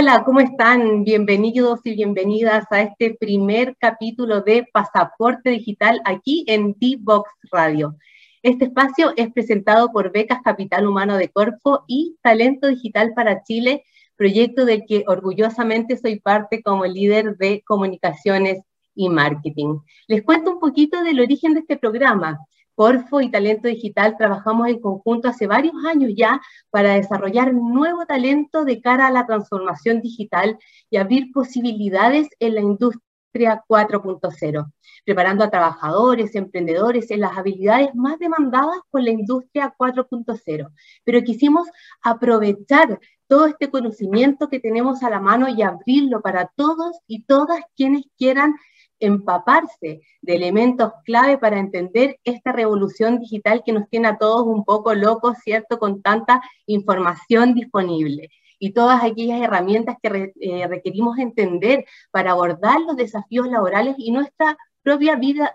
Hola, 0.00 0.22
¿cómo 0.22 0.38
están? 0.38 1.02
Bienvenidos 1.02 1.80
y 1.82 1.96
bienvenidas 1.96 2.66
a 2.70 2.82
este 2.82 3.16
primer 3.18 3.76
capítulo 3.80 4.42
de 4.42 4.64
Pasaporte 4.72 5.50
Digital 5.50 6.00
aquí 6.04 6.44
en 6.46 6.76
D-Box 6.78 7.28
Radio. 7.50 7.96
Este 8.44 8.66
espacio 8.66 9.12
es 9.16 9.32
presentado 9.32 9.90
por 9.90 10.12
Becas 10.12 10.38
Capital 10.44 10.86
Humano 10.86 11.16
de 11.16 11.30
Corfo 11.30 11.82
y 11.88 12.16
Talento 12.22 12.68
Digital 12.68 13.12
para 13.12 13.42
Chile, 13.42 13.82
proyecto 14.14 14.64
del 14.66 14.84
que 14.86 15.02
orgullosamente 15.08 15.96
soy 15.96 16.20
parte 16.20 16.62
como 16.62 16.86
líder 16.86 17.36
de 17.36 17.64
comunicaciones 17.66 18.62
y 18.94 19.08
marketing. 19.08 19.78
Les 20.06 20.22
cuento 20.22 20.52
un 20.52 20.60
poquito 20.60 21.02
del 21.02 21.18
origen 21.18 21.54
de 21.54 21.60
este 21.60 21.76
programa. 21.76 22.38
Corfo 22.78 23.20
y 23.20 23.28
Talento 23.28 23.66
Digital 23.66 24.14
trabajamos 24.16 24.68
en 24.68 24.78
conjunto 24.78 25.26
hace 25.26 25.48
varios 25.48 25.74
años 25.84 26.12
ya 26.16 26.40
para 26.70 26.94
desarrollar 26.94 27.52
nuevo 27.52 28.06
talento 28.06 28.64
de 28.64 28.80
cara 28.80 29.08
a 29.08 29.10
la 29.10 29.26
transformación 29.26 30.00
digital 30.00 30.56
y 30.88 30.96
abrir 30.96 31.32
posibilidades 31.32 32.28
en 32.38 32.54
la 32.54 32.60
industria 32.60 33.64
4.0, 33.68 34.72
preparando 35.04 35.42
a 35.42 35.50
trabajadores, 35.50 36.36
emprendedores 36.36 37.10
en 37.10 37.22
las 37.22 37.36
habilidades 37.36 37.96
más 37.96 38.16
demandadas 38.20 38.78
por 38.90 39.02
la 39.02 39.10
industria 39.10 39.74
4.0. 39.76 40.70
Pero 41.02 41.24
quisimos 41.24 41.66
aprovechar 42.00 43.00
todo 43.26 43.46
este 43.46 43.70
conocimiento 43.70 44.48
que 44.48 44.60
tenemos 44.60 45.02
a 45.02 45.10
la 45.10 45.18
mano 45.18 45.48
y 45.48 45.62
abrirlo 45.62 46.20
para 46.20 46.46
todos 46.54 46.96
y 47.08 47.24
todas 47.24 47.58
quienes 47.74 48.04
quieran 48.16 48.54
empaparse 49.00 50.00
de 50.22 50.34
elementos 50.34 50.92
clave 51.04 51.38
para 51.38 51.58
entender 51.58 52.18
esta 52.24 52.52
revolución 52.52 53.18
digital 53.18 53.62
que 53.64 53.72
nos 53.72 53.88
tiene 53.88 54.08
a 54.08 54.18
todos 54.18 54.46
un 54.46 54.64
poco 54.64 54.94
locos, 54.94 55.38
¿cierto? 55.42 55.78
Con 55.78 56.02
tanta 56.02 56.42
información 56.66 57.54
disponible 57.54 58.30
y 58.58 58.72
todas 58.72 59.02
aquellas 59.04 59.40
herramientas 59.40 59.96
que 60.02 60.32
eh, 60.40 60.66
requerimos 60.66 61.18
entender 61.18 61.84
para 62.10 62.32
abordar 62.32 62.80
los 62.80 62.96
desafíos 62.96 63.48
laborales 63.48 63.94
y 63.98 64.10
nuestra 64.10 64.56
propia 64.82 65.16
vida 65.16 65.52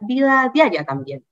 diaria 0.53 0.85
también. 0.85 1.23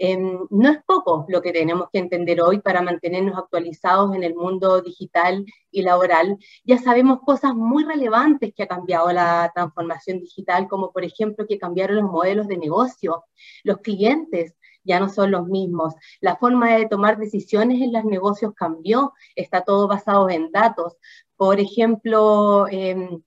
Em, 0.00 0.46
no 0.50 0.70
es 0.70 0.78
poco 0.84 1.26
lo 1.28 1.42
que 1.42 1.52
tenemos 1.52 1.88
que 1.92 1.98
entender 1.98 2.40
hoy 2.40 2.60
para 2.60 2.82
mantenernos 2.82 3.36
actualizados 3.36 4.14
en 4.14 4.22
el 4.22 4.34
mundo 4.36 4.80
digital 4.80 5.44
y 5.72 5.82
laboral. 5.82 6.38
Ya 6.64 6.78
sabemos 6.78 7.20
cosas 7.20 7.54
muy 7.54 7.84
relevantes 7.84 8.52
que 8.54 8.62
ha 8.62 8.68
cambiado 8.68 9.10
la 9.12 9.50
transformación 9.52 10.20
digital, 10.20 10.68
como 10.68 10.92
por 10.92 11.04
ejemplo 11.04 11.46
que 11.48 11.58
cambiaron 11.58 11.96
los 11.96 12.10
modelos 12.10 12.46
de 12.46 12.58
negocio, 12.58 13.24
los 13.64 13.78
clientes 13.78 14.54
ya 14.84 15.00
no 15.00 15.08
son 15.08 15.32
los 15.32 15.46
mismos, 15.46 15.94
la 16.20 16.36
forma 16.36 16.76
de 16.76 16.86
tomar 16.86 17.18
decisiones 17.18 17.82
en 17.82 17.92
los 17.92 18.04
negocios 18.04 18.54
cambió, 18.54 19.12
está 19.36 19.62
todo 19.62 19.88
basado 19.88 20.30
en 20.30 20.50
datos. 20.52 20.96
Por 21.36 21.60
ejemplo, 21.60 22.66
em, 22.70 23.20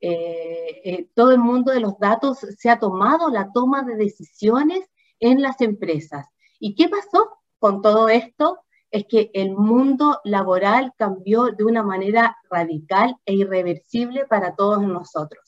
eh, 0.00 0.80
eh, 0.84 1.08
todo 1.14 1.32
el 1.32 1.38
mundo 1.38 1.72
de 1.72 1.80
los 1.80 1.98
datos 1.98 2.38
se 2.38 2.70
ha 2.70 2.78
tomado 2.78 3.30
la 3.30 3.52
toma 3.52 3.82
de 3.84 3.96
decisiones 3.96 4.84
en 5.20 5.42
las 5.42 5.60
empresas. 5.60 6.26
¿Y 6.58 6.74
qué 6.74 6.88
pasó 6.88 7.38
con 7.58 7.82
todo 7.82 8.08
esto? 8.08 8.58
Es 8.90 9.06
que 9.08 9.30
el 9.34 9.52
mundo 9.52 10.20
laboral 10.24 10.92
cambió 10.96 11.46
de 11.46 11.64
una 11.64 11.82
manera 11.82 12.36
radical 12.48 13.16
e 13.26 13.34
irreversible 13.34 14.26
para 14.26 14.54
todos 14.54 14.82
nosotros. 14.82 15.44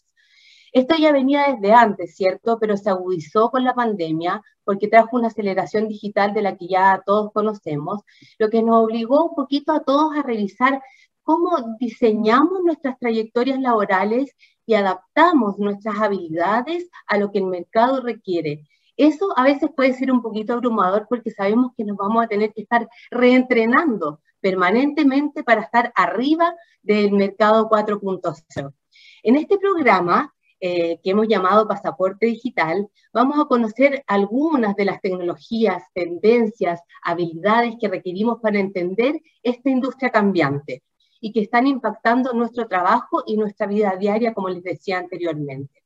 Esto 0.72 0.94
ya 0.96 1.10
venía 1.10 1.54
desde 1.54 1.72
antes, 1.72 2.16
¿cierto? 2.16 2.58
Pero 2.60 2.76
se 2.76 2.90
agudizó 2.90 3.50
con 3.50 3.64
la 3.64 3.74
pandemia 3.74 4.42
porque 4.62 4.88
trajo 4.88 5.16
una 5.16 5.28
aceleración 5.28 5.88
digital 5.88 6.34
de 6.34 6.42
la 6.42 6.56
que 6.56 6.68
ya 6.68 7.02
todos 7.06 7.32
conocemos, 7.32 8.02
lo 8.38 8.50
que 8.50 8.62
nos 8.62 8.84
obligó 8.84 9.24
un 9.24 9.34
poquito 9.34 9.72
a 9.72 9.84
todos 9.84 10.14
a 10.16 10.22
revisar 10.22 10.82
cómo 11.22 11.76
diseñamos 11.80 12.60
nuestras 12.62 12.98
trayectorias 12.98 13.58
laborales 13.60 14.36
y 14.66 14.74
adaptamos 14.74 15.58
nuestras 15.58 15.98
habilidades 15.98 16.90
a 17.06 17.16
lo 17.16 17.32
que 17.32 17.38
el 17.38 17.46
mercado 17.46 18.00
requiere. 18.00 18.68
Eso 18.96 19.28
a 19.36 19.44
veces 19.44 19.70
puede 19.76 19.92
ser 19.92 20.10
un 20.10 20.22
poquito 20.22 20.54
abrumador 20.54 21.06
porque 21.08 21.30
sabemos 21.30 21.72
que 21.76 21.84
nos 21.84 21.96
vamos 21.96 22.24
a 22.24 22.28
tener 22.28 22.52
que 22.52 22.62
estar 22.62 22.88
reentrenando 23.10 24.20
permanentemente 24.40 25.44
para 25.44 25.62
estar 25.62 25.92
arriba 25.94 26.54
del 26.82 27.12
mercado 27.12 27.68
4.0. 27.68 28.72
En 29.22 29.36
este 29.36 29.58
programa 29.58 30.32
eh, 30.60 30.98
que 31.02 31.10
hemos 31.10 31.28
llamado 31.28 31.68
Pasaporte 31.68 32.26
Digital, 32.26 32.88
vamos 33.12 33.38
a 33.38 33.44
conocer 33.44 34.02
algunas 34.06 34.74
de 34.76 34.86
las 34.86 35.02
tecnologías, 35.02 35.82
tendencias, 35.92 36.80
habilidades 37.02 37.74
que 37.78 37.88
requerimos 37.88 38.40
para 38.40 38.58
entender 38.58 39.20
esta 39.42 39.68
industria 39.68 40.10
cambiante 40.10 40.82
y 41.20 41.32
que 41.32 41.40
están 41.40 41.66
impactando 41.66 42.32
nuestro 42.32 42.66
trabajo 42.66 43.22
y 43.26 43.36
nuestra 43.36 43.66
vida 43.66 43.94
diaria, 43.98 44.32
como 44.32 44.48
les 44.48 44.62
decía 44.62 44.98
anteriormente 44.98 45.85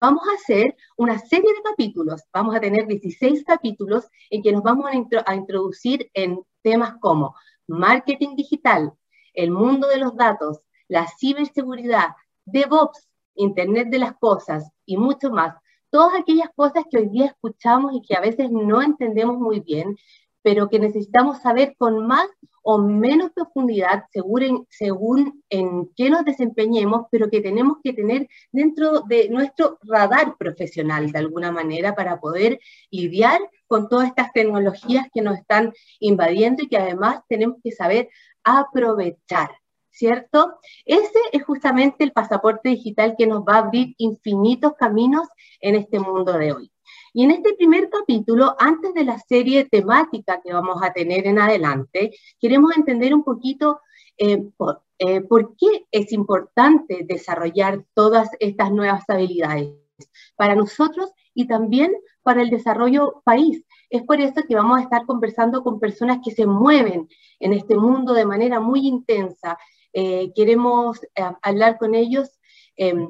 vamos 0.00 0.22
a 0.28 0.34
hacer 0.34 0.76
una 0.96 1.18
serie 1.18 1.52
de 1.52 1.62
capítulos, 1.62 2.22
vamos 2.32 2.54
a 2.54 2.60
tener 2.60 2.86
16 2.86 3.44
capítulos 3.44 4.08
en 4.30 4.42
que 4.42 4.52
nos 4.52 4.62
vamos 4.62 4.86
a, 4.90 5.34
introducir 5.34 6.10
en 6.14 6.40
temas 6.62 6.94
como 7.00 7.34
marketing 7.66 8.36
digital, 8.36 8.92
el 9.34 9.50
mundo 9.50 9.88
de 9.88 9.98
los 9.98 10.16
datos, 10.16 10.60
la 10.88 11.06
ciberseguridad, 11.18 12.10
DevOps, 12.44 13.08
Internet 13.34 13.88
de 13.90 13.98
las 13.98 14.16
Cosas 14.16 14.70
y 14.84 14.96
mucho 14.96 15.30
más. 15.30 15.54
Todas 15.90 16.20
aquellas 16.20 16.48
cosas 16.54 16.84
que 16.90 16.98
hoy 16.98 17.08
día 17.08 17.26
escuchamos 17.26 17.92
y 17.94 18.02
que 18.02 18.16
a 18.16 18.20
veces 18.20 18.50
no 18.50 18.82
entendemos 18.82 19.38
muy 19.38 19.60
bien, 19.60 19.96
pero 20.42 20.68
que 20.68 20.78
necesitamos 20.78 21.38
saber 21.38 21.74
con 21.78 22.06
más 22.06 22.28
o 22.70 22.76
menos 22.76 23.30
profundidad 23.32 24.04
según 24.12 24.66
según 24.68 25.42
en 25.48 25.88
qué 25.96 26.10
nos 26.10 26.22
desempeñemos, 26.26 27.06
pero 27.10 27.30
que 27.30 27.40
tenemos 27.40 27.78
que 27.82 27.94
tener 27.94 28.28
dentro 28.52 29.00
de 29.08 29.30
nuestro 29.30 29.78
radar 29.84 30.36
profesional 30.36 31.10
de 31.10 31.18
alguna 31.18 31.50
manera 31.50 31.94
para 31.94 32.20
poder 32.20 32.60
lidiar 32.90 33.40
con 33.66 33.88
todas 33.88 34.08
estas 34.08 34.34
tecnologías 34.34 35.06
que 35.14 35.22
nos 35.22 35.38
están 35.38 35.72
invadiendo 35.98 36.62
y 36.62 36.68
que 36.68 36.76
además 36.76 37.22
tenemos 37.26 37.56
que 37.64 37.72
saber 37.72 38.10
aprovechar. 38.44 39.48
¿Cierto? 39.90 40.58
Ese 40.84 41.20
es 41.32 41.42
justamente 41.44 42.04
el 42.04 42.12
pasaporte 42.12 42.68
digital 42.68 43.14
que 43.16 43.26
nos 43.26 43.44
va 43.44 43.54
a 43.54 43.58
abrir 43.60 43.94
infinitos 43.96 44.74
caminos 44.78 45.26
en 45.60 45.74
este 45.74 45.98
mundo 45.98 46.34
de 46.34 46.52
hoy. 46.52 46.70
Y 47.12 47.24
en 47.24 47.30
este 47.30 47.54
primer 47.54 47.88
capítulo, 47.88 48.54
antes 48.58 48.94
de 48.94 49.04
la 49.04 49.18
serie 49.18 49.64
temática 49.64 50.40
que 50.42 50.52
vamos 50.52 50.82
a 50.82 50.92
tener 50.92 51.26
en 51.26 51.38
adelante, 51.38 52.12
queremos 52.40 52.76
entender 52.76 53.14
un 53.14 53.24
poquito 53.24 53.80
eh, 54.18 54.42
eh, 54.98 55.20
por, 55.20 55.56
qué 55.56 55.86
es 55.90 56.12
importante 56.12 57.04
desarrollar 57.04 57.84
todas 57.94 58.28
estas 58.40 58.72
nuevas 58.72 59.04
habilidades 59.08 59.70
para 60.36 60.54
nosotros 60.54 61.12
y 61.34 61.46
también 61.46 61.92
para 62.22 62.42
el 62.42 62.50
desarrollo 62.50 63.22
país. 63.24 63.64
Es 63.90 64.02
por 64.02 64.20
eso 64.20 64.42
que 64.46 64.56
vamos 64.56 64.78
a 64.78 64.82
estar 64.82 65.06
conversando 65.06 65.62
con 65.62 65.80
personas 65.80 66.18
que 66.22 66.32
se 66.32 66.46
mueven 66.46 67.08
en 67.38 67.52
este 67.52 67.76
mundo 67.76 68.12
de 68.12 68.26
manera 68.26 68.60
muy 68.60 68.86
intensa. 68.86 69.56
Eh, 69.92 70.32
queremos 70.34 71.00
hablar 71.42 71.78
con 71.78 71.94
ellos 71.94 72.38
em, 72.76 73.08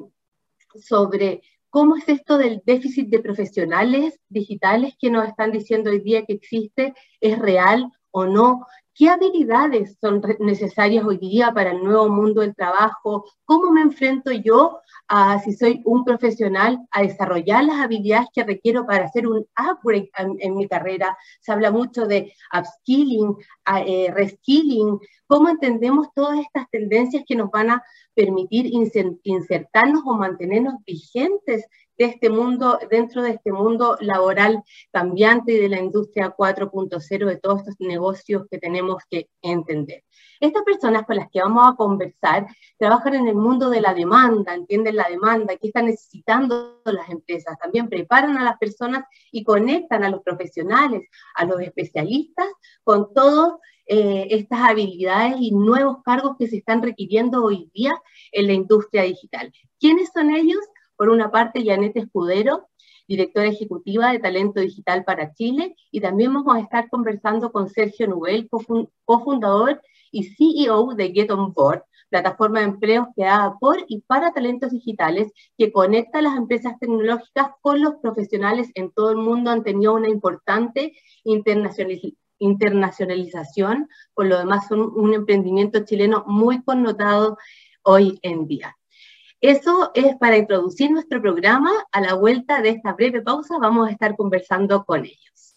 sobre 0.75 1.41
¿Cómo 1.71 1.95
es 1.97 2.09
esto 2.09 2.39
del 2.39 2.61
déficit 2.65 3.09
de 3.09 3.19
profesionales 3.19 4.19
digitales 4.27 4.95
que 4.99 5.11
nos 5.11 5.27
están 5.27 5.51
diciendo 5.51 5.91
hoy 5.91 5.99
día 5.99 6.25
que 6.25 6.33
existe? 6.33 6.95
¿Es 7.21 7.37
real 7.37 7.91
o 8.11 8.25
no? 8.25 8.65
¿Qué 8.99 9.07
habilidades 9.07 9.97
son 10.01 10.21
necesarias 10.39 11.05
hoy 11.05 11.17
día 11.17 11.53
para 11.53 11.71
el 11.71 11.81
nuevo 11.81 12.09
mundo 12.09 12.41
del 12.41 12.53
trabajo? 12.53 13.23
¿Cómo 13.45 13.71
me 13.71 13.79
enfrento 13.79 14.29
yo, 14.29 14.81
a, 15.07 15.39
si 15.39 15.53
soy 15.53 15.81
un 15.85 16.03
profesional, 16.03 16.85
a 16.91 17.03
desarrollar 17.03 17.63
las 17.63 17.77
habilidades 17.79 18.27
que 18.33 18.43
requiero 18.43 18.85
para 18.85 19.05
hacer 19.05 19.25
un 19.25 19.47
upgrade 19.57 20.11
en, 20.17 20.53
mi 20.53 20.67
carrera? 20.67 21.17
Se 21.39 21.53
habla 21.53 21.71
mucho 21.71 22.07
de 22.07 22.33
upskilling, 22.53 23.37
eh, 23.85 24.11
reskilling. 24.13 24.99
¿Cómo 25.27 25.47
entendemos 25.47 26.09
todas 26.13 26.39
estas 26.39 26.69
tendencias 26.69 27.23
que 27.25 27.35
nos 27.37 27.49
van 27.51 27.69
a 27.69 27.83
permitir 28.13 28.69
insertarnos 29.23 30.01
o 30.05 30.15
mantenernos 30.15 30.73
vigentes 30.85 31.65
de 31.99 32.05
este 32.05 32.29
mundo, 32.29 32.79
dentro 32.89 33.21
de 33.21 33.31
este 33.31 33.51
mundo 33.51 33.97
laboral 33.99 34.63
cambiante 34.89 35.51
y 35.51 35.57
de 35.57 35.67
la 35.67 35.79
industria 35.79 36.33
4.0, 36.35 37.25
de 37.25 37.37
todos 37.37 37.59
estos 37.59 37.75
negocios 37.79 38.43
que 38.49 38.57
tenemos 38.57 39.03
que 39.09 39.27
entender. 39.41 40.05
Estas 40.39 40.63
personas 40.63 41.03
con 41.05 41.17
las 41.17 41.29
que 41.29 41.41
vamos 41.41 41.67
a 41.67 41.75
conversar 41.75 42.47
trabajan 42.77 43.15
en 43.15 43.27
el 43.27 43.35
mundo 43.35 43.69
de 43.69 43.81
la 43.81 43.93
demanda, 43.93 44.53
entienden 44.53 44.95
la 44.95 45.09
demanda, 45.09 45.57
qué 45.57 45.67
están 45.67 45.87
necesitando 45.87 46.81
las 46.85 47.09
empresas, 47.09 47.59
también 47.59 47.89
preparan 47.89 48.37
a 48.37 48.45
las 48.45 48.57
personas 48.57 49.03
y 49.33 49.43
conectan 49.43 50.05
a 50.05 50.09
los 50.09 50.23
profesionales, 50.23 51.01
a 51.35 51.43
los 51.43 51.59
especialistas 51.59 52.47
con 52.85 53.13
todas 53.13 53.59
eh, 53.87 54.27
estas 54.29 54.61
habilidades 54.61 55.35
y 55.39 55.51
nuevos 55.51 55.97
cargos 56.05 56.37
que 56.37 56.47
se 56.47 56.57
están 56.57 56.81
requiriendo 56.81 57.43
hoy 57.43 57.69
día 57.73 58.01
en 58.31 58.47
la 58.47 58.53
industria 58.53 59.03
digital. 59.03 59.51
¿Quiénes 59.79 60.11
son 60.13 60.29
ellos? 60.29 60.59
Por 60.99 61.09
una 61.09 61.31
parte, 61.31 61.63
Janet 61.63 61.95
Escudero, 61.95 62.67
directora 63.07 63.47
ejecutiva 63.47 64.11
de 64.11 64.19
Talento 64.19 64.59
Digital 64.59 65.05
para 65.05 65.33
Chile, 65.33 65.77
y 65.91 66.01
también 66.01 66.33
vamos 66.33 66.53
a 66.53 66.59
estar 66.59 66.89
conversando 66.89 67.53
con 67.53 67.69
Sergio 67.69 68.05
Nubel, 68.05 68.49
cofundador 69.05 69.81
y 70.11 70.25
CEO 70.25 70.95
de 70.95 71.13
Get 71.13 71.31
On 71.31 71.53
Board, 71.53 71.83
plataforma 72.09 72.59
de 72.59 72.65
empleos 72.65 73.07
creada 73.15 73.55
por 73.61 73.77
y 73.87 74.01
para 74.01 74.33
talentos 74.33 74.71
digitales 74.71 75.31
que 75.57 75.71
conecta 75.71 76.19
a 76.19 76.21
las 76.21 76.35
empresas 76.35 76.77
tecnológicas 76.81 77.51
con 77.61 77.81
los 77.81 77.95
profesionales 78.01 78.69
en 78.75 78.91
todo 78.91 79.11
el 79.11 79.17
mundo. 79.19 79.51
Han 79.51 79.63
tenido 79.63 79.93
una 79.93 80.09
importante 80.09 80.97
internacionalización, 82.39 83.87
por 84.13 84.25
lo 84.25 84.37
demás 84.37 84.67
son 84.67 84.81
un 84.81 85.13
emprendimiento 85.13 85.85
chileno 85.85 86.25
muy 86.27 86.61
connotado 86.61 87.37
hoy 87.83 88.19
en 88.21 88.47
día. 88.47 88.75
Eso 89.41 89.91
es 89.93 90.17
para 90.17 90.37
introducir 90.37 90.91
nuestro 90.91 91.21
programa. 91.21 91.71
A 91.93 92.01
la 92.01 92.13
vuelta 92.13 92.61
de 92.61 92.69
esta 92.69 92.91
breve 92.91 93.21
pausa 93.21 93.57
vamos 93.57 93.87
a 93.87 93.91
estar 93.91 94.17
conversando 94.17 94.83
con 94.83 95.05
ellos. 95.05 95.48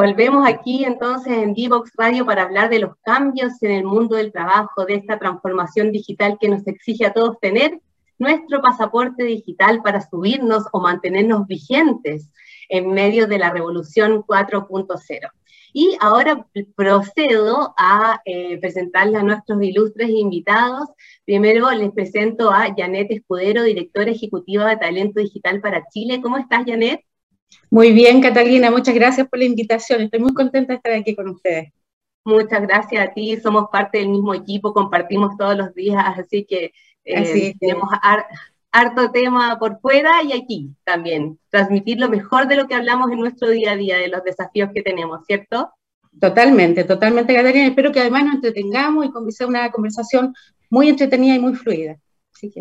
Volvemos 0.00 0.46
aquí 0.46 0.84
entonces 0.84 1.32
en 1.32 1.54
Divox 1.54 1.90
Radio 1.96 2.24
para 2.24 2.44
hablar 2.44 2.70
de 2.70 2.78
los 2.78 2.94
cambios 3.02 3.60
en 3.64 3.72
el 3.72 3.82
mundo 3.82 4.14
del 4.14 4.30
trabajo, 4.30 4.84
de 4.84 4.94
esta 4.94 5.18
transformación 5.18 5.90
digital 5.90 6.38
que 6.40 6.48
nos 6.48 6.64
exige 6.68 7.04
a 7.04 7.12
todos 7.12 7.40
tener 7.40 7.80
nuestro 8.16 8.62
pasaporte 8.62 9.24
digital 9.24 9.82
para 9.82 10.00
subirnos 10.00 10.66
o 10.70 10.78
mantenernos 10.78 11.48
vigentes 11.48 12.30
en 12.68 12.92
medio 12.92 13.26
de 13.26 13.38
la 13.40 13.50
revolución 13.50 14.22
4.0. 14.22 15.32
Y 15.72 15.96
ahora 15.98 16.46
procedo 16.76 17.74
a 17.76 18.20
eh, 18.24 18.56
presentarle 18.60 19.18
a 19.18 19.24
nuestros 19.24 19.60
ilustres 19.60 20.10
invitados. 20.10 20.90
Primero 21.24 21.68
les 21.72 21.90
presento 21.90 22.52
a 22.52 22.72
Janet 22.76 23.10
Escudero, 23.10 23.64
directora 23.64 24.12
ejecutiva 24.12 24.68
de 24.68 24.76
Talento 24.76 25.18
Digital 25.18 25.60
para 25.60 25.88
Chile. 25.88 26.20
¿Cómo 26.22 26.38
estás, 26.38 26.62
Janet? 26.64 27.00
Muy 27.70 27.92
bien, 27.92 28.20
Catalina, 28.20 28.70
muchas 28.70 28.94
gracias 28.94 29.28
por 29.28 29.38
la 29.38 29.44
invitación. 29.44 30.02
Estoy 30.02 30.20
muy 30.20 30.32
contenta 30.32 30.72
de 30.72 30.76
estar 30.76 30.92
aquí 30.92 31.14
con 31.14 31.28
ustedes. 31.28 31.72
Muchas 32.24 32.62
gracias 32.62 33.08
a 33.08 33.12
ti, 33.12 33.36
somos 33.38 33.68
parte 33.70 33.98
del 33.98 34.08
mismo 34.08 34.34
equipo, 34.34 34.72
compartimos 34.72 35.36
todos 35.36 35.56
los 35.56 35.74
días, 35.74 36.04
así 36.18 36.44
que 36.44 36.72
eh, 37.04 37.54
tenemos 37.58 37.88
harto 38.70 39.10
tema 39.10 39.58
por 39.58 39.80
fuera 39.80 40.22
y 40.22 40.32
aquí 40.32 40.70
también, 40.84 41.38
transmitir 41.48 41.98
lo 41.98 42.08
mejor 42.08 42.46
de 42.46 42.56
lo 42.56 42.66
que 42.66 42.74
hablamos 42.74 43.10
en 43.10 43.20
nuestro 43.20 43.48
día 43.48 43.72
a 43.72 43.76
día, 43.76 43.96
de 43.96 44.08
los 44.08 44.22
desafíos 44.24 44.70
que 44.74 44.82
tenemos, 44.82 45.24
¿cierto? 45.26 45.72
Totalmente, 46.20 46.84
totalmente, 46.84 47.34
Catalina. 47.34 47.66
Espero 47.66 47.92
que 47.92 48.00
además 48.00 48.24
nos 48.24 48.34
entretengamos 48.36 49.06
y 49.06 49.32
sea 49.32 49.46
una 49.46 49.70
conversación 49.70 50.34
muy 50.68 50.88
entretenida 50.88 51.36
y 51.36 51.38
muy 51.38 51.54
fluida. 51.54 51.96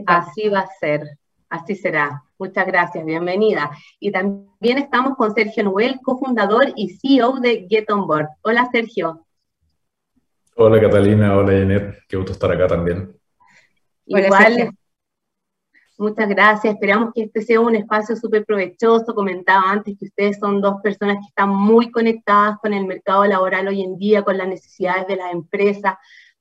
Así 0.05 0.49
va 0.49 0.59
a 0.59 0.69
ser. 0.79 1.01
Así 1.49 1.75
será. 1.75 2.23
Muchas 2.37 2.67
gracias, 2.67 3.05
bienvenida. 3.05 3.71
Y 3.99 4.11
también 4.11 4.77
estamos 4.77 5.15
con 5.15 5.33
Sergio 5.33 5.63
Noel, 5.63 5.99
cofundador 6.03 6.73
y 6.75 6.97
CEO 6.97 7.39
de 7.39 7.67
Get 7.69 7.89
On 7.89 8.05
Board. 8.05 8.27
Hola, 8.41 8.69
Sergio. 8.71 9.25
Hola, 10.55 10.81
Catalina. 10.81 11.37
Hola, 11.37 11.53
Janet. 11.53 11.99
Qué 12.07 12.17
gusto 12.17 12.33
estar 12.33 12.51
acá 12.51 12.67
también. 12.67 13.15
Igual, 14.05 14.75
muchas 15.97 16.27
gracias. 16.29 16.73
Esperamos 16.73 17.11
que 17.13 17.23
este 17.23 17.41
sea 17.41 17.59
un 17.59 17.75
espacio 17.75 18.15
súper 18.15 18.45
provechoso. 18.45 19.15
Comentaba 19.15 19.71
antes 19.71 19.97
que 19.97 20.05
ustedes 20.05 20.37
son 20.39 20.61
dos 20.61 20.81
personas 20.81 21.17
que 21.17 21.27
están 21.29 21.49
muy 21.49 21.91
conectadas 21.91 22.57
con 22.61 22.73
el 22.73 22.85
mercado 22.85 23.25
laboral 23.25 23.67
hoy 23.67 23.81
en 23.81 23.97
día, 23.97 24.23
con 24.23 24.37
las 24.37 24.47
necesidades 24.47 25.07
de 25.07 25.15
las 25.15 25.31
empresas, 25.31 25.95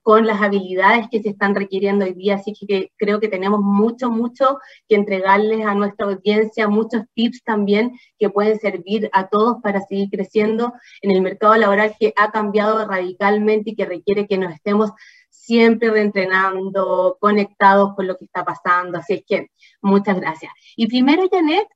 con 0.07 0.25
las 0.25 0.41
habilidades 0.41 1.09
que 1.11 1.21
se 1.21 1.31
están 1.31 1.57
requiriendo 1.57 2.05
hoy 2.05 2.15
día, 2.15 2.37
así 2.37 2.53
que 2.53 2.93
creo 2.97 3.19
que 3.19 3.27
tenemos 3.27 3.59
mucho, 3.59 4.09
mucho 4.09 4.61
que 4.89 4.95
entregarles 4.95 5.67
a 5.67 5.75
nuestra 5.75 6.07
audiencia, 6.07 6.69
muchos 6.69 7.03
tips 7.15 7.43
también 7.43 7.99
que 8.17 8.31
pueden 8.31 8.57
servir 8.61 9.11
a 9.13 9.27
todos 9.27 9.57
para 9.65 9.81
seguir 9.81 10.09
creciendo 10.09 10.73
en 11.03 11.11
el 11.11 11.23
mercado 11.23 11.57
laboral 11.57 11.97
que 11.99 12.13
ha 12.15 12.31
cambiado 12.31 12.87
radicalmente 12.87 13.71
y 13.71 13.75
que 13.75 13.85
requiere 13.85 14.29
que 14.29 14.39
nos 14.39 14.55
estemos 14.55 14.93
siempre 15.29 15.91
reentrenando, 15.91 17.19
conectados 17.21 17.97
con 17.97 18.07
lo 18.07 18.17
que 18.17 18.27
está 18.27 18.45
pasando. 18.45 18.99
Así 18.99 19.15
es 19.15 19.25
que 19.27 19.51
muchas 19.83 20.21
gracias. 20.21 20.53
Y 20.77 20.87
primero, 20.87 21.29
Janet, 21.29 21.67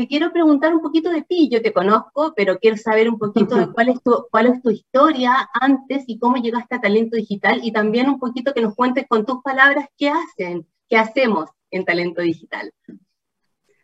te 0.00 0.08
quiero 0.08 0.32
preguntar 0.32 0.74
un 0.74 0.80
poquito 0.80 1.10
de 1.10 1.20
ti. 1.20 1.50
Yo 1.52 1.60
te 1.60 1.74
conozco, 1.74 2.32
pero 2.34 2.58
quiero 2.58 2.78
saber 2.78 3.10
un 3.10 3.18
poquito 3.18 3.54
de 3.56 3.70
cuál 3.70 3.90
es 3.90 4.02
tu, 4.02 4.26
cuál 4.30 4.46
es 4.46 4.62
tu 4.62 4.70
historia 4.70 5.50
antes 5.52 6.04
y 6.06 6.18
cómo 6.18 6.36
llegaste 6.36 6.76
a 6.76 6.80
Talento 6.80 7.16
Digital 7.16 7.60
y 7.62 7.70
también 7.70 8.08
un 8.08 8.18
poquito 8.18 8.54
que 8.54 8.62
nos 8.62 8.74
cuentes 8.74 9.04
con 9.06 9.26
tus 9.26 9.42
palabras 9.42 9.88
qué 9.98 10.08
hacen, 10.08 10.66
qué 10.88 10.96
hacemos 10.96 11.50
en 11.70 11.84
Talento 11.84 12.22
Digital. 12.22 12.72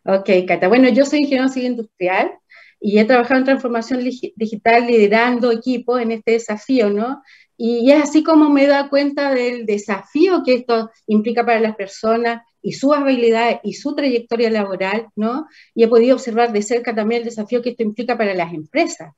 Ok, 0.05 0.27
Cata. 0.47 0.67
Bueno, 0.67 0.89
yo 0.89 1.05
soy 1.05 1.19
ingeniero 1.19 1.49
civil 1.49 1.73
industrial 1.73 2.31
y 2.79 2.97
he 2.97 3.05
trabajado 3.05 3.41
en 3.41 3.45
transformación 3.45 3.99
digital 4.01 4.87
liderando 4.87 5.51
equipos 5.51 6.01
en 6.01 6.09
este 6.09 6.31
desafío, 6.31 6.89
¿no? 6.89 7.21
Y 7.55 7.91
es 7.91 8.01
así 8.01 8.23
como 8.23 8.49
me 8.49 8.63
he 8.63 8.67
dado 8.67 8.89
cuenta 8.89 9.35
del 9.35 9.67
desafío 9.67 10.41
que 10.43 10.55
esto 10.55 10.89
implica 11.05 11.45
para 11.45 11.59
las 11.59 11.75
personas 11.75 12.41
y 12.61 12.73
sus 12.73 12.93
habilidades 12.93 13.59
y 13.63 13.73
su 13.73 13.95
trayectoria 13.95 14.49
laboral, 14.49 15.07
¿no? 15.15 15.47
Y 15.73 15.83
he 15.83 15.87
podido 15.87 16.15
observar 16.15 16.51
de 16.51 16.61
cerca 16.61 16.93
también 16.95 17.21
el 17.21 17.25
desafío 17.25 17.61
que 17.61 17.69
esto 17.71 17.83
implica 17.83 18.17
para 18.17 18.33
las 18.33 18.53
empresas 18.53 19.13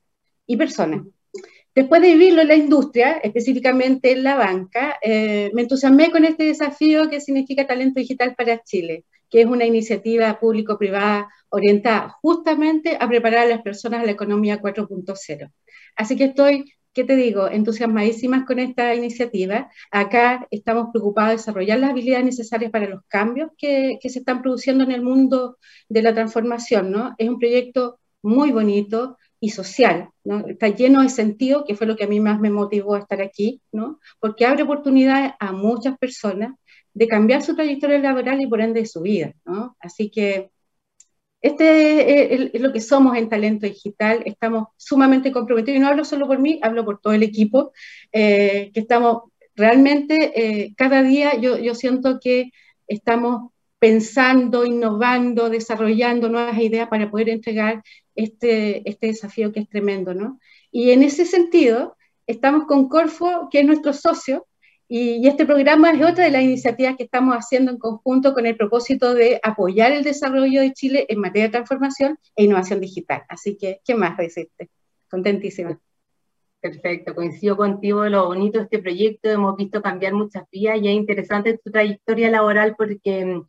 y 0.46 0.58
personas. 0.58 1.03
Después 1.75 2.01
de 2.01 2.13
vivirlo 2.13 2.41
en 2.41 2.48
la 2.48 2.55
industria, 2.55 3.17
específicamente 3.24 4.12
en 4.12 4.24
la 4.24 4.36
banca, 4.36 4.98
eh, 5.01 5.51
me 5.53 5.62
entusiasmé 5.62 6.12
con 6.12 6.25
este 6.25 6.43
desafío 6.46 7.10
que 7.10 7.22
significa 7.22 7.67
Talento 7.67 8.00
Digital 8.00 8.36
para 8.36 8.62
Chile, 8.63 9.05
que 9.29 9.41
es 9.41 9.48
una 9.48 9.65
iniciativa 9.65 10.39
público-privada 10.39 11.29
orientada 11.50 12.17
justamente 12.22 12.98
a 13.00 13.08
preparar 13.08 13.46
a 13.46 13.50
las 13.50 13.62
personas 13.62 14.01
a 14.01 14.05
la 14.05 14.12
economía 14.12 14.60
4.0. 14.60 15.51
Así 15.96 16.15
que 16.15 16.25
estoy 16.25 16.65
¿qué 16.93 17.03
te 17.03 17.15
digo? 17.15 17.48
Entusiasmadísimas 17.50 18.46
con 18.46 18.60
esta 18.60 18.93
iniciativa. 18.96 19.69
Acá 19.91 20.48
estamos 20.51 20.89
preocupados 20.91 21.31
de 21.31 21.38
desarrollar 21.38 21.79
las 21.79 21.91
habilidades 21.91 22.25
necesarias 22.25 22.72
para 22.72 22.89
los 22.89 23.01
cambios 23.08 23.51
que, 23.58 23.98
se 24.01 24.19
están 24.19 24.41
produciendo 24.41 24.84
en 24.84 24.91
el 24.91 25.01
mundo 25.01 25.58
de 25.88 26.01
la 26.01 26.13
transformación, 26.13 26.91
¿no? 26.91 27.15
Es 27.17 27.29
un 27.29 27.39
proyecto 27.39 28.00
muy 28.22 28.51
bonito 28.51 29.17
y 29.39 29.51
social, 29.51 30.10
¿no? 30.24 30.46
Está 30.48 30.67
lleno 30.69 31.01
de 31.01 31.10
sentido, 31.10 31.63
que 31.65 31.75
fue 31.75 31.88
lo 31.88 31.96
que 31.96 32.03
a 32.03 32.08
mí 32.08 32.19
más 32.19 32.39
me 32.39 32.50
motivó 32.50 32.96
a 32.96 33.00
estar 33.00 33.22
aquí, 33.22 33.62
¿no? 33.72 34.00
Porque 34.19 34.46
abre 34.46 34.63
oportunidades 34.63 35.34
a 35.39 35.51
muchas 35.53 35.98
personas 35.98 36.55
de 36.93 37.08
cambiar 37.08 37.41
su 37.43 37.55
trayectoria 37.55 38.00
laboral 38.00 38.41
y 38.41 38.48
por 38.48 38.62
ende 38.62 38.86
su 38.86 39.01
vida, 39.01 39.34
¿no? 39.46 39.77
Así 39.79 40.10
que 40.10 40.51
este 41.41 42.34
es, 42.55 42.62
lo 42.62 42.74
que 42.74 42.81
somos 42.81 43.17
en 43.17 43.29
Talento 43.29 43.65
Digital, 43.65 44.24
estamos 44.25 44.67
sumamente 44.77 45.31
comprometidos, 45.31 45.77
y 45.77 45.79
no 45.79 45.88
hablo 45.88 46.03
solo 46.05 46.27
por 46.27 46.39
mí, 46.39 46.60
hablo 46.62 46.84
por 46.86 47.00
todo 47.00 47.13
el 47.13 47.24
equipo, 47.24 47.72
eh, 48.12 48.72
que 48.74 48.79
estamos 48.81 49.24
realmente, 49.55 50.34
eh, 50.36 50.74
cada 50.77 51.03
día 51.03 51.36
yo, 51.39 51.58
yo 51.58 51.75
siento 51.75 52.19
que 52.19 52.51
estamos 52.88 53.51
pensando, 53.79 54.65
innovando, 54.65 55.50
desarrollando 55.50 56.29
nuevas 56.29 56.58
ideas 56.60 56.89
para 56.89 57.10
poder 57.10 57.29
entregar 57.29 57.81
este, 58.15 58.88
este 58.89 59.08
desafío 59.08 59.53
que 59.53 59.62
es 59.62 59.69
tremendo, 59.69 60.13
¿no? 60.13 60.39
Y 60.72 60.91
en 60.91 61.03
ese 61.03 61.25
sentido, 61.25 61.96
estamos 62.27 62.65
con 62.65 62.89
Corfo, 62.89 63.48
que 63.50 63.62
es 63.62 63.65
nuestro 63.65 63.93
socio, 63.93 64.46
y, 64.91 65.27
este 65.27 65.46
programa 65.46 65.91
es 65.91 66.01
otra 66.01 66.25
de 66.25 66.31
las 66.31 66.41
iniciativas 66.41 66.98
que 66.98 67.03
estamos 67.03 67.36
haciendo 67.36 67.72
en 67.72 67.77
conjunto 67.77 68.34
con 68.34 68.48
el 68.48 68.58
propósito 68.58 69.13
de 69.13 69.39
apoyar 69.43 69.91
el 69.91 70.03
desarrollo 70.03 70.62
de 70.62 70.74
Chile 70.74 71.05
en 71.08 71.19
materia 71.19 71.48
de 71.48 71.51
transformación 71.51 72.17
e 72.36 72.46
innovación 72.46 72.81
digital. 72.81 73.24
Así 73.29 73.55
que, 73.55 73.81
¿qué 73.86 73.93
más 73.93 74.17
decirte? 74.17 74.72
Contentísima. 75.08 75.79
Perfecto, 76.60 77.13
coincido 77.13 77.55
contigo 77.55 78.01
de 78.01 78.10
lo 78.10 78.25
bonito 78.25 78.58
de 78.58 78.63
este 78.63 78.79
proyecto, 78.79 79.29
hemos 79.29 79.55
visto 79.55 79.81
cambiar 79.81 80.13
muchas 80.13 80.43
vías 80.51 80.79
y 80.81 80.88
es 80.88 80.96
interesante 80.96 81.60
tu 81.63 81.72
trayectoria 81.72 82.31
laboral 82.31 82.75
porque 82.75 83.43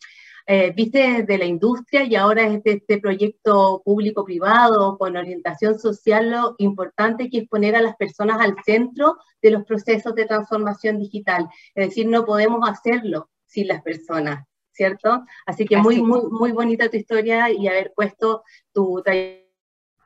eh, 0.46 0.72
viste 0.74 0.98
desde 0.98 1.38
la 1.38 1.44
industria 1.44 2.04
y 2.04 2.14
ahora 2.14 2.46
es 2.46 2.62
de 2.62 2.72
este 2.72 2.98
proyecto 2.98 3.82
público-privado 3.84 4.96
con 4.98 5.16
orientación 5.16 5.78
social, 5.78 6.30
lo 6.30 6.54
importante 6.58 7.28
que 7.28 7.38
es 7.38 7.48
poner 7.48 7.76
a 7.76 7.82
las 7.82 7.96
personas 7.96 8.40
al 8.40 8.56
centro 8.64 9.16
de 9.42 9.50
los 9.50 9.64
procesos 9.64 10.14
de 10.14 10.26
transformación 10.26 10.98
digital, 10.98 11.48
es 11.74 11.88
decir, 11.88 12.08
no 12.08 12.24
podemos 12.24 12.68
hacerlo 12.68 13.30
sin 13.46 13.68
las 13.68 13.82
personas, 13.82 14.46
¿cierto? 14.72 15.24
Así 15.46 15.64
que 15.64 15.76
muy, 15.76 16.02
muy, 16.02 16.22
muy 16.30 16.52
bonita 16.52 16.88
tu 16.88 16.96
historia 16.96 17.50
y 17.50 17.68
haber 17.68 17.92
puesto 17.94 18.42
tu 18.72 19.02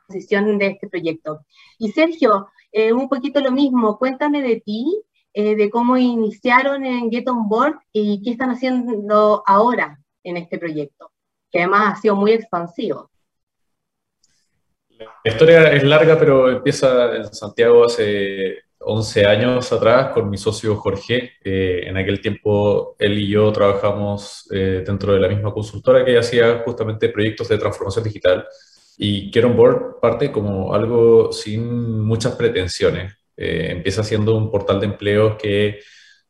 posición 0.06 0.58
de 0.58 0.66
este 0.66 0.88
proyecto. 0.88 1.44
Y 1.78 1.90
Sergio, 1.92 2.48
eh, 2.72 2.92
un 2.92 3.08
poquito 3.08 3.40
lo 3.40 3.52
mismo, 3.52 3.98
cuéntame 3.98 4.42
de 4.42 4.60
ti, 4.60 5.02
eh, 5.32 5.56
de 5.56 5.68
cómo 5.68 5.96
iniciaron 5.96 6.84
en 6.84 7.10
Get 7.10 7.28
On 7.28 7.48
Board 7.48 7.78
y 7.92 8.22
qué 8.22 8.30
están 8.30 8.50
haciendo 8.50 9.42
ahora 9.46 10.03
en 10.24 10.36
este 10.38 10.58
proyecto, 10.58 11.12
que 11.50 11.60
además 11.60 11.92
ha 11.92 12.00
sido 12.00 12.16
muy 12.16 12.32
expansivo. 12.32 13.10
La 14.98 15.30
historia 15.30 15.72
es 15.72 15.84
larga, 15.84 16.18
pero 16.18 16.50
empieza 16.50 17.14
en 17.14 17.32
Santiago 17.32 17.84
hace 17.84 18.58
11 18.78 19.26
años 19.26 19.72
atrás 19.72 20.12
con 20.12 20.28
mi 20.28 20.36
socio 20.36 20.76
Jorge. 20.76 21.34
Eh, 21.44 21.82
en 21.84 21.96
aquel 21.96 22.20
tiempo 22.20 22.96
él 22.98 23.18
y 23.18 23.28
yo 23.28 23.52
trabajamos 23.52 24.46
dentro 24.50 25.12
de 25.12 25.20
la 25.20 25.28
misma 25.28 25.52
consultora 25.52 26.04
que 26.04 26.18
hacía 26.18 26.62
justamente 26.64 27.08
proyectos 27.08 27.48
de 27.48 27.58
transformación 27.58 28.04
digital 28.04 28.46
y 28.96 29.30
Get 29.32 29.44
On 29.44 29.56
Board 29.56 30.00
parte 30.00 30.30
como 30.30 30.74
algo 30.74 31.32
sin 31.32 32.00
muchas 32.00 32.36
pretensiones. 32.36 33.14
Eh, 33.36 33.68
empieza 33.70 34.04
siendo 34.04 34.36
un 34.36 34.50
portal 34.50 34.80
de 34.80 34.86
empleos 34.86 35.36
que 35.36 35.80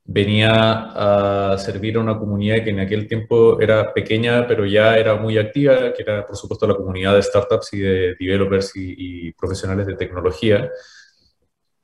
venía 0.05 1.53
a 1.55 1.59
servir 1.59 1.97
a 1.97 2.01
una 2.01 2.19
comunidad 2.19 2.63
que 2.63 2.71
en 2.71 2.81
aquel 2.81 3.09
tiempo 3.09 3.61
era 3.61 3.93
pequeña, 3.95 4.47
pero 4.47 4.67
ya 4.67 4.97
era 4.97 5.17
muy 5.17 5.39
activa, 5.39 5.93
que 5.95 6.03
era 6.03 6.27
por 6.27 6.37
supuesto 6.37 6.67
la 6.67 6.75
comunidad 6.77 7.15
de 7.15 7.23
startups 7.23 7.73
y 7.73 7.79
de 7.81 8.15
developers 8.19 8.73
y, 8.75 9.33
profesionales 9.33 9.87
de 9.87 9.97
tecnología, 9.97 10.71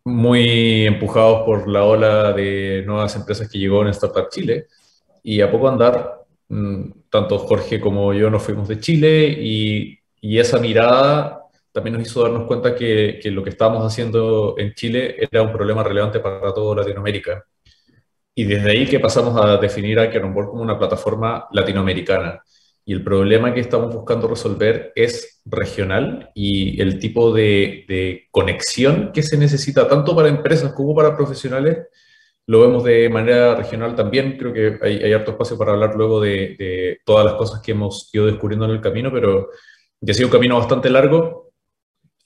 muy 0.04 0.86
empujados 0.86 1.42
por 1.44 1.68
la 1.68 1.84
ola 1.84 2.32
de 2.32 2.82
nuevas 2.86 3.14
empresas 3.16 3.48
que 3.50 3.58
llegó 3.58 3.82
en 3.82 3.88
Startup 3.88 4.28
Chile. 4.30 4.66
Y 5.22 5.40
a 5.42 5.50
poco 5.50 5.68
andar, 5.68 6.24
mm, 6.48 6.90
tanto 7.10 7.38
Jorge 7.38 7.80
como 7.80 8.12
yo 8.14 8.30
nos 8.30 8.42
fuimos 8.42 8.68
de 8.68 8.80
Chile 8.80 9.28
y 9.38 9.98
esa 10.38 10.58
mirada 10.58 11.40
también 11.72 11.96
nos 11.96 12.06
hizo 12.06 12.22
darnos 12.22 12.46
cuenta 12.46 12.74
que, 12.74 13.18
que, 13.22 13.30
lo 13.30 13.42
que 13.44 13.50
estábamos 13.50 13.84
haciendo 13.84 14.54
en 14.58 14.74
Chile 14.74 15.16
era 15.18 15.42
un 15.42 15.52
problema 15.52 15.82
relevante 15.82 16.20
para 16.20 16.52
toda 16.52 16.76
Latinoamérica. 16.76 17.44
Y 18.40 18.44
desde 18.44 18.70
ahí 18.70 18.86
que 18.86 18.98
pasamos 18.98 19.38
a 19.38 19.58
definir 19.58 19.98
a 19.98 20.06
Board 20.06 20.48
como 20.48 20.62
una 20.62 20.78
plataforma 20.78 21.46
latinoamericana. 21.52 22.42
Y 22.86 22.94
el 22.94 23.04
problema 23.04 23.52
que 23.52 23.60
estamos 23.60 23.94
buscando 23.94 24.28
resolver 24.28 24.92
es 24.96 25.42
regional 25.44 26.30
y 26.34 26.80
el 26.80 26.98
tipo 26.98 27.34
de, 27.34 27.84
de 27.86 28.28
conexión 28.30 29.10
que 29.12 29.22
se 29.22 29.36
necesita 29.36 29.86
tanto 29.86 30.16
para 30.16 30.28
empresas 30.30 30.72
como 30.72 30.94
para 30.94 31.14
profesionales 31.14 31.88
lo 32.46 32.62
vemos 32.62 32.82
de 32.82 33.10
manera 33.10 33.56
regional 33.56 33.94
también. 33.94 34.38
Creo 34.38 34.54
que 34.54 34.78
hay, 34.80 35.02
hay 35.02 35.12
harto 35.12 35.32
espacio 35.32 35.58
para 35.58 35.72
hablar 35.72 35.94
luego 35.94 36.18
de, 36.18 36.56
de 36.58 36.98
todas 37.04 37.26
las 37.26 37.34
cosas 37.34 37.60
que 37.60 37.72
hemos 37.72 38.08
ido 38.14 38.24
descubriendo 38.24 38.64
en 38.64 38.70
el 38.70 38.80
camino, 38.80 39.12
pero 39.12 39.50
y 40.00 40.10
ha 40.10 40.14
sido 40.14 40.28
un 40.28 40.32
camino 40.32 40.56
bastante 40.56 40.88
largo 40.88 41.49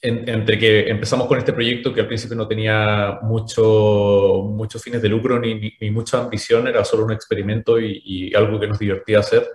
entre 0.06 0.58
que 0.58 0.90
empezamos 0.90 1.26
con 1.26 1.38
este 1.38 1.54
proyecto 1.54 1.92
que 1.92 2.02
al 2.02 2.06
principio 2.06 2.36
no 2.36 2.46
tenía 2.46 3.20
mucho, 3.22 4.42
muchos 4.46 4.82
fines 4.82 5.00
de 5.00 5.08
lucro 5.08 5.40
ni, 5.40 5.74
ni, 5.80 5.90
mucha 5.90 6.20
ambición, 6.22 6.68
era 6.68 6.84
solo 6.84 7.06
un 7.06 7.12
experimento 7.12 7.80
y, 7.80 8.02
y, 8.04 8.34
algo 8.34 8.60
que 8.60 8.66
nos 8.66 8.78
divertía 8.78 9.20
hacer, 9.20 9.48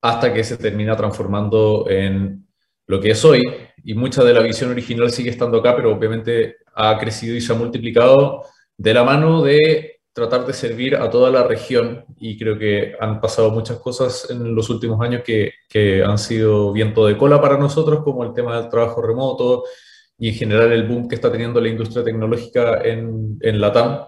hasta 0.00 0.32
que 0.32 0.44
se 0.44 0.56
termina 0.56 0.96
transformando 0.96 1.86
en 1.90 2.46
lo 2.86 3.00
que 3.00 3.10
es 3.10 3.24
hoy. 3.24 3.42
Y 3.84 3.94
mucha 3.94 4.22
de 4.22 4.32
la 4.32 4.40
visión 4.40 4.70
original 4.70 5.10
sigue 5.10 5.30
estando 5.30 5.58
acá, 5.58 5.74
pero 5.74 5.92
obviamente 5.92 6.58
ha 6.76 6.96
crecido 6.98 7.34
y 7.34 7.40
se 7.40 7.52
ha 7.52 7.56
multiplicado 7.56 8.44
de 8.76 8.94
la 8.94 9.02
mano 9.02 9.42
de 9.42 10.01
tratar 10.12 10.46
de 10.46 10.52
servir 10.52 10.96
a 10.96 11.10
toda 11.10 11.30
la 11.30 11.44
región 11.44 12.04
y 12.18 12.38
creo 12.38 12.58
que 12.58 12.94
han 13.00 13.20
pasado 13.20 13.50
muchas 13.50 13.78
cosas 13.78 14.28
en 14.30 14.54
los 14.54 14.68
últimos 14.70 15.00
años 15.00 15.22
que, 15.24 15.52
que, 15.68 16.04
han 16.04 16.18
sido 16.18 16.72
viento 16.72 17.06
de 17.06 17.16
cola 17.16 17.40
para 17.40 17.56
nosotros, 17.58 18.02
como 18.04 18.24
el 18.24 18.34
tema 18.34 18.60
del 18.60 18.68
trabajo 18.68 19.00
remoto 19.00 19.64
y 20.18 20.28
en 20.28 20.34
general 20.34 20.72
el 20.72 20.86
boom 20.86 21.08
que 21.08 21.14
está 21.14 21.32
teniendo 21.32 21.60
la 21.60 21.68
industria 21.68 22.04
tecnológica 22.04 22.82
en, 22.82 23.38
en 23.40 23.60
Latam, 23.60 24.06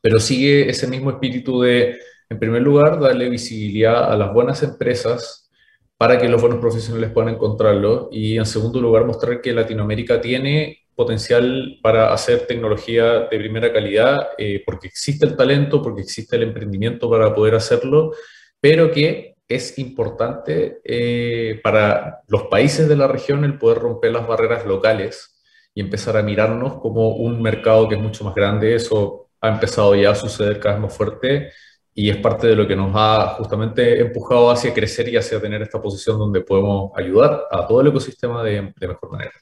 pero 0.00 0.18
sigue 0.18 0.68
ese 0.70 0.86
mismo 0.86 1.10
espíritu 1.10 1.60
de, 1.60 1.98
en 2.30 2.38
primer 2.38 2.62
lugar, 2.62 2.98
darle 3.00 3.28
visibilidad 3.28 4.10
a 4.10 4.16
las 4.16 4.32
buenas 4.32 4.62
empresas 4.62 5.50
para 5.98 6.18
que 6.18 6.28
los 6.28 6.40
buenos 6.40 6.60
profesionales 6.60 7.10
puedan 7.10 7.34
encontrarlo 7.34 8.08
y 8.10 8.38
en 8.38 8.46
segundo 8.46 8.80
lugar 8.80 9.04
mostrar 9.04 9.42
que 9.42 9.52
Latinoamérica 9.52 10.18
tiene 10.20 10.79
potencial 11.00 11.78
para 11.82 12.12
hacer 12.12 12.46
tecnología 12.46 13.20
de 13.30 13.38
primera 13.38 13.72
calidad, 13.72 14.28
eh, 14.36 14.62
porque 14.66 14.88
existe 14.88 15.24
el 15.24 15.34
talento, 15.34 15.80
porque 15.82 16.02
existe 16.02 16.36
el 16.36 16.42
emprendimiento 16.42 17.08
para 17.08 17.34
poder 17.34 17.54
hacerlo, 17.54 18.12
pero 18.60 18.90
que 18.90 19.36
es 19.48 19.78
importante 19.78 20.80
eh, 20.84 21.58
para 21.64 22.20
los 22.28 22.42
países 22.44 22.86
de 22.86 22.96
la 22.96 23.08
región 23.08 23.44
el 23.44 23.56
poder 23.58 23.78
romper 23.78 24.12
las 24.12 24.28
barreras 24.28 24.66
locales 24.66 25.40
y 25.74 25.80
empezar 25.80 26.18
a 26.18 26.22
mirarnos 26.22 26.74
como 26.80 27.16
un 27.16 27.40
mercado 27.40 27.88
que 27.88 27.94
es 27.94 28.00
mucho 28.00 28.22
más 28.24 28.34
grande. 28.34 28.74
Eso 28.74 29.30
ha 29.40 29.48
empezado 29.48 29.94
ya 29.94 30.10
a 30.10 30.14
suceder 30.14 30.60
cada 30.60 30.74
vez 30.74 30.82
más 30.82 30.94
fuerte 30.94 31.50
y 31.94 32.10
es 32.10 32.18
parte 32.18 32.46
de 32.46 32.56
lo 32.56 32.68
que 32.68 32.76
nos 32.76 32.92
ha 32.94 33.36
justamente 33.38 34.00
empujado 34.00 34.50
hacia 34.50 34.74
crecer 34.74 35.08
y 35.08 35.16
hacia 35.16 35.40
tener 35.40 35.62
esta 35.62 35.80
posición 35.80 36.18
donde 36.18 36.42
podemos 36.42 36.92
ayudar 36.94 37.44
a 37.50 37.66
todo 37.66 37.80
el 37.80 37.88
ecosistema 37.88 38.44
de, 38.44 38.74
de 38.76 38.88
mejor 38.88 39.10
manera. 39.12 39.32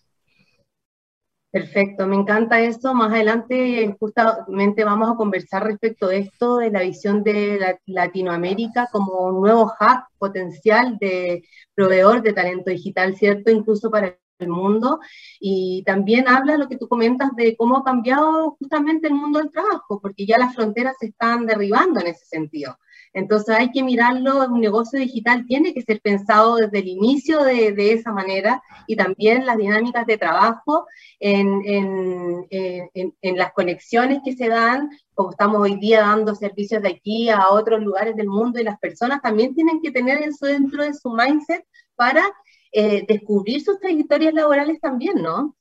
Perfecto, 1.51 2.07
me 2.07 2.17
encanta 2.17 2.61
esto. 2.61 2.93
Más 2.95 3.11
adelante 3.11 3.97
justamente 3.99 4.85
vamos 4.85 5.11
a 5.11 5.15
conversar 5.17 5.65
respecto 5.65 6.09
de 6.09 6.19
esto, 6.19 6.59
de 6.59 6.71
la 6.71 6.83
visión 6.83 7.23
de 7.23 7.79
Latinoamérica 7.87 8.89
como 8.93 9.29
un 9.29 9.41
nuevo 9.41 9.63
hub 9.65 10.03
potencial 10.19 10.99
de 10.99 11.43
proveedor 11.75 12.21
de 12.23 12.35
talento 12.35 12.71
digital, 12.71 13.17
¿cierto? 13.17 13.51
Incluso 13.51 13.91
para 13.91 14.19
el 14.39 14.49
mundo. 14.49 15.01
Y 15.41 15.83
también 15.87 16.29
habla 16.29 16.59
lo 16.59 16.69
que 16.69 16.77
tú 16.77 16.87
comentas 16.87 17.35
de 17.35 17.57
cómo 17.57 17.79
ha 17.79 17.85
cambiado 17.85 18.51
justamente 18.59 19.09
el 19.09 19.15
mundo 19.15 19.39
del 19.39 19.51
trabajo, 19.51 20.01
porque 20.03 20.27
ya 20.27 20.37
las 20.39 20.55
fronteras 20.55 20.97
se 21.01 21.07
están 21.07 21.47
derribando 21.47 21.99
en 22.01 22.09
ese 22.09 22.27
sentido. 22.27 22.77
Entonces 23.19 23.57
hay 23.57 23.73
que 23.73 23.83
mirarlo, 23.83 24.47
un 24.47 24.61
negocio 24.61 24.99
digital 24.99 25.45
tiene 25.47 25.75
que 25.75 25.83
ser 25.83 26.01
pensado 26.01 26.55
desde 26.55 26.79
el 26.79 26.87
inicio 26.87 27.43
de, 27.43 27.73
de 27.73 27.93
esa 27.93 28.13
manera 28.13 28.63
y 28.87 28.95
también 28.95 29.45
las 29.45 29.57
dinámicas 29.57 30.07
de 30.07 30.17
trabajo 30.17 30.87
en, 31.19 31.63
en, 31.65 32.47
en, 32.51 33.15
en, 33.21 33.37
las 33.37 33.53
conexiones 33.53 34.21
que 34.25 34.35
se 34.37 34.49
dan, 34.49 34.89
como 35.15 35.33
estamos 35.33 35.61
hoy 35.61 35.81
día 35.81 36.03
dando 36.03 36.37
servicios 36.37 36.81
de 36.81 36.91
aquí 36.91 37.29
a 37.29 37.49
otros 37.51 37.83
lugares 37.83 38.15
del 38.15 38.29
mundo 38.29 38.61
y 38.61 38.65
las 38.65 38.79
personas 38.79 39.21
también 39.21 39.53
tienen 39.53 39.83
que 39.83 39.91
tener 39.91 40.23
eso 40.23 40.47
dentro 40.47 40.85
de 40.85 40.95
su 40.95 41.11
mindset 41.11 41.67
para 41.97 42.23
eh, 42.71 43.05
descubrir 43.09 43.61
sus 43.63 43.81
trayectorias 43.81 44.33
laborales 44.33 44.81
también, 44.81 45.21
¿no? 45.21 45.57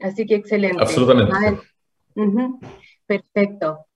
Así 0.00 0.26
que 0.26 0.34
excelente. 0.34 0.82
Absolutamente. 0.82 1.62
Uh 2.16 2.22
-huh. 2.22 2.58
Perfecto. 3.06 3.87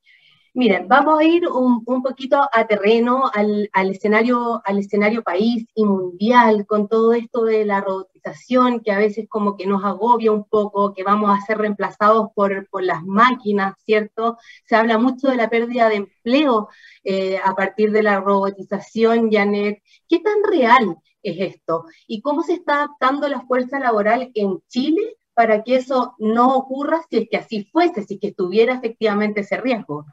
Miren, 0.54 0.86
vamos 0.86 1.18
a 1.18 1.24
ir 1.24 1.48
un, 1.48 1.82
poquito 2.02 2.36
a 2.52 2.66
terreno, 2.66 3.30
al, 3.32 3.70
al, 3.72 3.90
escenario, 3.90 4.60
al 4.66 4.78
escenario 4.78 5.22
país 5.22 5.66
y 5.74 5.84
mundial, 5.86 6.66
con 6.66 6.88
todo 6.88 7.14
esto 7.14 7.44
de 7.44 7.64
la 7.64 7.80
robotización, 7.80 8.80
que 8.80 8.92
a 8.92 8.98
veces 8.98 9.26
como 9.30 9.56
que 9.56 9.66
nos 9.66 9.82
agobia 9.82 10.30
un 10.30 10.44
poco, 10.44 10.92
que 10.92 11.04
vamos 11.04 11.30
a 11.30 11.40
ser 11.46 11.56
reemplazados 11.56 12.28
por, 12.34 12.68
por 12.68 12.82
las 12.82 13.02
máquinas, 13.02 13.76
¿cierto? 13.86 14.36
Se 14.66 14.76
habla 14.76 14.98
mucho 14.98 15.28
de 15.28 15.36
la 15.36 15.48
pérdida 15.48 15.88
de 15.88 15.96
empleo 15.96 16.68
eh, 17.02 17.38
a 17.42 17.54
partir 17.54 17.90
de 17.90 18.02
la 18.02 18.20
robotización, 18.20 19.30
Janet. 19.32 19.82
¿Qué 20.06 20.18
tan 20.18 20.44
real 20.44 20.98
es 21.22 21.54
esto? 21.54 21.86
¿Y 22.06 22.20
cómo 22.20 22.42
se 22.42 22.54
está 22.54 22.74
adaptando 22.76 23.26
la 23.28 23.40
fuerza 23.46 23.78
laboral 23.80 24.30
en 24.34 24.60
Chile 24.68 25.16
para 25.32 25.62
que 25.62 25.76
eso 25.76 26.14
no 26.18 26.56
ocurra 26.56 27.00
si 27.08 27.18
es 27.18 27.28
que 27.30 27.38
así 27.38 27.64
fuese, 27.72 28.02
si 28.02 28.14
es 28.14 28.20
que 28.20 28.28
estuviera 28.28 28.74
efectivamente 28.74 29.40
ese 29.40 29.56
riesgo? 29.56 30.04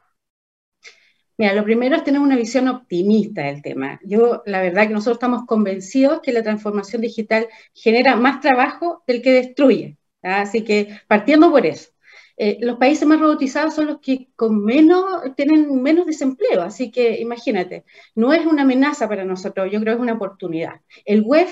Mira, 1.40 1.54
lo 1.54 1.64
primero 1.64 1.96
es 1.96 2.04
tener 2.04 2.20
una 2.20 2.36
visión 2.36 2.68
optimista 2.68 3.40
del 3.44 3.62
tema. 3.62 3.98
Yo, 4.04 4.42
la 4.44 4.60
verdad 4.60 4.86
que 4.86 4.92
nosotros 4.92 5.16
estamos 5.16 5.46
convencidos 5.46 6.20
que 6.20 6.34
la 6.34 6.42
transformación 6.42 7.00
digital 7.00 7.48
genera 7.72 8.14
más 8.14 8.42
trabajo 8.42 9.02
del 9.06 9.22
que 9.22 9.32
destruye. 9.32 9.96
Así 10.20 10.64
que 10.64 11.00
partiendo 11.08 11.50
por 11.50 11.64
eso. 11.64 11.92
Eh, 12.36 12.58
los 12.60 12.76
países 12.76 13.08
más 13.08 13.20
robotizados 13.20 13.74
son 13.74 13.86
los 13.86 14.00
que 14.00 14.28
con 14.36 14.62
menos, 14.66 15.34
tienen 15.34 15.82
menos 15.82 16.04
desempleo, 16.04 16.60
así 16.60 16.90
que 16.90 17.18
imagínate, 17.22 17.84
no 18.14 18.34
es 18.34 18.44
una 18.44 18.62
amenaza 18.62 19.08
para 19.08 19.24
nosotros, 19.24 19.70
yo 19.72 19.80
creo 19.80 19.94
que 19.94 19.98
es 19.98 20.02
una 20.02 20.14
oportunidad. 20.14 20.82
El 21.06 21.22
web 21.22 21.48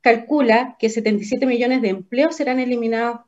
calcula 0.00 0.76
que 0.80 0.90
77 0.90 1.46
millones 1.46 1.80
de 1.82 1.90
empleos 1.90 2.34
serán 2.34 2.58
eliminados 2.58 3.20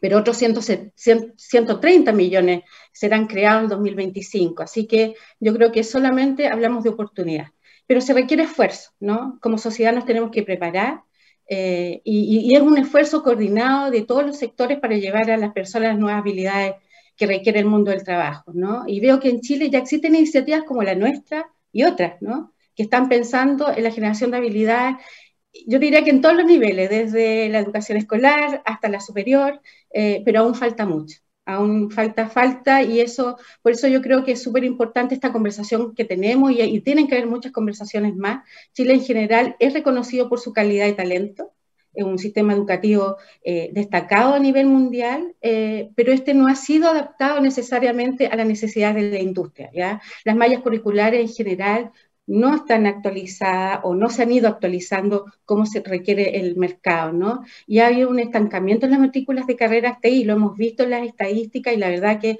pero 0.00 0.18
otros 0.18 0.36
130 0.36 2.12
millones 2.12 2.62
serán 2.92 3.26
creados 3.26 3.64
en 3.64 3.68
2025. 3.68 4.62
Así 4.62 4.86
que 4.86 5.14
yo 5.40 5.54
creo 5.54 5.72
que 5.72 5.84
solamente 5.84 6.48
hablamos 6.48 6.84
de 6.84 6.90
oportunidad. 6.90 7.48
Pero 7.86 8.00
se 8.00 8.12
requiere 8.12 8.42
esfuerzo, 8.44 8.90
¿no? 9.00 9.38
Como 9.40 9.58
sociedad 9.58 9.94
nos 9.94 10.04
tenemos 10.04 10.30
que 10.30 10.42
preparar 10.42 11.02
eh, 11.48 12.02
y, 12.04 12.54
es 12.54 12.60
un 12.60 12.76
esfuerzo 12.76 13.22
coordinado 13.22 13.90
de 13.90 14.02
todos 14.02 14.24
los 14.24 14.36
sectores 14.36 14.78
para 14.78 14.96
llevar 14.96 15.30
a 15.30 15.38
las 15.38 15.52
personas 15.52 15.98
nuevas 15.98 16.20
habilidades 16.20 16.74
que 17.16 17.26
requiere 17.26 17.60
el 17.60 17.64
mundo 17.64 17.90
del 17.90 18.04
trabajo, 18.04 18.52
¿no? 18.54 18.84
Y 18.86 19.00
veo 19.00 19.18
que 19.18 19.30
en 19.30 19.40
Chile 19.40 19.70
ya 19.70 19.78
existen 19.78 20.14
iniciativas 20.14 20.64
como 20.64 20.82
la 20.82 20.94
nuestra 20.94 21.50
y 21.72 21.84
otras, 21.84 22.20
¿no? 22.20 22.52
Que 22.76 22.82
están 22.84 23.08
pensando 23.08 23.72
en 23.74 23.82
la 23.82 23.90
generación 23.90 24.30
de 24.30 24.36
habilidades 24.36 24.96
yo 25.66 25.78
diría 25.78 26.04
que 26.04 26.10
en 26.10 26.20
todos 26.20 26.36
los 26.36 26.44
niveles, 26.44 26.90
desde 26.90 27.48
la 27.48 27.60
educación 27.60 27.98
escolar 27.98 28.62
hasta 28.64 28.88
la 28.88 29.00
superior, 29.00 29.60
eh, 29.90 30.22
pero 30.24 30.40
aún 30.40 30.54
falta 30.54 30.86
mucho, 30.86 31.18
aún 31.44 31.90
falta, 31.90 32.28
falta, 32.28 32.82
y 32.82 33.00
eso, 33.00 33.38
por 33.62 33.72
eso 33.72 33.88
yo 33.88 34.02
creo 34.02 34.24
que 34.24 34.32
es 34.32 34.42
súper 34.42 34.64
importante 34.64 35.14
esta 35.14 35.32
conversación 35.32 35.94
que 35.94 36.04
tenemos, 36.04 36.52
y, 36.52 36.80
tienen 36.80 37.08
que 37.08 37.16
haber 37.16 37.26
muchas 37.26 37.52
conversaciones 37.52 38.14
más. 38.16 38.44
Chile 38.72 38.94
en 38.94 39.02
general 39.02 39.56
es 39.58 39.72
reconocido 39.72 40.28
por 40.28 40.40
su 40.40 40.52
calidad 40.52 40.86
de 40.86 40.92
talento, 40.92 41.52
es 41.94 42.04
un 42.04 42.18
sistema 42.18 42.52
educativo 42.52 43.16
eh, 43.42 43.70
destacado 43.72 44.34
a 44.34 44.38
nivel 44.38 44.66
mundial, 44.66 45.34
eh, 45.40 45.90
pero 45.96 46.12
este 46.12 46.32
no 46.32 46.46
ha 46.46 46.54
sido 46.54 46.88
adaptado 46.88 47.40
necesariamente 47.40 48.28
a 48.28 48.36
las 48.36 48.46
necesidades 48.46 49.02
de 49.02 49.10
la 49.10 49.22
industria. 49.22 49.70
¿ya? 49.74 50.00
Las 50.24 50.36
mallas 50.36 50.60
curriculares 50.60 51.20
en 51.20 51.28
general 51.34 51.90
no 52.28 52.54
están 52.54 52.86
actualizadas 52.86 53.80
o 53.82 53.94
no 53.94 54.10
se 54.10 54.22
han 54.22 54.32
ido 54.32 54.48
actualizando 54.48 55.26
como 55.44 55.66
se 55.66 55.80
requiere 55.80 56.38
el 56.38 56.56
mercado, 56.56 57.12
¿no? 57.12 57.42
Y 57.66 57.80
ha 57.80 57.88
habido 57.88 58.10
un 58.10 58.20
estancamiento 58.20 58.86
en 58.86 58.92
las 58.92 59.00
matrículas 59.00 59.46
de 59.46 59.56
carreras 59.56 60.00
TI, 60.00 60.24
lo 60.24 60.34
hemos 60.34 60.56
visto 60.56 60.84
en 60.84 60.90
las 60.90 61.06
estadísticas 61.06 61.74
y 61.74 61.78
la 61.78 61.88
verdad 61.88 62.20
que 62.20 62.38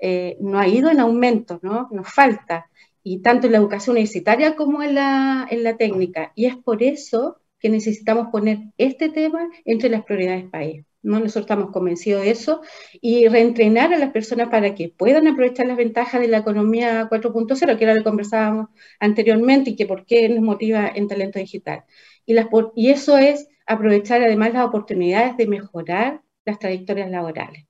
eh, 0.00 0.36
no 0.40 0.58
ha 0.58 0.68
ido 0.68 0.90
en 0.90 1.00
aumento, 1.00 1.60
¿no? 1.62 1.88
Nos 1.92 2.12
falta, 2.12 2.70
y 3.02 3.20
tanto 3.22 3.46
en 3.46 3.52
la 3.52 3.58
educación 3.58 3.94
universitaria 3.94 4.56
como 4.56 4.82
en 4.82 4.94
la, 4.96 5.46
en 5.50 5.62
la 5.64 5.76
técnica. 5.76 6.32
Y 6.34 6.46
es 6.46 6.56
por 6.56 6.82
eso 6.82 7.40
que 7.58 7.68
necesitamos 7.70 8.28
poner 8.32 8.58
este 8.78 9.10
tema 9.10 9.48
entre 9.64 9.90
las 9.90 10.04
prioridades 10.04 10.50
país. 10.50 10.84
¿No? 11.02 11.18
Nosotros 11.18 11.44
estamos 11.44 11.70
convencidos 11.70 12.22
de 12.22 12.30
eso 12.30 12.62
y 13.00 13.28
reentrenar 13.28 13.92
a 13.92 13.98
las 13.98 14.10
personas 14.10 14.48
para 14.48 14.74
que 14.74 14.88
puedan 14.88 15.26
aprovechar 15.28 15.66
las 15.66 15.76
ventajas 15.76 16.20
de 16.20 16.28
la 16.28 16.38
economía 16.38 17.08
4.0, 17.08 17.76
que 17.76 17.84
era 17.84 17.94
lo 17.94 18.00
que 18.00 18.04
conversábamos 18.04 18.68
anteriormente 18.98 19.70
y 19.70 19.76
que 19.76 19.86
por 19.86 20.04
qué 20.06 20.28
nos 20.28 20.42
motiva 20.42 20.90
en 20.94 21.08
talento 21.08 21.38
digital. 21.38 21.84
Y, 22.26 22.34
las, 22.34 22.46
y 22.74 22.90
eso 22.90 23.18
es 23.18 23.48
aprovechar 23.66 24.22
además 24.22 24.52
las 24.52 24.66
oportunidades 24.66 25.36
de 25.36 25.46
mejorar 25.46 26.22
las 26.44 26.58
trayectorias 26.58 27.10
laborales. 27.10 27.66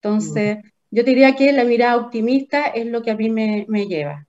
Entonces, 0.00 0.58
yo 0.90 1.02
diría 1.02 1.34
que 1.34 1.52
la 1.52 1.64
mirada 1.64 1.96
optimista 1.96 2.66
es 2.66 2.86
lo 2.86 3.02
que 3.02 3.10
a 3.10 3.16
mí 3.16 3.30
me, 3.30 3.66
me 3.68 3.86
lleva. 3.86 4.26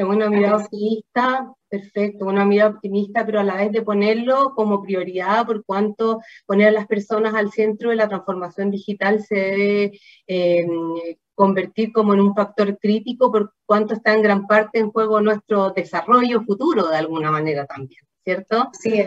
Es 0.00 0.06
una 0.06 0.30
mirada 0.30 0.56
optimista, 0.56 1.52
perfecto, 1.68 2.24
una 2.24 2.46
mirada 2.46 2.70
optimista, 2.70 3.26
pero 3.26 3.38
a 3.38 3.44
la 3.44 3.56
vez 3.56 3.70
de 3.70 3.82
ponerlo 3.82 4.54
como 4.54 4.82
prioridad 4.82 5.44
por 5.44 5.62
cuanto 5.62 6.20
poner 6.46 6.68
a 6.68 6.72
las 6.72 6.86
personas 6.86 7.34
al 7.34 7.52
centro 7.52 7.90
de 7.90 7.96
la 7.96 8.08
transformación 8.08 8.70
digital 8.70 9.22
se 9.22 9.34
debe 9.34 10.00
eh, 10.26 10.66
convertir 11.34 11.92
como 11.92 12.14
en 12.14 12.20
un 12.20 12.34
factor 12.34 12.78
crítico 12.78 13.30
por 13.30 13.52
cuanto 13.66 13.92
está 13.92 14.14
en 14.14 14.22
gran 14.22 14.46
parte 14.46 14.78
en 14.78 14.90
juego 14.90 15.20
nuestro 15.20 15.68
desarrollo 15.72 16.40
futuro 16.44 16.88
de 16.88 16.96
alguna 16.96 17.30
manera 17.30 17.66
también, 17.66 18.00
¿cierto? 18.24 18.70
Sí, 18.72 19.06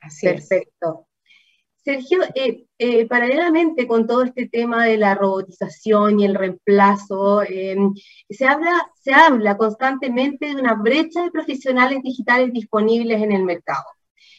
Así 0.00 0.26
Perfecto. 0.26 1.07
Sergio, 1.88 2.18
eh, 2.34 2.66
eh, 2.78 3.06
paralelamente 3.06 3.86
con 3.86 4.06
todo 4.06 4.22
este 4.22 4.46
tema 4.46 4.84
de 4.84 4.98
la 4.98 5.14
robotización 5.14 6.20
y 6.20 6.26
el 6.26 6.34
reemplazo, 6.34 7.42
em, 7.42 7.94
se, 8.28 8.46
habla, 9.14 9.56
constantemente 9.56 10.48
de 10.48 10.56
una 10.56 10.74
brecha 10.74 11.22
de 11.22 11.30
profesionales 11.30 12.02
digitales 12.02 12.52
disponibles 12.52 13.22
en 13.22 13.32
el 13.32 13.42
mercado. 13.42 13.86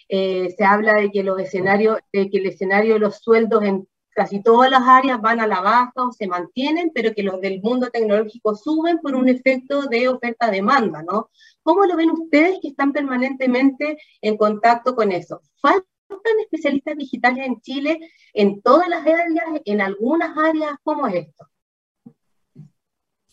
Eh, 0.10 0.54
se 0.56 0.64
habla 0.64 0.94
de 0.94 1.10
que, 1.10 1.24
los 1.24 1.40
escenarios, 1.42 1.98
que 2.12 2.30
el 2.32 2.46
escenario 2.46 2.94
de 2.94 3.00
los 3.00 3.18
sueldos 3.18 3.64
en 3.64 3.88
casi 4.12 4.44
todas 4.44 4.70
las 4.70 4.84
áreas 4.84 5.20
van 5.20 5.40
a 5.40 5.48
la 5.48 5.62
baja 5.62 5.92
o 5.96 6.12
se 6.12 6.28
mantienen, 6.28 6.92
pero 6.94 7.16
que 7.16 7.24
los 7.24 7.42
del 7.42 7.62
mundo 7.64 7.90
tecnológico 7.90 8.54
suben 8.56 9.00
por 9.00 9.16
un 9.16 9.28
efecto 9.28 9.88
de 9.88 10.08
oferta-demanda, 10.08 11.02
¿no? 11.02 11.32
¿Cómo 11.64 11.86
lo 11.86 11.96
ven 11.96 12.12
ustedes 12.12 12.60
que 12.62 12.68
están 12.68 12.94
permanentemente 12.94 13.98
en 14.22 14.38
contacto 14.38 14.94
con 14.96 15.12
eso? 15.12 15.42
¿Falta 15.60 15.88
especialistas 16.42 16.98
digitales 16.98 17.46
en 17.46 17.62
Chile 17.62 18.00
en 18.34 18.62
todas 18.62 18.88
las 18.90 19.02
áreas, 19.02 19.28
en 19.66 19.82
algunas 19.82 20.38
áreas? 20.38 20.74
¿Cómo 20.84 21.08
es 21.08 21.28
esto? 21.28 21.48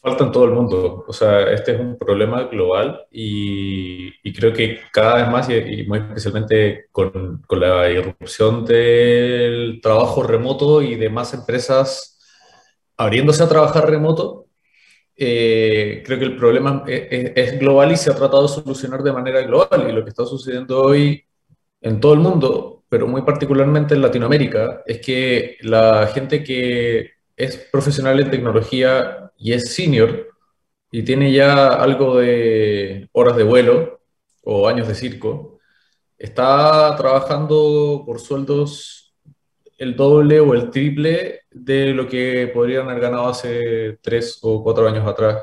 Falta 0.01 0.25
en 0.25 0.33
todo 0.33 0.45
el 0.45 0.53
mundo. 0.53 1.05
O 1.09 1.12
sea, 1.12 1.51
este 1.51 1.73
es 1.73 1.81
un 1.81 1.99
problema 1.99 2.45
global 2.45 3.07
y, 3.11 4.12
creo 4.33 4.53
que 4.53 4.79
cada 4.93 5.17
vez 5.17 5.29
más, 5.29 5.49
y, 5.51 5.85
muy 5.87 5.99
especialmente 5.99 6.87
con, 6.93 7.43
con, 7.47 7.61
la 7.61 7.91
irrupción 7.91 8.65
del 8.65 9.81
trabajo 9.83 10.23
remoto 10.23 10.81
y 10.83 10.95
de 10.95 11.11
más 11.11 11.35
empresas 11.35 12.21
abriéndose 12.97 13.43
a 13.43 13.49
trabajar 13.49 13.91
remoto, 13.91 14.47
eh, 15.17 16.03
creo 16.05 16.19
que 16.19 16.25
el 16.27 16.37
problema 16.37 16.85
es, 16.87 17.33
es, 17.35 17.59
global 17.59 17.91
y 17.91 17.97
se 17.97 18.11
ha 18.11 18.15
tratado 18.15 18.43
de 18.43 18.49
solucionar 18.49 19.03
de 19.03 19.12
manera 19.12 19.43
global. 19.43 19.89
Y 19.89 19.93
lo 19.93 20.05
que 20.05 20.11
está 20.11 20.25
sucediendo 20.25 20.83
hoy 20.83 21.26
en 21.81 22.01
todo 22.01 22.15
el 22.15 22.21
mundo, 22.21 22.85
pero 22.89 23.07
muy 23.07 23.23
particularmente 23.23 23.95
en 23.95 24.03
Latinoamérica, 24.03 24.83
es 24.87 25.01
que 25.01 25.57
la 25.62 26.07
gente 26.09 26.43
que 26.45 27.12
es 27.37 27.57
profesional 27.71 28.19
en 28.21 28.31
tecnología 28.31 29.31
y 29.37 29.53
es 29.53 29.75
senior 29.75 30.29
y 30.91 31.03
tiene 31.03 31.33
ya 31.33 31.69
algo 31.69 32.19
de 32.19 33.09
horas 33.12 33.37
de 33.37 33.43
vuelo 33.45 34.01
o 34.45 34.69
años 34.69 34.89
de 34.89 34.95
circo, 34.95 35.59
está 36.19 36.95
trabajando 36.97 38.03
por 38.07 38.21
sueldos 38.21 39.15
el 39.79 39.97
doble 39.97 40.41
o 40.41 40.55
el 40.55 40.71
triple 40.71 41.43
de 41.51 41.93
lo 41.93 42.09
que 42.09 42.51
podrían 42.55 42.89
haber 42.89 43.03
ganado 43.03 43.29
hace 43.29 43.99
tres 44.03 44.39
o 44.43 44.62
cuatro 44.62 44.89
años 44.89 45.07
atrás. 45.07 45.43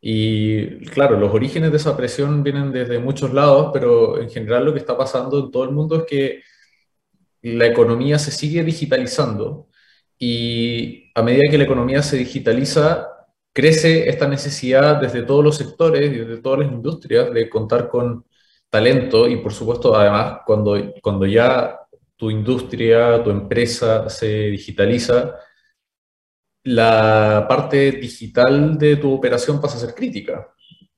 Y 0.00 0.80
claro, 0.86 1.18
los 1.18 1.32
orígenes 1.34 1.70
de 1.70 1.76
esa 1.76 1.96
presión 1.96 2.42
vienen 2.42 2.72
desde 2.72 2.98
muchos 2.98 3.32
lados, 3.32 3.70
pero 3.72 4.20
en 4.20 4.30
general 4.30 4.64
lo 4.64 4.72
que 4.72 4.78
está 4.78 4.96
pasando 4.96 5.40
en 5.40 5.50
todo 5.50 5.64
el 5.64 5.70
mundo 5.72 5.96
es 5.96 6.04
que 6.04 6.42
la 7.42 7.66
economía 7.66 8.18
se 8.18 8.30
sigue 8.30 8.62
digitalizando 8.64 9.68
y 10.18 11.10
a 11.14 11.22
medida 11.22 11.50
que 11.50 11.58
la 11.58 11.64
economía 11.64 12.02
se 12.02 12.16
digitaliza, 12.16 13.08
crece 13.52 14.08
esta 14.08 14.28
necesidad 14.28 15.00
desde 15.00 15.22
todos 15.22 15.44
los 15.44 15.56
sectores 15.56 16.12
y 16.12 16.18
desde 16.18 16.42
todas 16.42 16.60
las 16.60 16.72
industrias 16.72 17.32
de 17.32 17.48
contar 17.48 17.88
con 17.88 18.24
talento 18.70 19.28
y 19.28 19.36
por 19.38 19.52
supuesto 19.52 19.96
además 19.96 20.40
cuando, 20.46 20.76
cuando 21.02 21.26
ya 21.26 21.78
tu 22.16 22.30
industria, 22.30 23.22
tu 23.22 23.30
empresa 23.30 24.08
se 24.10 24.26
digitaliza, 24.50 25.36
la 26.68 27.46
parte 27.48 27.92
digital 27.92 28.76
de 28.76 28.96
tu 28.96 29.12
operación 29.12 29.60
pasa 29.60 29.78
a 29.78 29.80
ser 29.80 29.94
crítica 29.94 30.48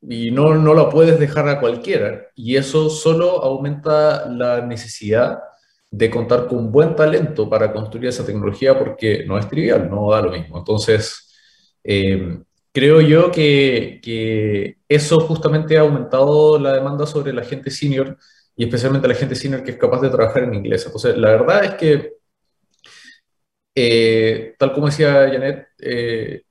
y 0.03 0.33
no, 0.33 0.57
no 0.57 0.75
la 0.75 0.89
puedes 0.89 1.19
dejar 1.21 1.49
a 1.49 1.61
cualquiera. 1.61 2.27
Y 2.35 2.57
eso 2.57 2.91
solo 2.91 3.43
aumenta 3.45 4.29
la 4.29 4.67
necesidad 4.67 5.39
de 5.91 6.11
contar 6.11 6.49
con 6.49 6.73
buen 6.73 6.97
talento 6.97 7.49
para 7.49 7.73
construir 7.73 8.09
esa 8.09 8.27
tecnología 8.27 8.79
porque 8.79 9.25
no 9.27 9.39
es 9.39 9.49
trivial, 9.49 9.89
no 9.89 10.11
da 10.11 10.23
lo 10.23 10.33
mismo. 10.33 10.59
Entonces, 10.59 11.33
eh, 11.85 12.41
creo 12.73 13.01
yo 13.01 13.31
que, 13.31 14.01
que, 14.03 14.79
eso 14.89 15.21
justamente 15.21 15.79
ha 15.79 15.83
aumentado 15.83 16.59
la 16.59 16.75
demanda 16.75 17.07
sobre 17.07 17.33
la 17.33 17.45
gente 17.45 17.71
senior 17.71 18.19
y 18.57 18.65
especialmente 18.65 19.07
la 19.07 19.15
gente 19.15 19.37
senior 19.37 19.63
que 19.63 19.73
es 19.73 19.77
capaz 19.77 20.01
de 20.01 20.11
trabajar 20.11 20.43
en 20.45 20.55
inglés. 20.55 20.85
Entonces, 20.85 21.17
la 21.17 21.31
verdad 21.31 21.65
es 21.65 21.75
que 21.75 22.20
eh, 23.81 24.55
tal 24.59 24.73
como 24.73 24.87
decía 24.87 25.29
Janet, 25.33 25.69
eh, 25.79 26.43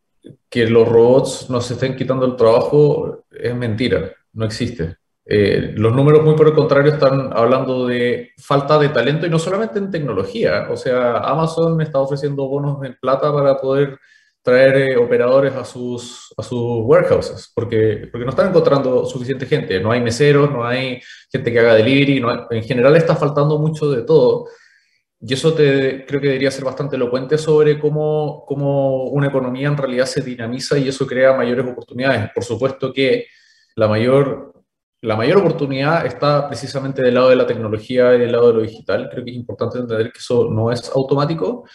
que 0.50 0.66
los 0.68 0.88
robots 0.88 1.50
nos 1.50 1.70
estén 1.72 1.96
quitando 1.96 2.26
el 2.26 2.36
trabajo 2.36 3.26
es 3.32 3.56
mentira, 3.56 4.12
no 4.34 4.46
existe. 4.46 4.98
Eh, 5.32 5.74
los 5.76 5.94
números, 5.96 6.24
muy 6.24 6.36
por 6.36 6.48
el 6.48 6.56
contrario, 6.56 6.92
están 6.92 7.30
hablando 7.32 7.86
de 7.86 8.32
falta 8.40 8.80
de 8.80 8.90
talento 8.90 9.28
y 9.28 9.30
no 9.30 9.38
solamente 9.38 9.78
en 9.78 9.92
tecnología. 9.92 10.68
O 10.72 10.76
sea, 10.76 11.18
Amazon 11.20 11.80
está 11.82 12.00
ofreciendo 12.00 12.48
bonos 12.48 12.84
en 12.84 12.98
plata 13.00 13.32
para 13.32 13.56
poder 13.58 14.00
traer 14.42 14.78
eh, 14.78 14.98
operadores 14.98 15.54
a 15.54 15.64
sus, 15.66 16.34
a 16.36 16.42
sus 16.42 16.84
warehouses, 16.84 17.52
porque, 17.54 18.08
porque 18.12 18.26
no 18.26 18.32
están 18.32 18.50
encontrando 18.50 19.06
suficiente 19.06 19.46
gente, 19.46 19.80
no 19.80 19.92
hay 19.92 20.02
meseros, 20.02 20.50
no 20.52 20.66
hay 20.66 21.00
gente 21.32 21.52
que 21.52 21.60
haga 21.60 21.76
delivery, 21.76 22.20
no 22.20 22.48
en 22.50 22.64
general 22.64 22.96
está 22.96 23.16
faltando 23.16 23.60
mucho 23.60 23.92
de 23.92 24.02
todo. 24.04 24.48
Y 25.22 25.34
eso 25.34 25.54
te, 25.54 26.06
creo 26.06 26.22
que 26.22 26.28
debería 26.28 26.52
ser 26.52 26.64
bastante 26.64 26.96
elocuente 26.96 27.38
sobre 27.38 27.78
cómo, 27.78 28.46
cómo 28.48 29.06
una 29.06 29.28
economía 29.28 29.68
en 29.68 29.78
realidad 29.78 30.06
se 30.06 30.22
dinamiza 30.22 30.78
y 30.78 30.88
eso 30.88 31.06
crea 31.06 31.36
mayores 31.36 31.66
oportunidades. 31.66 32.30
Por 32.34 32.44
supuesto 32.44 32.94
que 32.94 33.28
la 33.76 33.88
mayor, 33.90 34.54
la 35.02 35.18
mayor 35.18 35.40
oportunidad 35.40 36.06
está 36.06 36.48
precisamente 36.48 37.02
del 37.02 37.16
lado 37.16 37.30
de 37.30 37.36
la 37.36 37.46
tecnología 37.46 38.16
y 38.16 38.20
del 38.20 38.32
lado 38.32 38.48
de 38.48 38.54
lo 38.54 38.62
digital. 38.62 39.10
Creo 39.12 39.26
que 39.26 39.32
es 39.32 39.38
importante 39.38 39.80
entender 39.80 40.12
que 40.12 40.20
eso 40.20 40.50
no 40.50 40.72
es 40.72 40.90
automático, 40.96 41.66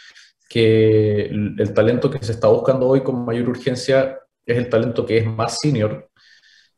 que 0.49 1.27
el, 1.27 1.75
talento 1.75 2.11
que 2.11 2.25
se 2.25 2.33
está 2.33 2.49
buscando 2.49 2.89
hoy 2.89 3.03
con 3.03 3.25
mayor 3.25 3.49
urgencia 3.51 4.21
es 4.47 4.57
el 4.57 4.71
talento 4.71 5.05
que 5.05 5.19
es 5.19 5.27
más 5.27 5.61
senior. 5.61 6.11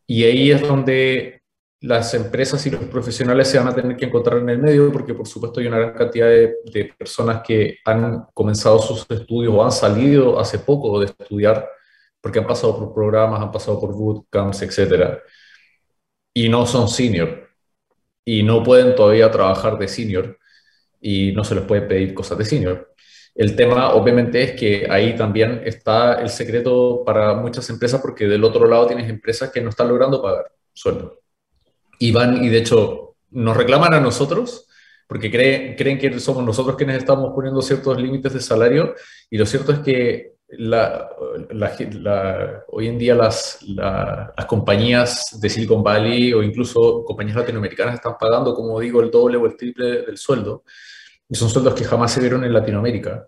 Y 0.07 0.25
ahí 0.25 0.51
es 0.51 0.63
donde 0.63 1.43
las 1.81 2.15
empresas 2.15 2.67
y 2.67 2.71
los 2.71 2.85
profesionales 2.85 3.49
se 3.49 3.59
van 3.59 3.69
a 3.69 3.75
tener 3.75 3.97
que 3.97 4.07
encontrar 4.07 4.39
en 4.39 4.49
el 4.49 4.59
medio, 4.59 4.91
porque 4.93 5.15
por 5.15 5.27
supuesto 5.27 5.61
hay 5.61 5.67
una 5.67 5.79
gran 5.79 5.95
cantidad 5.95 6.29
de, 6.29 6.95
personas 6.99 7.43
que 7.47 7.79
han 7.85 8.27
comenzado 8.35 8.79
sus 8.79 9.07
estudios 9.11 9.55
o 9.55 9.65
han 9.65 9.73
salido 9.73 10.41
hace 10.41 10.59
poco 10.59 10.99
de 11.01 11.07
estudiar, 11.07 11.69
porque 12.21 12.39
han 12.39 12.47
pasado 12.47 12.79
por 12.79 12.95
programas, 12.95 13.43
han 13.43 13.53
pasado 13.53 13.81
por 13.81 13.93
bootcamps, 13.95 14.63
etc. 14.63 15.19
Y 16.35 16.49
no 16.49 16.67
son 16.67 16.89
senior. 16.89 17.49
Y 18.25 18.43
no 18.43 18.63
pueden 18.63 18.95
todavía 18.95 19.31
trabajar 19.31 19.79
de 19.79 19.89
senior. 19.89 20.39
Y 21.01 21.33
no 21.33 21.45
se 21.45 21.55
les 21.55 21.65
puede 21.65 21.83
pedir 21.83 22.15
cosas 22.15 22.39
de 22.39 22.45
senior. 22.45 22.95
El 23.35 23.55
tema, 23.57 23.93
obviamente, 23.95 24.43
es 24.43 24.53
que 24.53 24.87
ahí 24.91 25.15
también 25.17 25.63
está 25.65 26.21
el 26.21 26.31
secreto 26.31 27.05
para 27.05 27.35
muchas 27.35 27.69
empresas, 27.71 28.01
porque 28.01 28.27
del 28.27 28.45
otro 28.45 28.67
lado 28.67 28.87
tienes 28.87 29.09
empresas 29.11 29.51
que 29.53 29.61
no 29.61 29.71
están 29.71 29.89
logrando 29.89 30.23
pagar 30.23 30.53
sueldo. 30.73 31.26
Y 31.99 32.13
van, 32.13 32.45
y 32.45 32.49
de 32.49 32.59
hecho, 32.59 33.17
nos 33.31 33.57
reclaman 33.57 33.95
a 33.95 34.01
nosotros, 34.01 34.67
porque 35.07 35.31
creen, 35.31 35.77
creen 35.77 35.99
que 35.99 36.19
somos 36.21 36.45
nosotros 36.45 36.77
quienes 36.77 36.99
estamos 36.99 37.33
poniendo 37.35 37.63
ciertos 37.63 38.01
límites 38.01 38.33
de 38.33 38.41
salario, 38.41 38.95
y 39.31 39.39
lo 39.39 39.47
cierto 39.47 39.73
es 39.73 39.79
que 39.81 40.37
la, 40.49 41.09
la, 41.51 42.65
hoy 42.69 42.87
en 42.87 42.99
día 42.99 43.15
las, 43.15 43.59
las 43.67 44.47
compañías 44.47 45.39
de 45.41 45.49
Silicon 45.49 45.83
Valley 45.83 46.33
o 46.33 46.43
incluso 46.43 47.05
compañías 47.05 47.37
latinoamericanas 47.37 47.97
están 47.97 48.17
pagando, 48.19 48.55
como 48.55 48.79
digo, 48.79 49.01
el 49.01 49.11
doble 49.11 49.37
o 49.37 49.47
el 49.47 49.57
triple 49.57 50.03
del 50.03 50.17
sueldo 50.17 50.63
y 51.29 51.35
son 51.35 51.49
sueldos 51.49 51.75
que 51.75 51.85
jamás 51.85 52.13
se 52.13 52.21
vieron 52.21 52.45
en 52.45 52.53
Latinoamérica. 52.53 53.27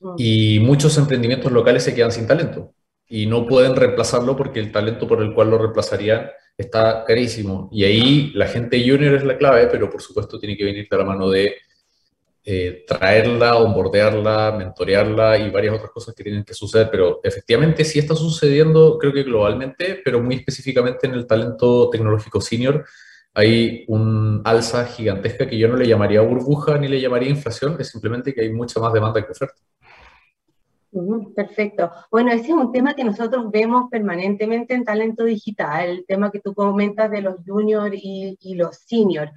Mm. 0.00 0.14
Y 0.18 0.60
muchos 0.60 0.96
emprendimientos 0.98 1.50
locales 1.50 1.82
se 1.82 1.94
quedan 1.94 2.12
sin 2.12 2.26
talento 2.26 2.74
y 3.08 3.26
no 3.26 3.46
pueden 3.46 3.74
reemplazarlo 3.74 4.36
porque 4.36 4.60
el 4.60 4.72
talento 4.72 5.08
por 5.08 5.22
el 5.22 5.34
cual 5.34 5.50
lo 5.50 5.58
reemplazarían 5.58 6.30
está 6.60 7.04
carísimo. 7.04 7.68
Y 7.72 7.84
ahí 7.84 8.32
la 8.34 8.46
gente 8.46 8.78
junior 8.80 9.14
es 9.14 9.24
la 9.24 9.36
clave, 9.36 9.66
pero 9.66 9.90
por 9.90 10.02
supuesto 10.02 10.38
tiene 10.38 10.56
que 10.56 10.64
venir 10.64 10.86
de 10.90 10.96
la 10.96 11.04
mano 11.04 11.28
de 11.28 11.56
eh, 12.44 12.84
traerla, 12.86 13.56
onboardearla, 13.56 14.52
mentorearla 14.56 15.38
y 15.38 15.50
varias 15.50 15.74
otras 15.74 15.90
cosas 15.90 16.14
que 16.14 16.24
tienen 16.24 16.44
que 16.44 16.54
suceder. 16.54 16.88
Pero 16.90 17.20
efectivamente 17.22 17.84
sí 17.84 17.98
está 17.98 18.14
sucediendo, 18.14 18.98
creo 18.98 19.12
que 19.12 19.22
globalmente, 19.22 20.00
pero 20.04 20.22
muy 20.22 20.36
específicamente 20.36 21.06
en 21.06 21.14
el 21.14 21.26
talento 21.26 21.90
tecnológico 21.90 22.40
senior, 22.40 22.84
hay 23.34 23.84
un 23.88 24.42
alza 24.44 24.84
gigantesca 24.86 25.48
que 25.48 25.58
yo 25.58 25.68
no 25.68 25.76
le 25.76 25.86
llamaría 25.86 26.20
burbuja 26.20 26.78
ni 26.78 26.88
le 26.88 27.00
llamaría 27.00 27.28
inflación, 27.28 27.76
es 27.78 27.88
simplemente 27.88 28.34
que 28.34 28.40
hay 28.42 28.52
mucha 28.52 28.80
más 28.80 28.92
demanda 28.92 29.24
que 29.24 29.32
oferta. 29.32 29.60
Perfecto. 31.36 31.90
Bueno, 32.10 32.32
ese 32.32 32.46
es 32.46 32.50
un 32.50 32.72
tema 32.72 32.94
que 32.94 33.04
nosotros 33.04 33.50
vemos 33.52 33.88
permanentemente 33.90 34.74
en 34.74 34.84
talento 34.84 35.24
digital, 35.24 35.88
el 35.88 36.04
tema 36.06 36.32
que 36.32 36.40
tú 36.40 36.52
comentas 36.52 37.10
de 37.10 37.22
los 37.22 37.36
juniors 37.46 37.94
y, 37.94 38.54
los 38.54 38.76
seniors. 38.86 39.30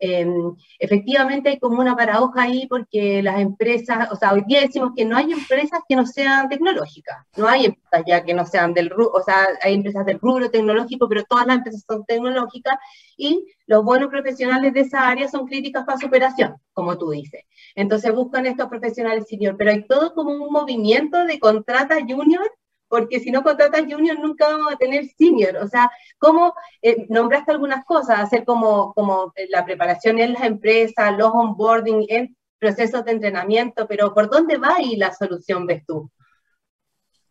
Em, 0.00 0.54
efectivamente 0.78 1.48
hay 1.48 1.58
como 1.58 1.80
una 1.80 1.96
paradoja 1.96 2.42
ahí 2.42 2.66
porque 2.68 3.20
las 3.22 3.40
empresas, 3.40 4.10
o 4.12 4.16
sea, 4.16 4.32
hoy 4.32 4.44
día 4.46 4.60
decimos 4.60 4.92
que 4.96 5.04
no 5.04 5.16
hay 5.16 5.32
empresas 5.32 5.80
que 5.88 5.96
no 5.96 6.06
sean 6.06 6.48
tecnológicas, 6.48 7.26
no 7.36 7.48
hay 7.48 7.66
empresas 7.66 8.04
ya 8.06 8.24
que 8.24 8.32
no 8.32 8.46
sean 8.46 8.74
del 8.74 8.90
rubro, 8.90 9.10
o 9.12 9.22
sea, 9.22 9.48
hay 9.62 9.74
empresas 9.74 10.06
del 10.06 10.20
rubro 10.20 10.50
tecnológico, 10.50 11.08
pero 11.08 11.24
todas 11.24 11.46
las 11.46 11.56
empresas 11.56 11.84
son 11.86 12.04
tecnológicas 12.04 12.76
y 13.16 13.44
los 13.66 13.84
buenos 13.84 14.08
profesionales 14.08 14.72
de 14.72 14.80
esa 14.80 15.08
área 15.08 15.28
son 15.28 15.46
críticas 15.46 15.84
para 15.84 15.98
superación, 15.98 16.56
como 16.72 16.96
tú 16.96 17.10
dices. 17.10 17.42
Entonces 17.74 18.14
buscan 18.14 18.46
estos 18.46 18.68
profesionales 18.68 19.26
senior, 19.28 19.56
pero 19.56 19.72
hay 19.72 19.84
todo 19.86 20.14
como 20.14 20.30
un 20.30 20.52
movimiento 20.52 21.24
de 21.24 21.40
contrata 21.40 21.96
junior 22.06 22.48
porque 22.88 23.20
si 23.20 23.30
no 23.30 23.42
contratas 23.42 23.82
junior 23.82 24.18
nunca 24.18 24.48
vamos 24.48 24.72
a 24.72 24.76
tener 24.76 25.04
senior. 25.16 25.56
O 25.58 25.68
sea, 25.68 25.90
¿cómo 26.18 26.54
eh, 26.82 27.06
nombraste 27.08 27.52
algunas 27.52 27.84
cosas? 27.84 28.20
Hacer 28.20 28.44
como, 28.44 28.92
como 28.94 29.32
la 29.50 29.64
preparación 29.64 30.18
en 30.18 30.32
las 30.32 30.42
empresas, 30.42 31.16
los 31.16 31.30
onboarding, 31.32 32.06
en 32.08 32.36
procesos 32.58 33.04
de 33.04 33.12
entrenamiento, 33.12 33.86
pero 33.86 34.12
¿por 34.12 34.28
dónde 34.28 34.56
va 34.56 34.76
ahí 34.76 34.96
la 34.96 35.14
solución, 35.14 35.66
ves 35.66 35.84
tú? 35.86 36.10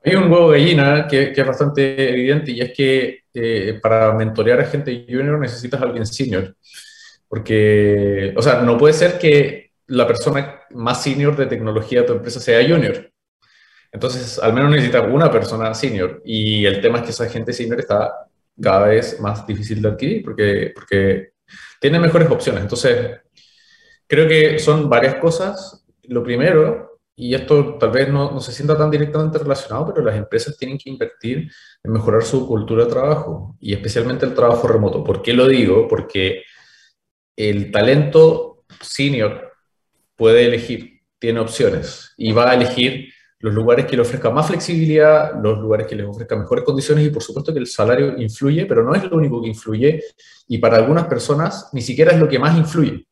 Hay 0.03 0.15
un 0.15 0.31
huevo 0.31 0.49
gallina 0.49 1.07
que, 1.07 1.33
que, 1.33 1.41
es 1.41 1.47
bastante 1.47 2.09
evidente 2.11 2.51
y 2.51 2.61
es 2.61 2.71
que 2.71 3.23
eh, 3.33 3.79
para 3.81 4.13
mentorear 4.13 4.61
a 4.61 4.65
gente 4.65 5.05
junior 5.09 5.37
necesitas 5.37 5.81
a 5.81 5.85
alguien 5.85 6.05
senior. 6.05 6.55
Porque, 7.27 8.33
o 8.37 8.41
sea, 8.41 8.61
no 8.61 8.77
puede 8.77 8.93
ser 8.93 9.19
que 9.19 9.71
la 9.87 10.07
persona 10.07 10.61
más 10.71 11.03
senior 11.03 11.35
de 11.35 11.47
tecnología 11.47 12.01
de 12.01 12.07
tu 12.07 12.13
empresa 12.13 12.39
sea 12.39 12.65
junior 12.65 13.11
entonces, 13.91 14.39
al 14.39 14.53
menos 14.53 14.71
necesitas 14.71 15.05
una 15.11 15.31
persona 15.31 15.73
senior 15.73 16.21
y 16.25 16.65
el 16.65 16.81
tema 16.81 16.99
es 16.99 17.03
que 17.05 17.11
esa 17.11 17.29
gente 17.29 17.53
senior 17.53 17.79
está 17.79 18.27
cada 18.61 18.87
vez 18.87 19.19
más 19.19 19.45
difícil 19.45 19.81
de 19.81 19.89
adquirir 19.89 20.23
porque, 20.23 20.71
porque 20.75 21.29
tiene 21.79 21.99
mejores 21.99 22.29
opciones. 22.29 22.63
Entonces, 22.63 23.19
creo 24.07 24.27
que 24.27 24.59
son 24.59 24.89
varias 24.89 25.15
cosas. 25.15 25.85
Lo 26.03 26.23
primero, 26.23 26.99
y 27.15 27.33
esto 27.33 27.77
tal 27.77 27.91
vez 27.91 28.09
no, 28.09 28.31
no, 28.31 28.39
se 28.39 28.51
sienta 28.51 28.77
tan 28.77 28.91
directamente 28.91 29.37
relacionado, 29.37 29.93
pero 29.93 30.05
las 30.05 30.15
empresas 30.15 30.57
tienen 30.57 30.77
que 30.77 30.89
invertir 30.89 31.49
en 31.83 31.91
mejorar 31.91 32.23
su 32.23 32.47
cultura 32.47 32.85
de 32.85 32.89
trabajo 32.89 33.57
y 33.59 33.73
especialmente 33.73 34.25
el 34.25 34.33
trabajo 34.33 34.67
remoto. 34.67 35.03
¿Por 35.03 35.21
qué 35.21 35.33
lo 35.33 35.47
digo? 35.47 35.87
Porque 35.87 36.43
el 37.35 37.71
talento 37.71 38.65
senior 38.81 39.53
puede 40.15 40.45
elegir, 40.45 41.01
tiene 41.19 41.39
opciones 41.39 42.13
y 42.17 42.31
va 42.31 42.51
a 42.51 42.55
elegir 42.55 43.13
los 43.39 43.53
lugares 43.53 43.85
que 43.85 43.95
le 43.95 44.01
ofrezcan 44.01 44.33
más 44.33 44.47
flexibilidad, 44.47 45.33
los 45.41 45.59
lugares 45.59 45.87
que 45.87 45.95
les 45.95 46.07
ofrezcan 46.07 46.39
mejores 46.39 46.63
condiciones 46.63 47.05
y 47.05 47.09
por 47.09 47.21
supuesto 47.21 47.53
que 47.53 47.59
el 47.59 47.67
salario 47.67 48.17
influye, 48.17 48.65
pero 48.65 48.83
no 48.83 48.95
es 48.95 49.03
lo 49.03 49.17
único 49.17 49.41
que 49.41 49.47
influye 49.47 50.03
y 50.47 50.57
para 50.57 50.77
algunas 50.77 51.05
personas 51.05 51.69
ni 51.73 51.81
siquiera 51.81 52.11
es 52.11 52.19
lo 52.19 52.27
que 52.27 52.39
más 52.39 52.57
influye. 52.57 53.05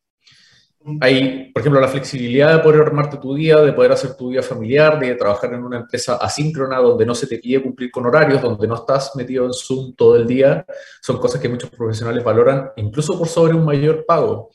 Hay, 1.00 1.50
por 1.52 1.60
ejemplo, 1.60 1.80
la 1.80 1.88
flexibilidad 1.88 2.56
de 2.56 2.62
poder 2.62 2.82
armarte 2.82 3.16
tu 3.16 3.34
día, 3.34 3.56
de 3.58 3.72
poder 3.72 3.90
hacer 3.90 4.16
tu 4.16 4.30
día 4.30 4.42
familiar, 4.42 5.00
de 5.00 5.16
trabajar 5.16 5.52
en 5.52 5.64
una 5.64 5.78
empresa 5.78 6.16
asíncrona 6.16 6.78
donde 6.78 7.04
no 7.04 7.12
se 7.12 7.26
te 7.26 7.38
pide 7.38 7.60
cumplir 7.60 7.90
con 7.90 8.06
horarios, 8.06 8.40
donde 8.40 8.68
no 8.68 8.76
estás 8.76 9.16
metido 9.16 9.46
en 9.46 9.52
Zoom 9.52 9.96
todo 9.96 10.14
el 10.14 10.28
día, 10.28 10.64
son 11.02 11.18
cosas 11.18 11.40
que 11.40 11.48
muchos 11.48 11.70
profesionales 11.70 12.22
valoran 12.22 12.70
incluso 12.76 13.18
por 13.18 13.26
sobre 13.26 13.54
un 13.54 13.64
mayor 13.64 14.04
pago. 14.06 14.50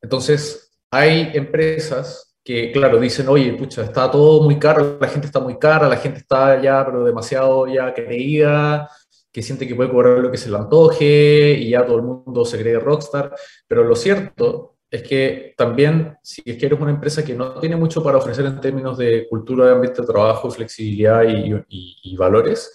Entonces, 0.00 0.70
hay 0.88 1.32
empresas 1.34 2.35
que, 2.46 2.70
claro, 2.70 3.00
dicen, 3.00 3.28
oye, 3.28 3.52
pucha, 3.54 3.82
está 3.82 4.08
todo 4.08 4.40
muy 4.44 4.56
caro, 4.56 4.98
la 5.00 5.08
gente 5.08 5.26
está 5.26 5.40
muy 5.40 5.58
cara, 5.58 5.88
la 5.88 5.96
gente 5.96 6.20
está 6.20 6.62
ya, 6.62 6.86
pero 6.86 7.04
demasiado 7.04 7.66
ya 7.66 7.92
creída, 7.92 8.88
que 9.32 9.42
siente 9.42 9.66
que 9.66 9.74
puede 9.74 9.90
cobrar 9.90 10.18
lo 10.18 10.30
que 10.30 10.38
se 10.38 10.48
le 10.48 10.56
antoje 10.56 11.56
y 11.58 11.70
ya 11.70 11.84
todo 11.84 11.96
el 11.96 12.02
mundo 12.04 12.44
se 12.44 12.56
cree 12.60 12.78
rockstar. 12.78 13.34
Pero 13.66 13.82
lo 13.82 13.96
cierto 13.96 14.76
es 14.88 15.02
que 15.02 15.54
también, 15.56 16.16
si 16.22 16.40
es 16.44 16.56
que 16.56 16.66
eres 16.66 16.80
una 16.80 16.92
empresa 16.92 17.24
que 17.24 17.34
no 17.34 17.58
tiene 17.58 17.74
mucho 17.74 18.00
para 18.00 18.18
ofrecer 18.18 18.46
en 18.46 18.60
términos 18.60 18.96
de 18.96 19.26
cultura 19.28 19.66
de 19.66 19.72
ambiente 19.72 20.02
de 20.02 20.06
trabajo, 20.06 20.48
flexibilidad 20.48 21.24
y, 21.24 21.52
y 21.68 22.16
valores, 22.16 22.72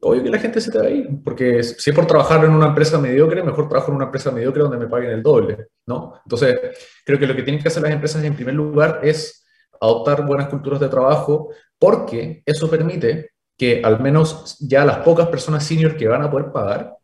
obvio 0.00 0.22
que 0.22 0.30
la 0.30 0.38
gente 0.38 0.60
se 0.60 0.70
te 0.70 0.78
va 0.78 0.84
a 0.84 0.90
ir, 0.90 1.08
porque 1.24 1.62
si 1.62 1.90
es 1.90 1.96
por 1.96 2.06
trabajar 2.06 2.44
en 2.44 2.50
una 2.50 2.68
empresa 2.68 2.98
mediocre, 2.98 3.42
mejor 3.42 3.68
trabajo 3.68 3.90
en 3.90 3.96
una 3.96 4.06
empresa 4.06 4.30
mediocre 4.30 4.62
donde 4.62 4.78
me 4.78 4.88
paguen 4.88 5.10
el 5.10 5.22
doble, 5.22 5.68
¿no? 5.90 6.14
Entonces, 6.24 6.58
creo 7.04 7.18
que 7.18 7.26
lo 7.26 7.36
que 7.36 7.42
tienen 7.42 7.60
que 7.60 7.68
hacer 7.68 7.82
las 7.82 7.92
empresas 7.92 8.24
en 8.24 8.34
primer 8.34 8.54
lugar 8.54 9.00
es 9.02 9.44
adoptar 9.80 10.24
buenas 10.24 10.48
culturas 10.48 10.80
de 10.80 10.88
trabajo, 10.88 11.50
porque 11.78 12.42
eso 12.46 12.70
permite 12.70 13.32
que 13.58 13.82
al 13.84 14.00
menos 14.00 14.56
ya 14.60 14.84
las 14.84 14.98
pocas 14.98 15.28
personas 15.28 15.66
senior 15.66 15.96
que 15.96 16.08
van 16.08 16.22
a 16.22 16.30
poder 16.30 16.52
pagar, 16.52 16.96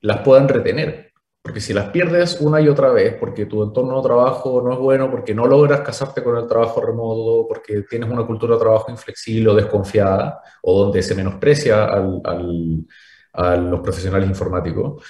las 0.00 0.20
puedan 0.20 0.48
retener. 0.48 1.12
Porque 1.42 1.60
si 1.60 1.72
las 1.72 1.90
pierdes 1.90 2.40
una 2.40 2.60
y 2.60 2.68
otra 2.68 2.90
vez, 2.90 3.14
porque 3.18 3.46
tu 3.46 3.62
entorno 3.62 3.96
de 3.96 4.08
trabajo 4.08 4.60
no 4.62 4.72
es 4.72 4.78
bueno, 4.78 5.10
porque 5.10 5.34
no 5.34 5.46
logras 5.46 5.80
casarte 5.80 6.22
con 6.22 6.36
el 6.36 6.46
trabajo 6.46 6.80
remoto, 6.80 7.46
porque 7.48 7.82
tienes 7.88 8.10
una 8.10 8.26
cultura 8.26 8.54
de 8.54 8.60
trabajo 8.60 8.90
inflexible 8.90 9.50
o 9.50 9.54
desconfiada, 9.54 10.40
o 10.62 10.84
donde 10.84 11.02
se 11.02 11.14
menosprecia 11.14 11.84
a 11.84 13.56
los 13.56 13.80
profesionales 13.80 14.28
informáticos, 14.28 15.02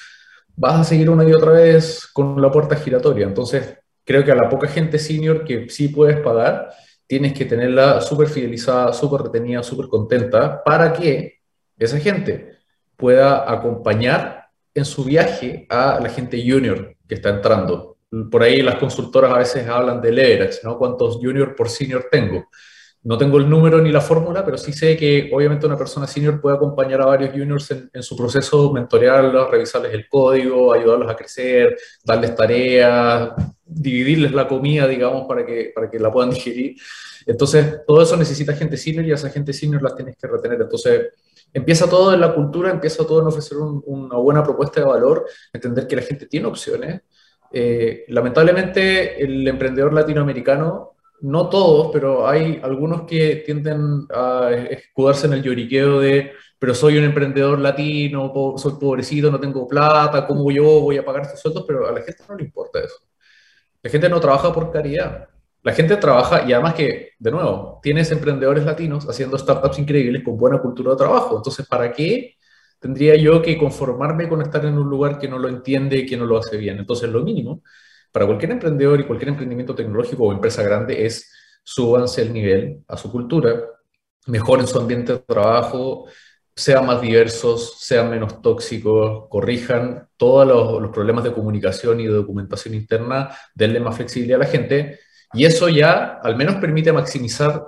vas 0.58 0.80
a 0.80 0.84
seguir 0.84 1.08
una 1.08 1.24
y 1.24 1.32
otra 1.32 1.52
vez 1.52 2.08
con 2.12 2.42
la 2.42 2.50
puerta 2.50 2.74
giratoria. 2.74 3.26
Entonces, 3.26 3.78
creo 4.04 4.24
que 4.24 4.32
a 4.32 4.34
la 4.34 4.48
poca 4.48 4.66
gente 4.66 4.98
senior 4.98 5.44
que 5.44 5.68
sí 5.70 5.88
puedes 5.88 6.18
pagar, 6.18 6.70
tienes 7.06 7.32
que 7.32 7.44
tenerla 7.44 8.00
súper 8.00 8.28
fidelizada, 8.28 8.92
súper 8.92 9.22
retenida, 9.22 9.62
súper 9.62 9.86
contenta, 9.86 10.62
para 10.64 10.92
que 10.92 11.38
esa 11.78 11.98
gente 12.00 12.58
pueda 12.96 13.50
acompañar 13.50 14.48
en 14.74 14.84
su 14.84 15.04
viaje 15.04 15.66
a 15.70 16.00
la 16.02 16.08
gente 16.08 16.42
junior 16.44 16.96
que 17.06 17.14
está 17.14 17.30
entrando. 17.30 17.96
Por 18.30 18.42
ahí 18.42 18.60
las 18.60 18.76
consultoras 18.76 19.32
a 19.32 19.38
veces 19.38 19.68
hablan 19.68 20.00
de 20.00 20.10
leverage, 20.10 20.58
¿no? 20.64 20.76
¿Cuántos 20.76 21.18
junior 21.18 21.54
por 21.54 21.68
senior 21.68 22.08
tengo? 22.10 22.48
No 23.08 23.16
tengo 23.16 23.38
el 23.38 23.48
número 23.48 23.80
ni 23.80 23.90
la 23.90 24.02
fórmula, 24.02 24.44
pero 24.44 24.58
sí 24.58 24.70
sé 24.70 24.94
que 24.94 25.30
obviamente 25.32 25.64
una 25.64 25.78
persona 25.78 26.06
senior 26.06 26.42
puede 26.42 26.56
acompañar 26.56 27.00
a 27.00 27.06
varios 27.06 27.30
juniors 27.30 27.70
en, 27.70 28.02
su 28.02 28.14
proceso, 28.14 28.70
mentorearlos, 28.70 29.50
revisarles 29.50 29.94
el 29.94 30.06
código, 30.10 30.74
ayudarlos 30.74 31.10
a 31.10 31.16
crecer, 31.16 31.74
darles 32.04 32.34
tareas, 32.34 33.30
dividirles 33.64 34.32
la 34.32 34.46
comida, 34.46 34.86
digamos, 34.86 35.26
para 35.26 35.46
que, 35.46 35.72
para 35.74 35.90
que 35.90 35.98
la 35.98 36.12
puedan 36.12 36.28
digerir. 36.34 36.76
Entonces, 37.24 37.80
todo 37.86 38.02
eso 38.02 38.14
necesita 38.14 38.52
gente 38.52 38.76
senior 38.76 39.06
y 39.06 39.12
a 39.12 39.14
esa 39.14 39.30
gente 39.30 39.54
senior 39.54 39.82
las 39.82 39.96
tienes 39.96 40.14
que 40.18 40.26
retener. 40.26 40.60
Entonces, 40.60 41.06
empieza 41.54 41.88
todo 41.88 42.12
en 42.12 42.20
la 42.20 42.34
cultura, 42.34 42.70
empieza 42.70 43.06
todo 43.06 43.22
en 43.22 43.28
ofrecer 43.28 43.56
una 43.56 44.18
buena 44.18 44.42
propuesta 44.42 44.80
de 44.82 44.86
valor, 44.86 45.24
entender 45.50 45.86
que 45.86 45.96
la 45.96 46.02
gente 46.02 46.26
tiene 46.26 46.46
opciones. 46.46 47.00
Eh, 47.50 48.04
lamentablemente, 48.08 49.24
el 49.24 49.48
emprendedor 49.48 49.94
latinoamericano, 49.94 50.97
no 51.20 51.48
todos, 51.48 51.90
pero 51.92 52.26
hay 52.28 52.60
algunos 52.62 53.02
que 53.02 53.42
tienden 53.44 54.06
a 54.14 54.50
escudarse 54.70 55.26
en 55.26 55.34
el 55.34 55.42
lloriqueo 55.42 56.00
de, 56.00 56.32
pero 56.58 56.74
soy 56.74 56.98
un 56.98 57.04
emprendedor 57.04 57.58
latino, 57.58 58.32
soy 58.56 58.74
pobrecito, 58.80 59.30
no 59.30 59.40
tengo 59.40 59.66
plata, 59.66 60.26
¿cómo 60.26 60.50
yo 60.50 60.80
voy 60.80 60.98
a 60.98 61.04
pagar 61.04 61.22
estos 61.22 61.40
sueldos? 61.40 61.64
Pero 61.66 61.88
a 61.88 61.92
la 61.92 62.02
gente 62.02 62.22
no 62.28 62.36
le 62.36 62.44
importa 62.44 62.80
eso. 62.80 62.96
La 63.82 63.90
gente 63.90 64.08
no 64.08 64.20
trabaja 64.20 64.52
por 64.52 64.70
caridad. 64.72 65.28
La 65.62 65.72
gente 65.72 65.96
trabaja 65.96 66.44
y 66.48 66.52
además 66.52 66.74
que, 66.74 67.12
de 67.18 67.30
nuevo, 67.30 67.80
tienes 67.82 68.10
emprendedores 68.12 68.64
latinos 68.64 69.08
haciendo 69.08 69.38
startups 69.38 69.78
increíbles 69.78 70.22
con 70.24 70.36
buena 70.36 70.60
cultura 70.60 70.92
de 70.92 70.96
trabajo. 70.96 71.36
Entonces, 71.36 71.66
¿para 71.66 71.92
qué 71.92 72.36
tendría 72.80 73.16
yo 73.16 73.42
que 73.42 73.58
conformarme 73.58 74.28
con 74.28 74.40
estar 74.40 74.64
en 74.64 74.78
un 74.78 74.88
lugar 74.88 75.18
que 75.18 75.28
no 75.28 75.38
lo 75.38 75.48
entiende 75.48 75.98
y 75.98 76.06
que 76.06 76.16
no 76.16 76.26
lo 76.26 76.38
hace 76.38 76.56
bien? 76.56 76.78
Entonces, 76.78 77.10
lo 77.10 77.22
mínimo 77.22 77.62
para 78.18 78.26
cualquier 78.26 78.50
emprendedor 78.50 78.98
y 78.98 79.04
cualquier 79.04 79.28
emprendimiento 79.28 79.76
tecnológico 79.76 80.24
o 80.24 80.32
empresa 80.32 80.60
grande 80.64 81.06
es 81.06 81.30
súbanse 81.62 82.22
el 82.22 82.32
nivel 82.32 82.80
a 82.88 82.96
su 82.96 83.12
cultura, 83.12 83.62
mejoren 84.26 84.66
su 84.66 84.76
ambiente 84.76 85.12
de 85.12 85.18
trabajo, 85.20 86.06
sean 86.52 86.84
más 86.84 87.00
diversos, 87.00 87.78
sean 87.78 88.10
menos 88.10 88.42
tóxicos, 88.42 89.28
corrijan 89.28 90.08
todos 90.16 90.48
los, 90.48 90.90
problemas 90.90 91.22
de 91.22 91.32
comunicación 91.32 92.00
y 92.00 92.06
de 92.06 92.12
documentación 92.12 92.74
interna, 92.74 93.30
denle 93.54 93.78
más 93.78 93.94
flexibilidad 93.94 94.40
a 94.40 94.44
la 94.46 94.50
gente 94.50 94.98
y 95.32 95.44
eso 95.44 95.68
ya 95.68 96.18
al 96.20 96.34
menos 96.34 96.56
permite 96.56 96.92
maximizar 96.92 97.66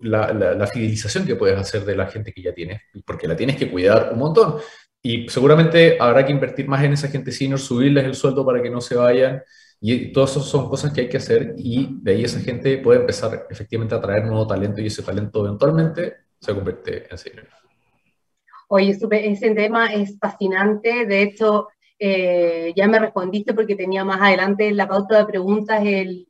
la, 0.00 0.66
fidelización 0.72 1.26
que 1.26 1.36
puedes 1.36 1.58
hacer 1.58 1.84
de 1.84 1.94
la 1.94 2.06
gente 2.06 2.32
que 2.32 2.40
ya 2.40 2.54
tienes, 2.54 2.80
porque 3.04 3.28
la 3.28 3.36
tienes 3.36 3.56
que 3.56 3.70
cuidar 3.70 4.14
un 4.14 4.18
montón. 4.20 4.60
Y 5.02 5.28
seguramente 5.28 5.98
habrá 6.00 6.24
que 6.24 6.32
invertir 6.32 6.66
más 6.66 6.82
en 6.84 6.94
esa 6.94 7.08
gente 7.08 7.32
senior, 7.32 7.60
subirles 7.60 8.06
el 8.06 8.14
sueldo 8.14 8.46
para 8.46 8.62
que 8.62 8.70
no 8.70 8.80
se 8.80 8.94
vayan. 8.94 9.42
Y 9.80 10.12
todas 10.12 10.32
esas 10.32 10.44
son 10.44 10.68
cosas 10.68 10.92
que 10.92 11.02
hay 11.02 11.08
que 11.08 11.16
hacer 11.16 11.54
y 11.56 11.88
de 12.02 12.12
ahí 12.12 12.24
esa 12.24 12.40
gente 12.40 12.78
puede 12.78 13.00
empezar 13.00 13.46
efectivamente 13.48 13.94
a 13.94 14.00
traer 14.00 14.26
nuevo 14.26 14.46
talento 14.46 14.80
y 14.80 14.86
ese 14.86 15.02
talento 15.02 15.44
eventualmente 15.46 16.16
se 16.38 16.54
convierte 16.54 17.06
en 17.10 17.18
senior. 17.18 17.48
Oye, 18.68 18.90
ese 18.90 19.54
tema 19.54 19.92
es 19.92 20.18
fascinante. 20.18 21.06
De 21.06 21.22
hecho, 21.22 21.68
eh, 21.98 22.72
ya 22.76 22.86
me 22.88 22.98
respondiste 22.98 23.54
porque 23.54 23.74
tenía 23.74 24.04
más 24.04 24.20
adelante 24.20 24.70
la 24.72 24.86
pauta 24.86 25.18
de 25.18 25.26
preguntas 25.26 25.82
el 25.84 26.28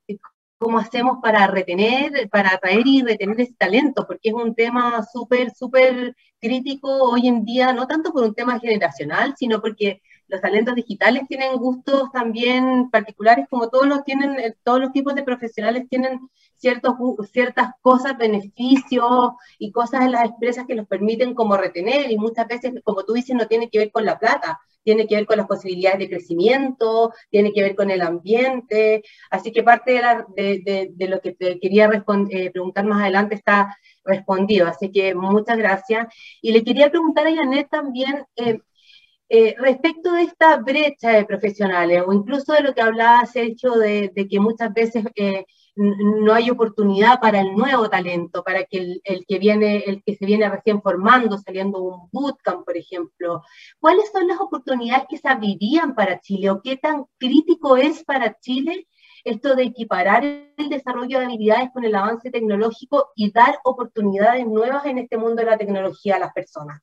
cómo 0.60 0.78
hacemos 0.78 1.18
para 1.22 1.46
retener, 1.46 2.28
para 2.30 2.50
atraer 2.50 2.86
y 2.86 3.02
retener 3.02 3.40
ese 3.40 3.54
talento, 3.54 4.06
porque 4.06 4.28
es 4.28 4.34
un 4.34 4.54
tema 4.54 5.02
súper, 5.10 5.52
súper 5.52 6.14
crítico 6.38 6.88
hoy 6.88 7.28
en 7.28 7.46
día, 7.46 7.72
no 7.72 7.86
tanto 7.86 8.12
por 8.12 8.24
un 8.24 8.34
tema 8.34 8.60
generacional, 8.60 9.34
sino 9.38 9.62
porque 9.62 10.02
los 10.30 10.40
talentos 10.40 10.74
digitales 10.74 11.22
tienen 11.28 11.56
gustos 11.56 12.10
también 12.12 12.90
particulares, 12.90 13.46
como 13.50 13.68
todos 13.68 13.86
los 13.86 14.04
tienen, 14.04 14.38
eh, 14.38 14.54
todos 14.62 14.80
los 14.80 14.92
tipos 14.92 15.14
de 15.14 15.22
profesionales 15.22 15.88
tienen 15.88 16.20
ciertas 16.54 16.94
cosas, 17.80 18.18
beneficios 18.18 19.32
y 19.58 19.72
cosas 19.72 20.02
en 20.02 20.12
las 20.12 20.26
empresas 20.26 20.66
que 20.66 20.74
los 20.74 20.86
permiten 20.86 21.34
como 21.34 21.56
retener, 21.56 22.10
y 22.10 22.18
muchas 22.18 22.46
veces, 22.46 22.72
como 22.84 23.04
tú 23.04 23.14
dices, 23.14 23.34
no 23.34 23.46
tiene 23.46 23.70
que 23.70 23.78
ver 23.78 23.90
con 23.90 24.04
la 24.04 24.18
plata, 24.18 24.60
tiene 24.82 25.06
que 25.06 25.16
ver 25.16 25.26
con 25.26 25.38
las 25.38 25.46
posibilidades 25.46 25.98
de 25.98 26.08
crecimiento, 26.08 27.12
tiene 27.30 27.52
que 27.52 27.62
ver 27.62 27.76
con 27.76 27.90
el 27.90 28.02
ambiente, 28.02 29.02
así 29.30 29.52
que 29.52 29.62
parte 29.62 30.00
de, 30.36 30.90
de, 30.94 31.08
lo 31.08 31.20
que 31.20 31.32
te 31.32 31.58
quería 31.58 31.86
eh, 31.86 32.50
preguntar 32.50 32.84
más 32.86 33.02
adelante 33.02 33.34
está 33.34 33.76
respondido, 34.04 34.66
así 34.66 34.90
que 34.90 35.14
muchas 35.14 35.58
gracias. 35.58 36.08
Y 36.40 36.52
le 36.52 36.64
quería 36.64 36.90
preguntar 36.90 37.26
a 37.26 37.34
Janet 37.34 37.68
también, 37.70 38.24
eh, 38.36 38.60
eh, 39.30 39.54
respecto 39.58 40.12
de 40.12 40.22
esta 40.22 40.56
brecha 40.56 41.10
de 41.10 41.24
profesionales, 41.24 42.02
o 42.06 42.12
incluso 42.12 42.52
de 42.52 42.62
lo 42.62 42.74
que 42.74 42.82
hablaba 42.82 43.24
Sergio, 43.26 43.74
de, 43.74 44.10
de 44.14 44.28
que 44.28 44.40
muchas 44.40 44.74
veces 44.74 45.04
no 45.76 46.34
hay 46.34 46.50
oportunidad 46.50 47.20
para 47.20 47.40
el 47.40 47.54
nuevo 47.54 47.88
talento, 47.88 48.42
para 48.42 48.64
que 48.64 49.00
el, 49.04 49.24
que 49.26 49.38
viene, 49.38 49.84
el 49.86 50.02
que 50.02 50.16
se 50.16 50.26
viene 50.26 50.48
recién 50.48 50.82
formando, 50.82 51.38
saliendo 51.38 51.80
un 51.80 52.08
bootcamp, 52.12 52.64
por 52.64 52.76
ejemplo. 52.76 53.42
¿Cuáles 53.78 54.10
son 54.12 54.26
las 54.26 54.40
oportunidades 54.40 55.06
que 55.08 55.18
se 55.18 55.28
abrirían 55.28 55.94
para 55.94 56.20
Chile 56.20 56.50
o 56.50 56.60
qué 56.60 56.76
tan 56.76 57.04
crítico 57.18 57.76
es 57.76 58.04
para 58.04 58.36
Chile 58.40 58.88
esto 59.24 59.54
de 59.54 59.64
equiparar 59.64 60.24
el 60.24 60.68
desarrollo 60.68 61.18
de 61.18 61.26
habilidades 61.26 61.70
con 61.72 61.84
el 61.84 61.94
avance 61.94 62.30
tecnológico 62.30 63.10
y 63.14 63.30
dar 63.30 63.58
oportunidades 63.64 64.46
nuevas 64.46 64.84
en 64.86 64.98
este 64.98 65.18
mundo 65.18 65.36
de 65.36 65.50
la 65.50 65.58
tecnología 65.58 66.16
a 66.16 66.20
las 66.20 66.32
personas? 66.32 66.80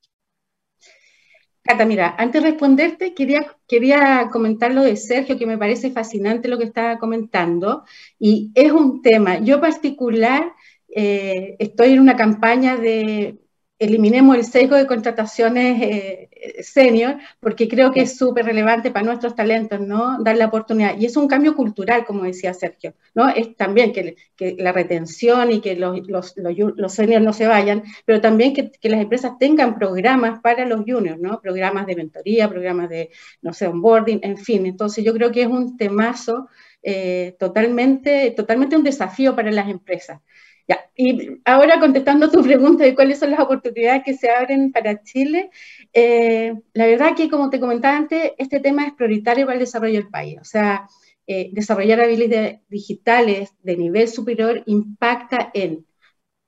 Cata, 1.68 1.86
mira, 1.86 2.16
antes 2.18 2.42
de 2.42 2.50
responderte, 2.50 3.14
quería, 3.14 3.46
quería 3.68 4.30
comentar 4.32 4.74
lo 4.74 4.84
de 4.84 4.96
Sergio, 4.96 5.38
que 5.38 5.46
me 5.46 5.58
parece 5.58 5.92
fascinante 5.92 6.48
lo 6.48 6.58
que 6.58 6.64
estaba 6.64 6.98
comentando, 6.98 7.84
y 8.18 8.52
es 8.56 8.72
un 8.72 9.02
tema. 9.02 9.40
Yo 9.40 9.60
particular 9.60 10.54
eh, 10.88 11.58
estoy 11.60 11.94
en 11.94 12.00
una 12.00 12.16
campaña 12.16 12.78
de 12.78 13.38
eliminemos 13.80 14.36
el 14.36 14.44
sesgo 14.44 14.76
de 14.76 14.88
contrataciones 14.88 15.82
eh, 15.82 16.30
senior, 16.64 17.18
porque 17.40 17.68
creo 17.68 17.92
que 17.92 18.02
es 18.02 18.18
súper 18.18 18.46
relevante 18.46 18.92
para 18.92 19.06
nuestros 19.06 19.36
talentos, 19.36 19.80
¿no? 19.80 20.22
Dar 20.24 20.36
la 20.38 20.48
oportunidad. 20.48 20.98
Y 20.98 21.06
es 21.06 21.16
un 21.16 21.28
cambio 21.28 21.56
cultural, 21.56 22.06
como 22.06 22.24
decía 22.24 22.54
Sergio, 22.54 22.96
¿no? 23.14 23.30
Es 23.30 23.56
también 23.56 23.94
que, 23.94 24.16
que 24.36 24.56
la 24.58 24.72
retención 24.72 25.52
y 25.52 25.62
que 25.62 25.76
los, 25.76 26.08
los, 26.08 26.34
los, 26.36 26.94
seniors 26.94 27.24
no 27.24 27.34
se 27.34 27.48
vayan, 27.48 27.84
pero 28.06 28.20
también 28.22 28.54
que, 28.54 28.72
que, 28.72 28.90
las 28.90 29.02
empresas 29.02 29.38
tengan 29.38 29.78
programas 29.78 30.40
para 30.42 30.66
los 30.66 30.80
juniors, 30.80 31.20
¿no? 31.20 31.40
Programas 31.42 31.86
de 31.86 31.96
mentoría, 31.96 32.50
programas 32.50 32.90
de, 32.90 33.12
no 33.42 33.54
sé, 33.54 33.68
onboarding, 33.68 34.20
en 34.24 34.38
fin. 34.38 34.66
Entonces 34.66 35.04
yo 35.04 35.14
creo 35.14 35.32
que 35.32 35.44
es 35.44 35.48
un 35.48 35.78
temazo 35.78 36.48
eh, 36.82 37.36
totalmente, 37.38 38.32
totalmente 38.32 38.76
un 38.76 38.84
desafío 38.84 39.36
para 39.36 39.52
las 39.52 39.68
empresas. 39.70 40.22
Ya, 40.68 40.90
y 40.96 41.40
ahora 41.46 41.80
contestando 41.80 42.30
tu 42.30 42.44
pregunta 42.44 42.84
de 42.84 42.94
cuáles 42.94 43.20
son 43.20 43.32
las 43.32 43.40
oportunidades 43.40 44.04
que 44.04 44.14
se 44.14 44.30
abren 44.30 44.72
para 44.72 45.02
Chile, 45.02 45.50
eh, 45.94 46.54
la 46.74 46.88
verdad 46.88 47.16
que 47.16 47.30
como 47.30 47.50
te 47.50 47.60
comentaba 47.60 47.96
antes, 47.96 48.34
este 48.38 48.60
tema 48.60 48.86
es 48.86 48.94
prioritario 48.94 49.46
para 49.46 49.56
el 49.56 49.62
desarrollo 49.62 50.00
del 50.00 50.10
país. 50.10 50.38
O 50.42 50.44
sea, 50.44 50.88
eh, 51.26 51.50
desarrollar 51.54 52.02
habilidades 52.02 52.60
digitales 52.70 53.54
de 53.64 53.78
nivel 53.78 54.08
superior 54.10 54.64
impacta 54.66 55.52
en 55.54 55.86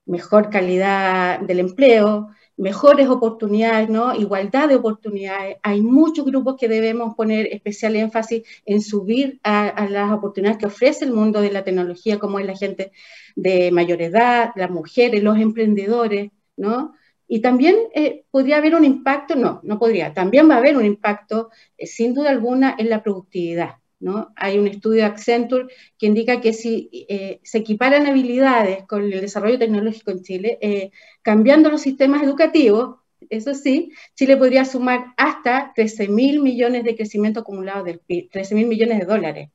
mejor 0.06 0.50
calidad 0.50 1.40
del 1.42 1.60
empleo, 1.60 2.30
mejores 2.60 3.08
oportunidades, 3.08 3.90
¿no? 3.90 4.14
igualdad 4.14 4.68
de 4.68 4.76
oportunidades. 4.76 5.58
Hay 5.64 5.82
muchos 5.82 6.26
grupos 6.26 6.58
que 6.60 6.68
debemos 6.68 7.16
poner 7.16 7.48
especial 7.54 7.96
énfasis 7.96 8.44
en 8.66 8.82
subir 8.82 9.40
a, 9.44 9.88
las 9.90 10.12
oportunidades 10.12 10.60
que 10.60 10.66
ofrece 10.66 11.06
el 11.06 11.14
mundo 11.14 11.40
de 11.42 11.52
la 11.52 11.64
tecnología, 11.64 12.20
como 12.20 12.38
es 12.38 12.46
la 12.46 12.58
gente 12.58 12.92
de 13.36 13.72
mayor 13.72 14.02
edad, 14.02 14.52
las 14.58 14.70
mujeres, 14.70 15.24
los 15.24 15.38
emprendedores, 15.38 16.32
¿no? 16.58 16.94
Y 17.30 17.40
también 17.40 17.76
eh, 17.96 18.26
podría 18.30 18.58
haber 18.58 18.76
un 18.76 18.84
impacto, 18.84 19.36
no, 19.36 19.62
no 19.64 19.80
podría, 19.80 20.14
también 20.14 20.50
va 20.50 20.56
a 20.56 20.58
haber 20.58 20.76
un 20.76 20.86
impacto, 20.86 21.52
eh, 21.78 21.88
sin 21.88 22.14
duda 22.14 22.30
alguna, 22.32 22.76
en 22.78 22.90
la 22.90 23.02
productividad. 23.02 23.76
¿No? 24.00 24.32
Hay 24.36 24.58
un 24.58 24.68
estudio 24.68 25.02
de 25.02 25.06
Accenture 25.06 25.68
que 25.98 26.08
indica 26.08 26.42
que 26.42 26.54
si 26.54 26.90
eh, 27.10 27.40
se 27.44 27.60
equiparan 27.60 28.08
habilidades 28.08 28.86
con 28.86 29.04
el 29.04 29.22
desarrollo 29.22 29.60
tecnológico 29.60 30.12
en 30.12 30.24
Chile, 30.24 30.92
cambiando 31.22 31.70
los 31.70 31.82
sistemas 31.82 32.24
educativos, 32.24 33.00
eso 33.30 33.54
sí, 33.54 33.92
Chile 34.16 34.38
podría 34.38 34.66
sumar 34.66 35.14
hasta 35.18 35.74
13 35.76 36.08
mil 36.08 36.42
millones 36.42 36.84
de 36.84 36.96
crecimiento 36.96 37.42
acumulado 37.42 37.84
del 37.84 38.00
PIB, 38.00 38.30
13 38.32 38.56
mil 38.56 38.68
millones 38.68 39.00
de 39.00 39.06
dólares. 39.06 39.50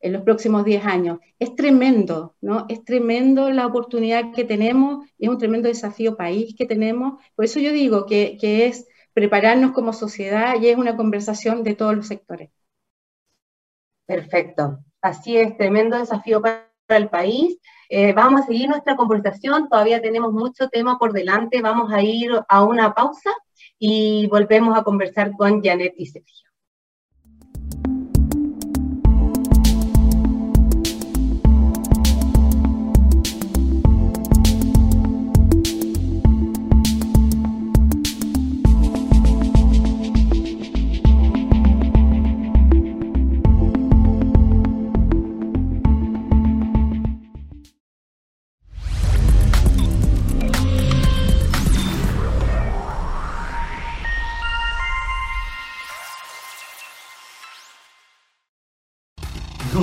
en 0.00 0.12
los 0.12 0.22
próximos 0.22 0.64
10 0.64 0.84
años. 0.84 1.18
Es 1.38 1.54
tremendo, 1.56 2.36
¿no? 2.40 2.66
Es 2.68 2.84
tremendo 2.84 3.50
la 3.50 3.66
oportunidad 3.66 4.32
que 4.34 4.44
tenemos, 4.44 5.06
es 5.18 5.28
un 5.28 5.38
tremendo 5.38 5.68
desafío 5.68 6.16
país 6.16 6.54
que 6.56 6.66
tenemos. 6.66 7.22
Por 7.34 7.44
eso 7.46 7.60
yo 7.60 7.72
digo 7.72 8.06
que 8.06 8.36
es 8.66 8.86
prepararnos 9.14 9.72
como 9.72 9.92
sociedad 9.92 10.60
y 10.60 10.68
es 10.68 10.76
una 10.76 10.96
conversación 10.96 11.64
de 11.64 11.74
todos 11.74 11.96
los 11.96 12.06
sectores. 12.06 12.50
Perfecto. 14.08 14.78
Así 15.02 15.36
es, 15.36 15.54
tremendo 15.58 15.98
desafío 15.98 16.40
el 16.88 17.10
país. 17.10 17.58
Eh, 17.90 18.14
vamos 18.14 18.40
a 18.40 18.46
seguir 18.46 18.66
nuestra 18.66 18.96
conversación, 18.96 19.68
todavía 19.68 20.00
tenemos 20.00 20.32
mucho 20.32 20.70
tema 20.70 20.98
por 20.98 21.12
delante, 21.12 21.60
vamos 21.60 21.92
a 21.92 22.00
ir 22.00 22.30
a 22.48 22.64
una 22.64 22.94
pausa 22.94 23.30
y 23.78 24.26
volvemos 24.28 24.76
a 24.76 24.82
conversar 24.82 25.32
con 25.36 25.62
Janet 25.62 25.92
y 25.98 26.06
Sergio. 26.06 26.47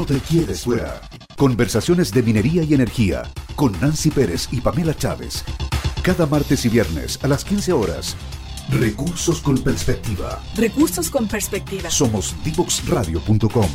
Te 0.06 0.20
quieres 0.20 0.64
fuera. 0.64 1.02
Conversaciones 1.36 2.14
de 2.14 2.22
minería 2.22 2.64
y 2.64 2.74
energía 2.74 3.24
con 3.56 3.72
Nancy 3.82 4.12
Pérez 4.12 4.48
y 4.52 4.62
Pamela 4.62 4.94
Chávez. 4.94 5.44
Cada 6.04 6.28
martes 6.28 6.66
y 6.66 6.70
viernes 6.70 7.20
a 7.24 7.28
las 7.28 7.44
15 7.44 7.74
horas. 7.74 8.16
Recursos 8.70 9.42
con 9.42 9.58
perspectiva. 9.58 10.40
Recursos 10.56 11.10
con 11.10 11.28
perspectiva. 11.28 11.90
Somos 11.90 12.36
divoxradio.com. 12.44 13.68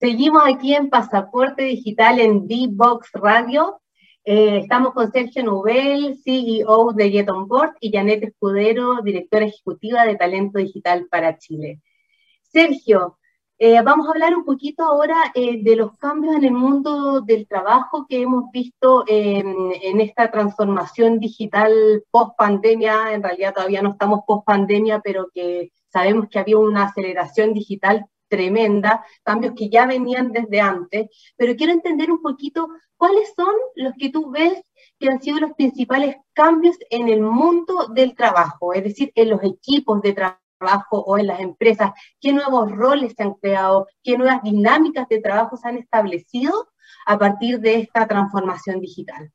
Seguimos 0.00 0.42
aquí 0.46 0.74
en 0.74 0.90
Pasaporte 0.90 1.64
Digital 1.64 2.20
en 2.20 2.46
D-Box 2.46 3.10
Radio. 3.14 3.80
Eh, 4.24 4.58
estamos 4.62 4.94
con 4.94 5.12
Sergio 5.12 5.44
Nubel, 5.44 6.18
CEO 6.24 6.92
de 6.94 7.10
Get 7.10 7.30
On 7.30 7.46
Board, 7.46 7.74
y 7.80 7.92
Janet 7.92 8.24
Escudero, 8.24 9.02
directora 9.02 9.44
ejecutiva 9.44 10.04
de 10.04 10.16
Talento 10.16 10.58
Digital 10.58 11.06
para 11.10 11.36
Chile. 11.38 11.80
Sergio, 12.54 13.18
eh, 13.58 13.82
vamos 13.82 14.06
a 14.06 14.12
hablar 14.12 14.36
un 14.36 14.44
poquito 14.44 14.84
ahora 14.84 15.16
eh, 15.34 15.60
de 15.64 15.74
los 15.74 15.98
cambios 15.98 16.36
en 16.36 16.44
el 16.44 16.52
mundo 16.52 17.20
del 17.20 17.48
trabajo 17.48 18.06
que 18.08 18.22
hemos 18.22 18.48
visto 18.52 19.02
en 19.08 20.00
esta 20.00 20.30
transformación 20.30 21.18
digital 21.18 21.72
post 22.12 22.36
pandemia. 22.38 23.12
En 23.12 23.24
realidad 23.24 23.54
todavía 23.54 23.82
no 23.82 23.90
estamos 23.90 24.20
post 24.24 24.46
pandemia, 24.46 25.00
pero 25.00 25.30
que 25.34 25.72
sabemos 25.92 26.28
que 26.28 26.38
había 26.38 26.56
una 26.58 26.84
aceleración 26.84 27.54
digital 27.54 28.06
tremenda, 28.28 29.04
cambios 29.24 29.54
que 29.56 29.68
ya 29.68 29.84
venían 29.86 30.30
desde 30.30 30.60
antes. 30.60 31.08
Pero 31.36 31.56
quiero 31.56 31.72
entender 31.72 32.12
un 32.12 32.22
poquito 32.22 32.68
cuáles 32.96 33.32
son 33.34 33.54
los 33.74 33.94
que 33.98 34.10
tú 34.10 34.30
ves 34.30 34.62
que 35.00 35.08
han 35.08 35.20
sido 35.20 35.40
los 35.40 35.54
principales 35.54 36.14
cambios 36.34 36.76
en 36.88 37.08
el 37.08 37.20
mundo 37.20 37.88
del 37.88 38.14
trabajo, 38.14 38.74
es 38.74 38.84
decir, 38.84 39.10
en 39.16 39.30
los 39.30 39.42
equipos 39.42 40.00
de 40.02 40.12
trabajo 40.12 40.43
trabajo 40.58 41.00
o 41.00 41.18
en 41.18 41.26
las 41.26 41.40
empresas, 41.40 41.92
qué 42.20 42.32
nuevos 42.32 42.70
roles 42.70 43.14
se 43.16 43.22
han 43.22 43.34
creado, 43.34 43.86
qué 44.02 44.16
nuevas 44.16 44.42
dinámicas 44.42 45.08
de 45.08 45.20
trabajo 45.20 45.56
se 45.56 45.68
han 45.68 45.78
establecido 45.78 46.68
a 47.06 47.18
partir 47.18 47.60
de 47.60 47.76
esta 47.76 48.06
transformación 48.06 48.80
digital. 48.80 49.30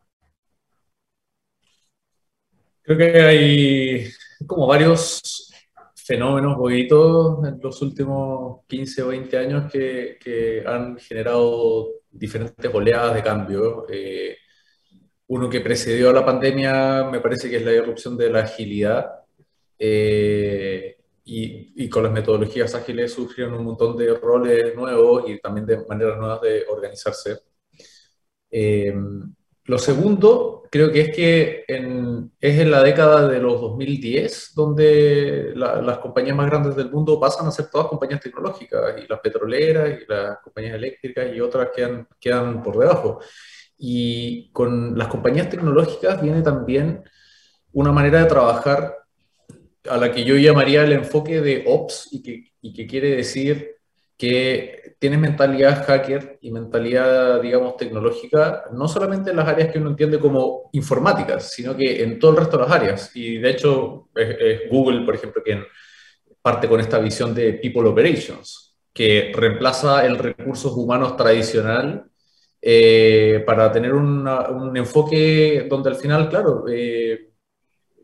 Creo 2.82 2.98
que 2.98 3.22
hay 3.22 4.10
como 4.48 4.68
varios 4.68 5.52
fenómenos 5.96 6.56
o 6.58 6.72
en 6.72 7.60
los 7.62 7.82
últimos 7.84 8.66
15 8.66 9.04
o 9.04 9.08
20 9.10 9.38
años 9.38 9.72
que, 9.72 10.18
que 10.20 10.64
han 10.66 10.98
generado 10.98 11.88
diferentes 12.10 12.74
oleadas 12.74 13.14
de 13.14 13.22
cambio. 13.22 13.86
Eh, 13.88 14.38
uno 15.28 15.48
que 15.48 15.62
precedió 15.62 16.10
a 16.10 16.14
la 16.14 16.26
pandemia 16.26 17.04
me 17.12 17.20
parece 17.20 17.48
que 17.48 17.58
es 17.58 17.64
la 17.64 17.74
irrupción 17.74 18.18
de 18.18 18.30
la 18.32 18.40
agilidad. 18.40 19.08
Eh, 19.78 20.98
y, 21.32 21.90
con 21.90 22.04
las 22.04 22.12
metodologías 22.12 22.74
ágiles 22.74 23.14
surgieron 23.14 23.54
un 23.56 23.66
montón 23.66 23.96
de 23.96 24.14
roles 24.16 24.76
nuevos 24.76 25.30
y 25.30 25.40
también 25.40 25.66
de 25.66 25.86
maneras 25.86 26.18
nuevas 26.18 26.42
de 26.42 26.66
organizarse. 26.68 27.40
Eh, 28.50 28.94
lo 29.66 29.78
segundo, 29.78 30.64
creo 30.72 30.92
que 30.92 31.02
es 31.02 31.16
que 31.16 31.64
es 31.68 32.60
en 32.60 32.72
la 32.72 32.82
década 32.82 33.28
de 33.28 33.40
los 33.40 33.62
2010 33.62 34.54
donde 34.56 35.52
las 35.56 36.00
compañías 36.00 36.36
más 36.36 36.50
grandes 36.50 36.76
del 36.76 36.90
mundo 36.90 37.20
pasan 37.20 37.46
a 37.46 37.52
ser 37.52 37.70
todas 37.70 37.88
compañías 37.88 38.22
tecnológicas 38.22 38.96
y 39.04 39.08
las 39.08 39.20
petroleras 39.20 40.02
y 40.02 40.06
las 40.12 40.40
compañías 40.40 40.74
eléctricas 40.74 41.36
y 41.36 41.40
otras 41.40 41.70
quedan, 41.76 42.08
quedan 42.20 42.64
por 42.64 42.80
debajo. 42.80 43.20
Y 43.78 44.50
con 44.52 44.98
las 44.98 45.08
compañías 45.08 45.50
tecnológicas 45.50 46.20
viene 46.22 46.42
también 46.42 47.04
una 47.72 47.92
manera 47.92 48.24
de 48.24 48.30
trabajar 48.30 48.99
a 49.88 49.98
la 49.98 50.12
que 50.12 50.24
yo 50.24 50.36
llamaría 50.36 50.84
el 50.84 50.94
enfoque 50.94 51.42
de 51.42 51.64
Ops 51.68 52.10
y 52.12 52.22
que, 52.22 52.52
y 52.62 52.74
que 52.74 52.88
quiere 52.88 53.16
decir 53.16 53.80
que 54.18 54.96
tienes 55.00 55.18
mentalidad 55.18 55.86
hacker 55.86 56.40
y 56.42 56.52
mentalidad, 56.52 57.42
digamos, 57.42 57.78
tecnológica, 57.78 58.66
no 58.74 58.90
solamente 58.90 59.30
en 59.30 59.38
las 59.38 59.48
áreas 59.48 59.72
que 59.72 59.80
uno 59.80 59.92
entiende 59.92 60.20
como 60.20 60.70
informáticas, 60.74 61.52
sino 61.54 61.76
que 61.76 62.04
en 62.04 62.20
todo 62.20 62.32
el 62.32 62.38
resto 62.38 62.58
de 62.58 62.64
las 62.64 62.72
áreas. 62.72 63.16
Y 63.16 63.38
de 63.38 63.50
hecho, 63.50 64.10
es, 64.14 64.70
Google, 64.70 65.06
por 65.06 65.16
ejemplo, 65.16 65.42
quien 65.42 65.64
parte 66.42 66.68
con 66.68 66.82
esta 66.82 67.00
visión 67.00 67.34
de 67.34 67.54
People 67.54 67.88
Operations, 67.88 68.78
que 68.94 69.32
reemplaza 69.34 70.06
el 70.06 70.18
recursos 70.18 70.74
humanos 70.74 71.16
tradicional 71.16 72.04
eh, 72.62 73.42
para 73.46 73.72
tener 73.72 73.94
un 73.94 74.76
enfoque 74.76 75.66
donde 75.70 75.92
al 75.92 75.96
final, 75.96 76.28
claro, 76.28 76.66
eh, 76.70 77.29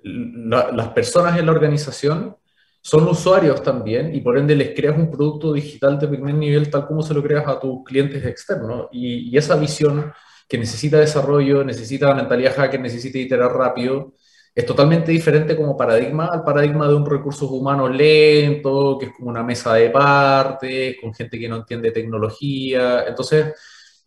las 0.06 0.89
personas 0.89 1.38
en 1.38 1.48
la 1.48 1.52
organización 1.52 2.36
son 2.82 3.08
usuarios 3.08 3.63
también 3.63 4.13
y 4.13 4.22
por 4.22 4.38
ende 4.38 4.56
les 4.56 4.76
creas 4.76 4.96
un 4.96 5.10
producto 5.10 5.52
digital 5.54 5.98
de 5.98 6.08
primer 6.08 6.36
nivel 6.36 6.70
tal 6.70 6.86
como 6.86 7.02
se 7.02 7.15
lo 7.15 7.24
creas 7.24 7.48
a 7.48 7.60
tus 7.60 7.84
clientes 7.84 8.24
externos. 8.24 8.88
Y, 8.91 9.36
esa 9.36 9.56
visión 9.56 10.13
que 10.48 10.60
necesita 10.60 11.00
desarrollo, 11.00 11.63
necesita 11.63 12.13
mentalidad 12.13 12.56
hacker, 12.56 12.80
necesita 12.80 13.18
iterar 13.18 13.52
rápido, 13.54 14.13
es 14.54 14.65
totalmente 14.65 15.12
diferente 15.12 15.56
como 15.58 15.76
paradigma 15.76 16.27
al 16.27 16.44
paradigma 16.44 16.88
de 16.88 16.94
un 16.94 17.06
recursos 17.06 17.50
humanos 17.50 17.90
lento, 17.94 18.98
que 19.00 19.08
es 19.08 19.12
como 19.13 19.29
una 19.29 19.44
mesa 19.44 19.73
de 19.73 19.90
partes, 19.90 20.98
con 21.02 21.13
gente 21.13 21.40
que 21.40 21.50
no 21.50 21.58
entiende 21.58 21.92
tecnología. 21.92 23.06
Entonces, 23.08 23.54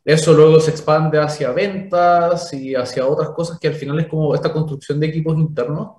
eso 0.05 0.33
luego 0.33 0.61
se 0.61 0.71
expande 0.71 1.19
hacia 1.19 1.53
ventas 1.53 2.53
y 2.55 2.75
hacia 2.75 3.07
otras 3.07 3.31
cosas 3.31 3.59
que 3.59 3.69
al 3.69 3.75
final 3.75 3.99
es 4.01 4.07
como 4.07 4.35
esta 4.35 4.53
construcción 4.53 5.01
de 5.01 5.09
equipos 5.09 5.37
internos 5.37 5.98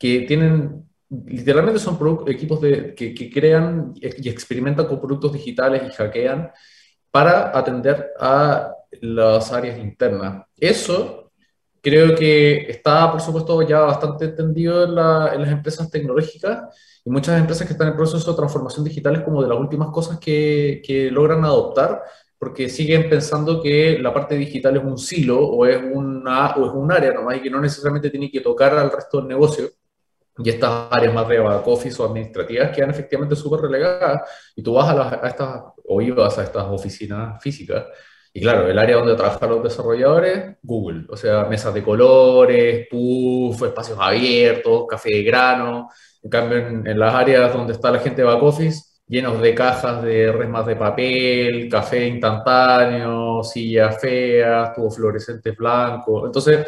que 0.00 0.20
tienen, 0.20 0.88
literalmente 1.10 1.78
son 1.78 1.98
equipos 2.26 2.60
de, 2.62 2.94
que, 2.94 3.14
que, 3.14 3.30
crean 3.30 3.92
y 3.94 4.30
experimentan 4.30 4.86
con 4.86 4.98
productos 4.98 5.34
digitales 5.34 5.82
y 5.86 5.92
hackean 5.92 6.50
para 7.10 7.56
atender 7.56 8.12
a 8.18 8.74
las 9.02 9.52
áreas 9.52 9.78
internas. 9.78 10.46
Eso 10.56 11.32
creo 11.82 12.16
que 12.16 12.70
está, 12.70 13.12
por 13.12 13.20
supuesto, 13.20 13.60
ya 13.62 13.80
bastante 13.80 14.24
entendido 14.26 14.84
en, 14.84 14.90
en 14.90 15.42
las 15.42 15.52
empresas 15.52 15.90
tecnológicas 15.90 16.62
y 17.04 17.10
muchas 17.10 17.38
empresas 17.38 17.66
que 17.66 17.74
están 17.74 17.88
en 17.88 17.96
proceso 17.96 18.30
de 18.30 18.36
transformación 18.36 18.84
digital 18.84 19.16
es 19.16 19.22
como 19.22 19.42
de 19.42 19.48
las 19.48 19.58
últimas 19.58 19.90
cosas 19.90 20.18
que, 20.18 20.80
que 20.82 21.10
logran 21.10 21.44
adoptar 21.44 22.02
porque 22.38 22.70
siguen 22.70 23.10
pensando 23.10 23.60
que 23.60 23.98
la 23.98 24.14
parte 24.14 24.34
digital 24.34 24.78
es 24.78 24.82
un 24.82 24.96
silo 24.96 25.46
o 25.46 25.66
es, 25.66 25.78
una, 25.92 26.54
o 26.56 26.66
es 26.66 26.72
un 26.72 26.90
área 26.90 27.12
nomás 27.12 27.36
y 27.36 27.42
que 27.42 27.50
no 27.50 27.60
necesariamente 27.60 28.08
tiene 28.08 28.30
que 28.30 28.40
tocar 28.40 28.72
al 28.74 28.90
resto 28.90 29.18
del 29.18 29.28
negocio. 29.28 29.68
Y 30.42 30.50
estas 30.50 30.88
áreas 30.90 31.14
más 31.14 31.28
de 31.28 31.38
back 31.38 31.66
office 31.66 32.00
o 32.00 32.06
administrativas 32.06 32.70
quedan 32.70 32.90
efectivamente 32.90 33.36
súper 33.36 33.60
relegadas. 33.60 34.22
Y 34.56 34.62
tú 34.62 34.74
vas 34.74 34.88
a, 34.88 35.24
a, 35.24 35.28
estas, 35.28 35.62
o 35.86 36.00
ibas 36.00 36.38
a 36.38 36.44
estas 36.44 36.64
oficinas 36.64 37.42
físicas. 37.42 37.86
Y 38.32 38.40
claro, 38.40 38.68
el 38.68 38.78
área 38.78 38.96
donde 38.96 39.16
trabajan 39.16 39.50
los 39.50 39.62
desarrolladores, 39.62 40.56
Google. 40.62 41.06
O 41.08 41.16
sea, 41.16 41.44
mesas 41.44 41.74
de 41.74 41.82
colores, 41.82 42.86
puff, 42.90 43.62
espacios 43.62 43.98
abiertos, 44.00 44.86
café 44.88 45.10
de 45.10 45.22
grano. 45.24 45.88
En 46.22 46.30
cambio, 46.30 46.58
en, 46.58 46.86
en 46.86 46.98
las 46.98 47.14
áreas 47.14 47.52
donde 47.52 47.72
está 47.72 47.90
la 47.90 47.98
gente 47.98 48.22
de 48.22 48.28
back 48.28 48.42
office, 48.42 48.90
llenos 49.10 49.40
de 49.42 49.54
cajas 49.54 50.02
de 50.02 50.30
resmas 50.30 50.66
de 50.66 50.76
papel, 50.76 51.68
café 51.68 52.06
instantáneo, 52.06 53.42
sillas 53.42 54.00
feas, 54.00 54.72
tubo 54.74 54.90
fluorescentes 54.90 55.56
blancos. 55.56 56.26
Entonces, 56.26 56.66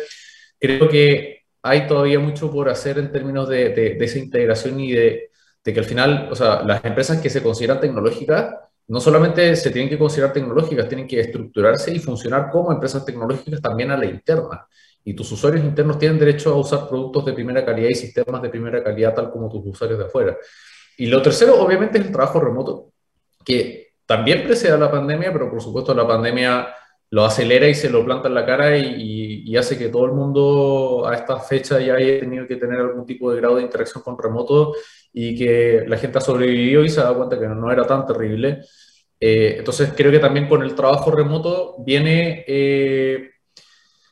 creo 0.58 0.88
que 0.88 1.41
hay 1.62 1.86
todavía 1.86 2.18
mucho 2.18 2.50
por 2.50 2.68
hacer 2.68 2.98
en 2.98 3.12
términos 3.12 3.48
de, 3.48 3.70
de, 3.70 4.04
esa 4.04 4.18
integración 4.18 4.80
y 4.80 4.92
de, 4.92 5.30
de, 5.64 5.72
que 5.72 5.80
al 5.80 5.86
final, 5.86 6.28
o 6.30 6.34
sea, 6.34 6.62
las 6.62 6.84
empresas 6.84 7.20
que 7.20 7.30
se 7.30 7.42
consideran 7.42 7.80
tecnológicas, 7.80 8.54
no 8.88 9.00
solamente 9.00 9.54
se 9.56 9.70
tienen 9.70 9.88
que 9.88 9.98
considerar 9.98 10.32
tecnológicas, 10.32 10.88
tienen 10.88 11.06
que 11.06 11.20
estructurarse 11.20 11.94
y 11.94 12.00
funcionar 12.00 12.50
como 12.50 12.72
empresas 12.72 13.04
tecnológicas 13.04 13.60
también 13.62 13.90
a 13.92 13.96
la 13.96 14.06
interna. 14.06 14.66
Y 15.04 15.14
tus 15.14 15.30
usuarios 15.32 15.64
internos 15.64 15.98
tienen 15.98 16.18
derecho 16.18 16.52
a 16.52 16.56
usar 16.56 16.88
productos 16.88 17.24
de 17.24 17.32
primera 17.32 17.64
calidad 17.64 17.88
y 17.88 17.94
sistemas 17.94 18.42
de 18.42 18.48
primera 18.48 18.82
calidad 18.82 19.14
tal 19.14 19.30
como 19.30 19.48
tus 19.48 19.64
usuarios 19.66 19.98
de 19.98 20.06
afuera. 20.06 20.36
Y 20.96 21.06
lo 21.06 21.22
tercero, 21.22 21.60
obviamente, 21.60 21.98
es 21.98 22.06
el 22.06 22.12
trabajo 22.12 22.40
remoto, 22.40 22.92
que 23.44 23.94
también 24.04 24.44
precede 24.44 24.72
a 24.72 24.78
la 24.78 24.90
pandemia, 24.90 25.32
pero 25.32 25.50
por 25.50 25.62
supuesto 25.62 25.94
la 25.94 26.06
pandemia 26.06 26.68
lo 27.12 27.26
acelera 27.26 27.68
y 27.68 27.74
se 27.74 27.90
lo 27.90 28.04
planta 28.06 28.28
en 28.28 28.34
la 28.34 28.46
cara 28.46 28.76
y, 28.76 29.54
hace 29.58 29.76
que 29.76 29.90
todo 29.90 30.06
el 30.06 30.12
mundo 30.12 31.06
a 31.06 31.14
esta 31.14 31.38
fecha 31.38 31.78
ya 31.78 31.94
haya 31.94 32.20
tenido 32.20 32.46
que 32.48 32.56
tener 32.56 32.80
algún 32.80 33.04
tipo 33.04 33.30
de 33.30 33.36
grado 33.38 33.56
de 33.56 33.62
interacción 33.62 34.02
con 34.02 34.16
remoto 34.18 34.72
y 35.12 35.36
que 35.36 35.84
la 35.86 35.98
gente 35.98 36.16
ha 36.16 36.22
sobrevivido 36.22 36.82
y 36.82 36.88
se 36.88 37.00
ha 37.00 37.04
dado 37.04 37.18
cuenta 37.18 37.38
que 37.38 37.46
no 37.46 37.70
era 37.70 37.86
tan 37.86 38.06
terrible. 38.06 38.62
Eh, 39.20 39.56
entonces 39.58 39.92
creo 39.94 40.10
que 40.10 40.20
también 40.20 40.48
con 40.48 40.62
el 40.62 40.74
trabajo 40.74 41.10
remoto 41.10 41.76
viene, 41.84 42.46
eh, 42.48 43.32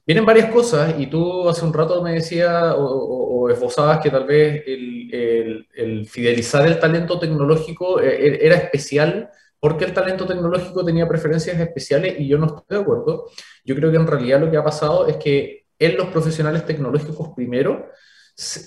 vienen 0.07 0.27
varias 0.27 0.53
cosas 0.53 0.95
y 0.99 1.07
tú 1.07 1.49
hace 1.49 1.65
un 1.65 1.73
rato 1.73 2.03
me 2.03 2.13
decías 2.13 2.75
o, 2.77 3.49
esbozabas 3.49 4.01
que 4.01 4.11
tal 4.11 4.27
vez 4.27 4.63
el, 4.67 5.67
el, 5.75 6.07
fidelizar 6.07 6.67
el 6.67 6.79
talento 6.79 7.19
tecnológico 7.19 7.99
eh, 8.01 8.39
era 8.45 8.57
especial 8.57 9.31
porque 9.61 9.85
el 9.85 9.93
talento 9.93 10.27
tecnológico 10.27 10.85
tenía 10.85 11.07
preferencias 11.07 11.61
especiales 11.61 12.17
y 12.19 12.27
yo 12.27 12.39
no 12.39 12.47
estoy 12.47 12.65
de 12.69 12.83
acuerdo. 12.83 13.27
Yo 13.65 13.75
creo 13.77 13.91
que 13.91 13.99
en 13.99 14.07
realidad 14.07 14.41
lo 14.41 14.51
que 14.51 14.57
ha 14.57 14.65
pasado 14.65 15.07
es 15.07 15.17
que 15.17 15.67
en 15.79 15.97
los 15.97 16.09
profesionales 16.09 16.65
tecnológicos 16.65 17.31
primero, 17.37 17.89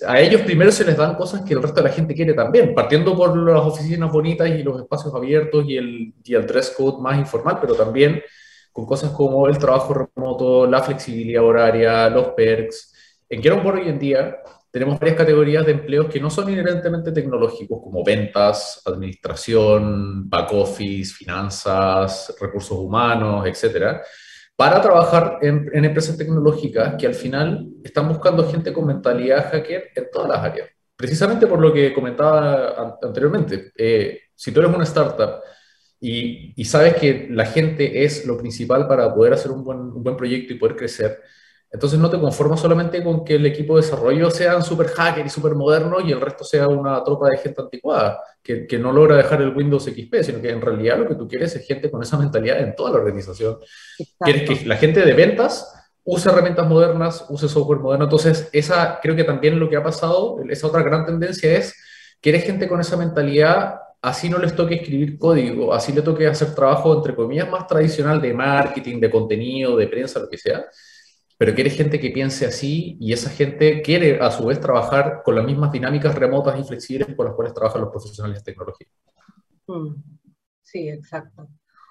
a 0.08 0.20
ellos 0.20 0.42
primero 0.42 0.72
se 0.72 0.86
les 0.86 0.96
dan 0.96 1.16
cosas 1.16 1.42
que 1.42 1.54
el 1.54 1.62
resto 1.62 1.82
de 1.82 1.90
la 1.90 1.96
gente 1.96 2.14
quiere 2.14 2.34
también, 2.34 2.76
partiendo 2.76 3.16
por 3.16 3.36
las 3.36 3.66
oficinas 3.66 4.12
bonitas 4.12 4.48
y 4.50 4.62
los 4.62 4.80
espacios 4.80 5.14
abiertos 5.16 5.66
y 5.68 5.78
el, 5.78 6.14
y 6.24 6.36
el 6.36 6.46
dress 6.46 6.70
code 6.78 7.02
más 7.02 7.18
informal, 7.18 7.58
pero 7.60 7.74
también 7.74 8.22
con 8.72 8.86
cosas 8.86 9.12
como 9.12 9.48
el 9.48 9.58
trabajo 9.58 9.94
remoto, 10.16 10.68
la 10.68 10.82
flexibilidad 10.82 11.44
horaria, 11.44 12.10
los 12.10 12.30
perks. 12.30 12.94
En 13.30 13.64
por 13.64 13.76
hoy 13.76 13.90
en 13.90 13.98
día 13.98 14.38
tenemos 14.74 15.00
varias 15.00 15.18
categorías 15.18 15.64
de 15.68 15.74
empleos 15.74 16.08
que 16.08 16.20
no 16.20 16.32
son 16.32 16.50
inherentemente 16.50 17.12
tecnológicos, 17.12 17.80
como 17.80 18.04
ventas, 18.04 18.82
administración, 18.84 20.28
back 20.28 20.52
office, 20.52 21.14
finanzas, 21.14 22.36
recursos 22.42 22.80
humanos, 22.80 23.46
etcétera, 23.46 24.02
para 24.56 24.82
trabajar 24.82 25.38
en, 25.44 25.70
empresas 25.86 26.18
tecnológicas 26.18 26.96
que 26.96 27.06
al 27.06 27.14
final 27.14 27.68
están 27.84 28.10
buscando 28.10 28.50
gente 28.50 28.74
con 28.74 28.88
mentalidad 28.88 29.52
hacker 29.52 29.92
en 29.96 30.08
todas 30.12 30.30
las 30.30 30.40
áreas. 30.40 30.70
Precisamente 30.96 31.46
por 31.46 31.60
lo 31.62 31.72
que 31.72 31.94
comentaba 31.94 32.98
anteriormente, 33.00 33.74
eh, 33.78 34.22
si 34.34 34.52
tú 34.52 34.60
eres 34.60 34.74
una 34.74 34.86
startup 34.86 35.36
y, 36.00 36.60
y, 36.60 36.66
sabes 36.66 36.96
que 36.96 37.28
la 37.30 37.46
gente 37.46 38.04
es 38.04 38.26
lo 38.26 38.40
principal 38.40 38.88
para 38.88 39.14
poder 39.14 39.34
hacer 39.34 39.52
un 39.52 39.64
buen 39.64 40.18
proyecto 40.18 40.52
y 40.52 40.58
poder 40.58 40.76
crecer, 40.76 41.20
entonces 41.74 41.98
no 41.98 42.08
te 42.08 42.20
conformas 42.20 42.60
solamente 42.60 43.04
con 43.04 43.26
que 43.26 43.34
el 43.34 43.48
equipo 43.48 43.76
de 43.76 43.82
desarrollo 43.82 44.30
sean 44.30 44.62
super 44.62 44.90
hacker 44.90 45.26
y 45.26 45.30
super 45.30 45.56
moderno 45.56 46.00
y 46.02 46.12
el 46.12 46.22
resto 46.22 46.44
sea 46.44 46.68
una 46.68 47.04
tropa 47.04 47.30
de 47.30 47.38
gente 47.40 47.64
anticuada 47.64 48.20
que, 48.44 48.68
que, 48.68 48.78
no 48.78 48.92
logra 48.92 49.16
dejar 49.16 49.42
el 49.42 49.56
Windows 49.56 49.86
XP, 49.86 50.22
sino 50.22 50.40
que 50.40 50.52
en 50.52 50.62
realidad 50.62 51.00
lo 51.00 51.08
que 51.08 51.16
tú 51.16 51.28
quieres 51.28 51.56
es 51.56 51.66
gente 51.66 51.90
con 51.90 52.04
esa 52.04 52.16
mentalidad 52.20 52.60
en 52.60 52.76
toda 52.76 52.92
la 52.92 52.98
organización. 52.98 53.58
Quieres 54.20 54.48
que 54.48 54.68
la 54.68 54.78
gente 54.78 55.04
de 55.04 55.14
ventas 55.14 55.74
use 56.04 56.30
herramientas 56.30 56.68
modernas, 56.68 57.26
use 57.30 57.50
software 57.50 57.80
moderno. 57.80 58.06
Entonces, 58.06 58.50
esa 58.52 59.00
creo 59.02 59.16
que 59.16 59.24
también 59.24 59.60
lo 59.60 59.68
que 59.68 59.76
ha 59.76 59.84
pasado, 59.84 60.44
esa 60.48 60.68
otra 60.68 60.84
gran 60.84 61.08
tendencia 61.08 61.58
es, 61.58 61.74
quieres 62.22 62.44
gente 62.44 62.68
con 62.68 62.82
esa 62.82 62.98
mentalidad, 62.98 63.80
así 64.00 64.30
no 64.30 64.38
les 64.38 64.56
toque 64.56 64.76
escribir 64.76 65.18
código, 65.18 65.74
así 65.74 65.92
le 65.92 66.04
toque 66.04 66.28
hacer 66.28 66.54
trabajo, 66.54 66.94
entre 66.96 67.16
comillas, 67.16 67.50
más 67.50 67.66
tradicional 67.66 68.22
de 68.22 68.32
marketing, 68.32 69.00
de 69.00 69.10
contenido, 69.10 69.76
de 69.76 69.88
prensa, 69.88 70.20
lo 70.20 70.30
que 70.30 70.38
sea 70.38 70.64
pero 71.38 71.54
quiere 71.54 71.70
gente 71.70 72.00
que 72.00 72.12
piense 72.12 72.46
así 72.46 72.98
y 73.00 73.14
esa 73.14 73.30
gente 73.30 73.82
quiere 73.82 74.20
a 74.20 74.32
su 74.32 74.46
vez 74.46 74.60
trabajar 74.60 75.22
con 75.24 75.36
las 75.36 75.46
mismas 75.46 75.72
dinámicas 75.72 76.16
remotas 76.16 76.60
y 76.60 76.64
flexibles 76.64 77.16
con 77.16 77.26
las 77.26 77.36
cuales 77.36 77.54
trabajan 77.54 77.82
los 77.82 77.92
profesionales 77.92 78.40
de 78.40 78.52
tecnología. 78.52 78.88
Mm. 79.68 79.96
Sí, 80.62 80.90
exacto. 80.90 81.48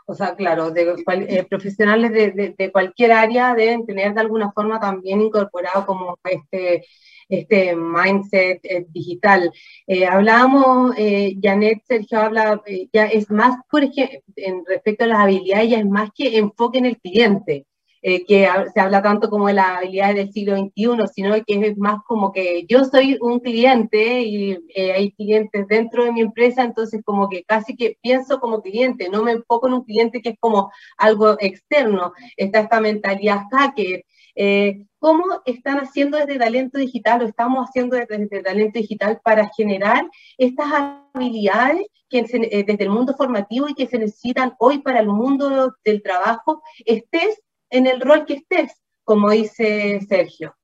O 0.07 0.15
sea, 0.15 0.35
claro, 0.35 0.71
de, 0.71 0.95
eh, 1.29 1.45
profesionales 1.49 2.11
de, 2.13 2.55
de, 2.59 2.73
cualquier 2.73 3.13
área 3.13 3.55
deben 3.55 3.87
tener 3.87 4.13
de 4.13 4.21
alguna 4.21 4.51
forma 4.53 4.81
también 4.81 5.23
incorporado 5.23 5.87
como 5.87 6.19
este, 6.25 6.85
este 7.29 7.77
mindset 7.77 8.61
eh, 8.65 8.85
digital. 8.89 9.53
Eh, 9.87 10.05
hablábamos, 10.05 10.97
Janet, 11.41 11.83
Sergio 11.87 12.19
habla, 12.19 12.61
ya 12.93 13.07
es 13.07 13.31
más, 13.31 13.57
por 13.71 13.85
ejemplo, 13.85 14.19
en 14.37 14.65
respecto 14.67 15.05
a 15.05 15.09
las 15.09 15.21
habilidades, 15.21 15.71
ya 15.71 15.79
es 15.79 15.87
más 15.87 16.11
que 16.15 16.37
enfoque 16.37 16.79
en 16.79 16.87
el 16.87 16.99
cliente. 16.99 17.67
Eh, 18.05 18.25
que 18.27 18.49
se 18.75 18.81
habla 18.81 19.01
tanto 19.01 19.31
como 19.31 19.47
de 19.47 19.55
las 19.55 19.79
habilidades 19.79 20.17
del 20.17 20.33
siglo 20.33 20.57
XXI, 20.57 21.07
sino 21.15 21.35
que 21.47 21.69
es 21.69 21.79
más 21.79 22.01
como 22.05 22.33
que 22.33 22.67
yo 22.67 22.85
soy 22.85 23.17
un 23.21 23.39
cliente 23.39 24.23
y 24.23 24.59
eh, 24.75 24.91
hay 24.93 25.13
clientes 25.13 25.69
dentro 25.69 26.03
de 26.03 26.11
mi 26.11 26.21
empresa, 26.21 26.65
entonces 26.65 27.01
como 27.05 27.29
que 27.29 27.45
casi 27.45 27.77
que 27.77 27.97
pienso 28.03 28.41
como 28.41 28.61
cliente, 28.61 29.09
no 29.09 29.23
me 29.23 29.31
enfoco 29.31 29.69
en 29.69 29.75
un 29.75 29.85
cliente 29.85 30.21
que 30.21 30.31
es 30.31 30.37
como 30.41 30.73
algo 30.99 31.37
externo, 31.39 32.13
está 32.37 32.61
esta 32.61 32.81
mentalidad 32.81 33.43
hacker. 33.53 34.05
Eh, 34.35 34.85
¿Cómo 34.99 35.25
están 35.45 35.79
haciendo 35.79 36.19
desde 36.19 36.39
talento 36.39 36.79
digital 36.79 37.23
o 37.23 37.27
estamos 37.27 37.69
haciendo 37.69 37.97
desde, 37.97 38.43
talento 38.43 38.81
digital 38.81 39.21
para 39.23 39.49
generar 39.57 40.11
estas 40.39 40.67
habilidades 41.15 41.87
que 42.09 42.23
desde 42.23 42.83
el 42.83 42.91
mundo 42.91 43.15
formativo 43.17 43.69
y 43.69 43.75
que 43.75 43.87
se 43.87 43.99
necesitan 43.99 44.55
hoy 44.59 44.79
para 44.79 44.99
el 44.99 45.07
mundo 45.07 45.77
del 45.85 46.03
trabajo, 46.03 46.63
estés 46.85 47.41
en 47.73 47.87
el 47.87 48.01
rol 48.01 48.25
que 48.27 48.35
estés, 48.35 48.71
como 49.03 49.31
dice 49.31 50.01
Sergio. 50.09 50.55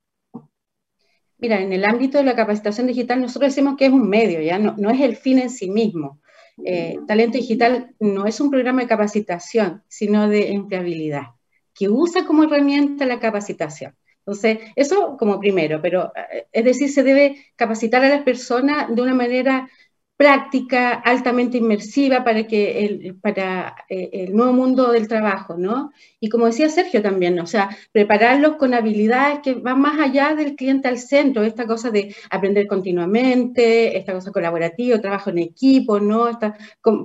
Mira, 1.38 1.60
en 1.60 1.72
el 1.72 1.84
ámbito 1.84 2.18
de 2.18 2.24
la 2.24 2.36
capacitación 2.36 2.86
digital 2.86 3.20
nosotros 3.20 3.52
decimos 3.52 3.76
que 3.76 3.86
es 3.86 3.92
un 3.92 4.08
medio, 4.08 4.40
ya 4.40 4.58
no, 4.58 4.74
no 4.76 4.90
es 4.90 5.00
el 5.00 5.16
fin 5.16 5.38
en 5.38 5.50
sí 5.50 5.70
mismo. 5.70 6.20
Eh, 6.64 6.98
talento 7.06 7.38
digital 7.38 7.94
no 8.00 8.26
es 8.26 8.40
un 8.40 8.50
programa 8.50 8.82
de 8.82 8.88
capacitación, 8.88 9.82
sino 9.88 10.28
de 10.28 10.52
empleabilidad, 10.52 11.28
que 11.74 11.88
usa 11.88 12.26
como 12.26 12.44
herramienta 12.44 13.06
la 13.06 13.20
capacitación. 13.20 13.96
Entonces, 14.18 14.58
eso 14.76 15.16
como 15.16 15.40
primero, 15.40 15.80
pero 15.80 16.12
eh, 16.14 16.46
es 16.52 16.64
decir, 16.64 16.90
se 16.90 17.04
debe 17.04 17.46
capacitar 17.56 18.04
a 18.04 18.08
las 18.08 18.22
personas 18.22 18.94
de 18.94 19.00
una 19.00 19.14
manera 19.14 19.70
práctica, 20.18 20.94
altamente 20.94 21.58
inmersiva 21.58 22.24
para, 22.24 22.44
que 22.44 22.84
el, 22.84 23.14
para 23.22 23.76
eh, 23.88 24.10
el 24.12 24.34
nuevo 24.34 24.52
mundo 24.52 24.90
del 24.90 25.06
trabajo, 25.06 25.56
¿no? 25.56 25.92
Y 26.18 26.28
como 26.28 26.46
decía 26.46 26.68
Sergio 26.68 27.00
también, 27.00 27.38
o 27.38 27.46
sea, 27.46 27.68
prepararlos 27.92 28.56
con 28.56 28.74
habilidades 28.74 29.38
que 29.44 29.54
van 29.54 29.80
más 29.80 30.00
allá 30.00 30.34
del 30.34 30.56
cliente 30.56 30.88
al 30.88 30.98
centro, 30.98 31.44
esta 31.44 31.68
cosa 31.68 31.92
de 31.92 32.16
aprender 32.30 32.66
continuamente, 32.66 33.96
esta 33.96 34.12
cosa 34.12 34.32
colaborativa, 34.32 35.00
trabajo 35.00 35.30
en 35.30 35.38
equipo, 35.38 36.00
¿no? 36.00 36.36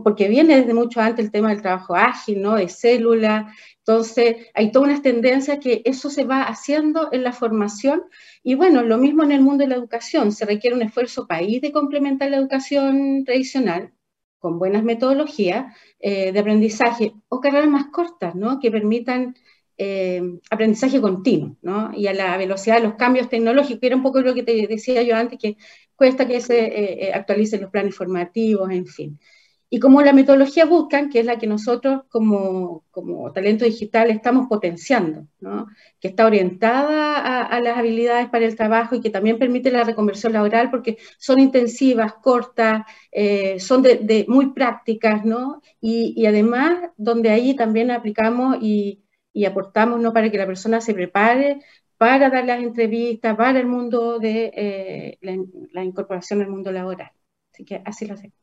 porque 0.04 0.28
viene 0.28 0.62
desde 0.62 0.74
mucho 0.74 1.00
antes 1.00 1.26
el 1.26 1.32
tema 1.32 1.50
del 1.50 1.62
trabajo 1.62 1.96
ágil, 1.96 2.42
¿no? 2.42 2.56
De 2.56 2.68
célula, 2.68 3.54
entonces, 3.86 4.48
hay 4.54 4.72
todas 4.72 4.88
unas 4.90 5.02
tendencias 5.02 5.60
que 5.60 5.82
eso 5.84 6.10
se 6.10 6.24
va 6.24 6.44
haciendo 6.44 7.10
en 7.12 7.24
la 7.24 7.34
formación 7.34 8.04
y 8.42 8.56
bueno, 8.56 8.82
lo 8.84 8.98
mismo 8.98 9.24
en 9.24 9.34
el 9.34 9.42
mundo 9.42 9.64
de 9.64 9.70
la 9.70 9.76
educación, 9.76 10.32
se 10.32 10.46
requiere 10.46 10.76
un 10.76 10.82
esfuerzo 10.84 11.28
país 11.28 11.62
de 11.62 11.74
complementar 11.74 12.32
la 12.32 12.38
educación 12.38 13.26
tradicional 13.26 13.92
con 14.40 14.58
buenas 14.60 14.84
metodologías 14.84 15.76
eh, 16.00 16.32
de 16.32 16.40
aprendizaje 16.40 17.14
o 17.30 17.42
carreras 17.42 17.70
más 17.70 17.88
cortas, 17.92 18.36
¿no? 18.36 18.60
Que 18.60 18.72
permitan 18.72 19.36
eh, 19.78 20.22
aprendizaje 20.50 21.02
continuo, 21.02 21.58
¿no? 21.62 21.92
Y 21.94 22.08
a 22.08 22.14
la 22.14 22.38
velocidad 22.38 22.78
de 22.78 22.84
los 22.84 22.96
cambios 22.96 23.30
tecnológicos, 23.30 23.84
era 23.84 23.96
un 23.98 24.04
poco 24.04 24.22
lo 24.22 24.34
que 24.34 24.44
te 24.44 24.68
decía 24.68 25.02
yo 25.04 25.16
antes, 25.16 25.40
que 25.40 25.58
cuesta 25.96 26.28
que 26.28 26.40
se 26.42 27.08
eh, 27.08 27.14
actualicen 27.14 27.62
los 27.62 27.72
planes 27.72 27.96
formativos, 27.96 28.70
en 28.72 28.86
fin. 28.88 29.20
Y 29.74 29.80
como 29.80 30.04
la 30.04 30.14
metodología 30.14 30.66
Buscan, 30.66 31.10
que 31.10 31.20
es 31.20 31.26
la 31.26 31.40
que 31.40 31.48
nosotros 31.48 32.04
como, 32.08 32.86
como 32.92 33.34
talento 33.34 33.66
digital 33.66 34.12
estamos 34.12 34.48
potenciando, 34.48 35.26
que 36.00 36.10
está 36.10 36.28
orientada 36.28 37.42
a, 37.42 37.60
las 37.60 37.80
habilidades 37.80 38.30
para 38.30 38.46
el 38.46 38.56
trabajo 38.56 38.94
y 38.94 39.02
que 39.02 39.10
también 39.10 39.40
permite 39.40 39.72
la 39.72 39.84
reconversión 39.84 40.34
laboral 40.34 40.70
porque 40.70 41.00
son 41.18 41.40
intensivas, 41.40 42.14
cortas, 42.22 42.84
eh, 43.12 43.60
son 43.60 43.84
muy 44.28 44.54
prácticas, 44.54 45.26
¿no? 45.26 45.64
Y, 45.82 46.24
además 46.28 46.92
donde 46.96 47.32
ahí 47.32 47.56
también 47.56 47.90
aplicamos 47.90 48.58
y, 48.62 49.04
aportamos 49.44 50.00
¿no? 50.00 50.14
para 50.14 50.30
que 50.30 50.38
la 50.38 50.46
persona 50.46 50.82
se 50.82 50.94
prepare 50.94 51.62
para 51.98 52.30
dar 52.30 52.46
las 52.46 52.62
entrevistas, 52.62 53.36
para 53.36 53.60
el 53.60 53.66
mundo 53.66 54.20
de 54.20 54.52
eh, 54.56 55.18
la 55.72 55.84
incorporación 55.84 56.42
al 56.42 56.50
mundo 56.50 56.72
laboral. 56.72 57.12
Así 57.52 57.66
que 57.66 57.82
así 57.84 58.06
lo 58.06 58.14
hacemos 58.14 58.43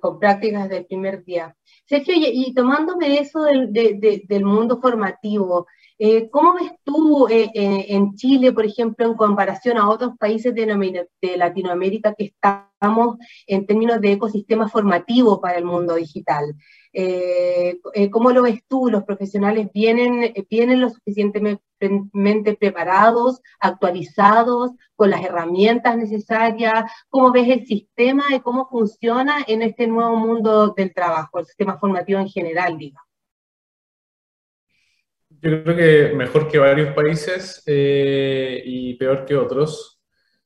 con 0.00 0.18
prácticas 0.18 0.68
del 0.68 0.86
primer 0.86 1.24
día. 1.24 1.56
Sergio, 1.86 2.14
y, 2.16 2.52
tomándome 2.54 3.18
eso 3.18 3.42
del, 3.42 3.72
del 3.72 4.44
mundo 4.44 4.80
formativo, 4.80 5.66
Eh, 5.98 6.28
¿Cómo 6.30 6.54
ves 6.54 6.72
tú 6.84 7.26
eh, 7.28 7.50
en 7.54 8.14
Chile, 8.16 8.52
por 8.52 8.66
ejemplo, 8.66 9.06
en 9.06 9.14
comparación 9.14 9.78
a 9.78 9.88
otros 9.88 10.12
países 10.18 10.54
de, 10.54 11.06
Latinoamérica 11.36 12.14
que 12.14 12.24
estamos 12.24 13.16
en 13.46 13.66
términos 13.66 14.00
de 14.02 14.12
ecosistema 14.12 14.68
formativo 14.68 15.40
para 15.40 15.56
el 15.58 15.64
mundo 15.64 15.94
digital? 15.94 16.54
Eh, 16.92 17.78
¿Cómo 18.10 18.30
lo 18.30 18.42
ves 18.42 18.60
tú? 18.68 18.90
¿Los 18.90 19.04
profesionales 19.04 19.68
vienen, 19.72 20.34
vienen 20.50 20.80
lo 20.82 20.90
suficientemente 20.90 22.54
preparados, 22.58 23.40
actualizados, 23.58 24.72
con 24.96 25.10
las 25.10 25.24
herramientas 25.24 25.96
necesarias? 25.96 26.90
¿Cómo 27.08 27.32
ves 27.32 27.48
el 27.48 27.66
sistema 27.66 28.24
y 28.34 28.40
cómo 28.40 28.68
funciona 28.68 29.44
en 29.46 29.62
este 29.62 29.86
nuevo 29.86 30.16
mundo 30.16 30.74
del 30.76 30.92
trabajo, 30.92 31.38
el 31.38 31.46
sistema 31.46 31.78
formativo 31.78 32.20
en 32.20 32.28
general, 32.28 32.76
digamos? 32.76 33.05
Yo 35.42 35.62
creo 35.62 35.76
que 35.76 36.14
mejor 36.14 36.48
que 36.48 36.58
varios 36.58 36.94
países 36.94 37.62
eh, 37.66 38.62
y 38.64 38.94
peor 38.94 39.24
que 39.24 39.36
otros. 39.36 40.00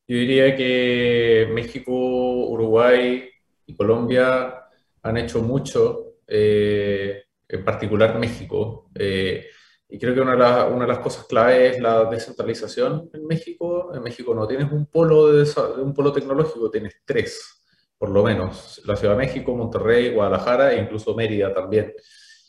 Yo 0.07 0.17
diría 0.17 0.57
que 0.57 1.49
México, 1.53 1.93
Uruguay 1.93 3.29
y 3.67 3.77
Colombia 3.77 4.65
han 5.03 5.17
hecho 5.17 5.43
mucho, 5.43 6.17
eh, 6.27 7.23
en 7.49 7.65
particular 7.65 8.19
México. 8.19 8.91
Eh, 8.95 9.47
y 9.89 9.99
creo 9.99 10.15
que 10.15 10.21
una 10.21 10.33
de, 10.35 10.73
una 10.73 10.83
de, 10.87 10.93
las 10.93 10.99
cosas 10.99 11.27
clave 11.27 11.69
es 11.69 11.81
la 11.81 12.05
descentralización 12.07 13.11
en 13.13 13.27
México. 13.27 13.95
En 13.95 14.03
México 14.03 14.35
no 14.35 14.47
tienes 14.47 14.71
un 14.73 14.87
polo, 14.87 15.33
de, 15.33 15.49
un 15.81 15.95
polo 15.95 16.13
tecnológico, 16.13 16.71
tienes 16.71 16.97
tres, 17.05 17.63
por 17.97 18.11
lo 18.11 18.25
menos. 18.25 18.83
La 18.85 18.97
Ciudad 18.97 19.15
de 19.15 19.27
México, 19.27 19.55
Monterrey, 19.55 20.13
Guadalajara 20.13 20.73
e 20.73 20.81
incluso 20.83 21.15
Mérida 21.15 21.55
también 21.55 21.93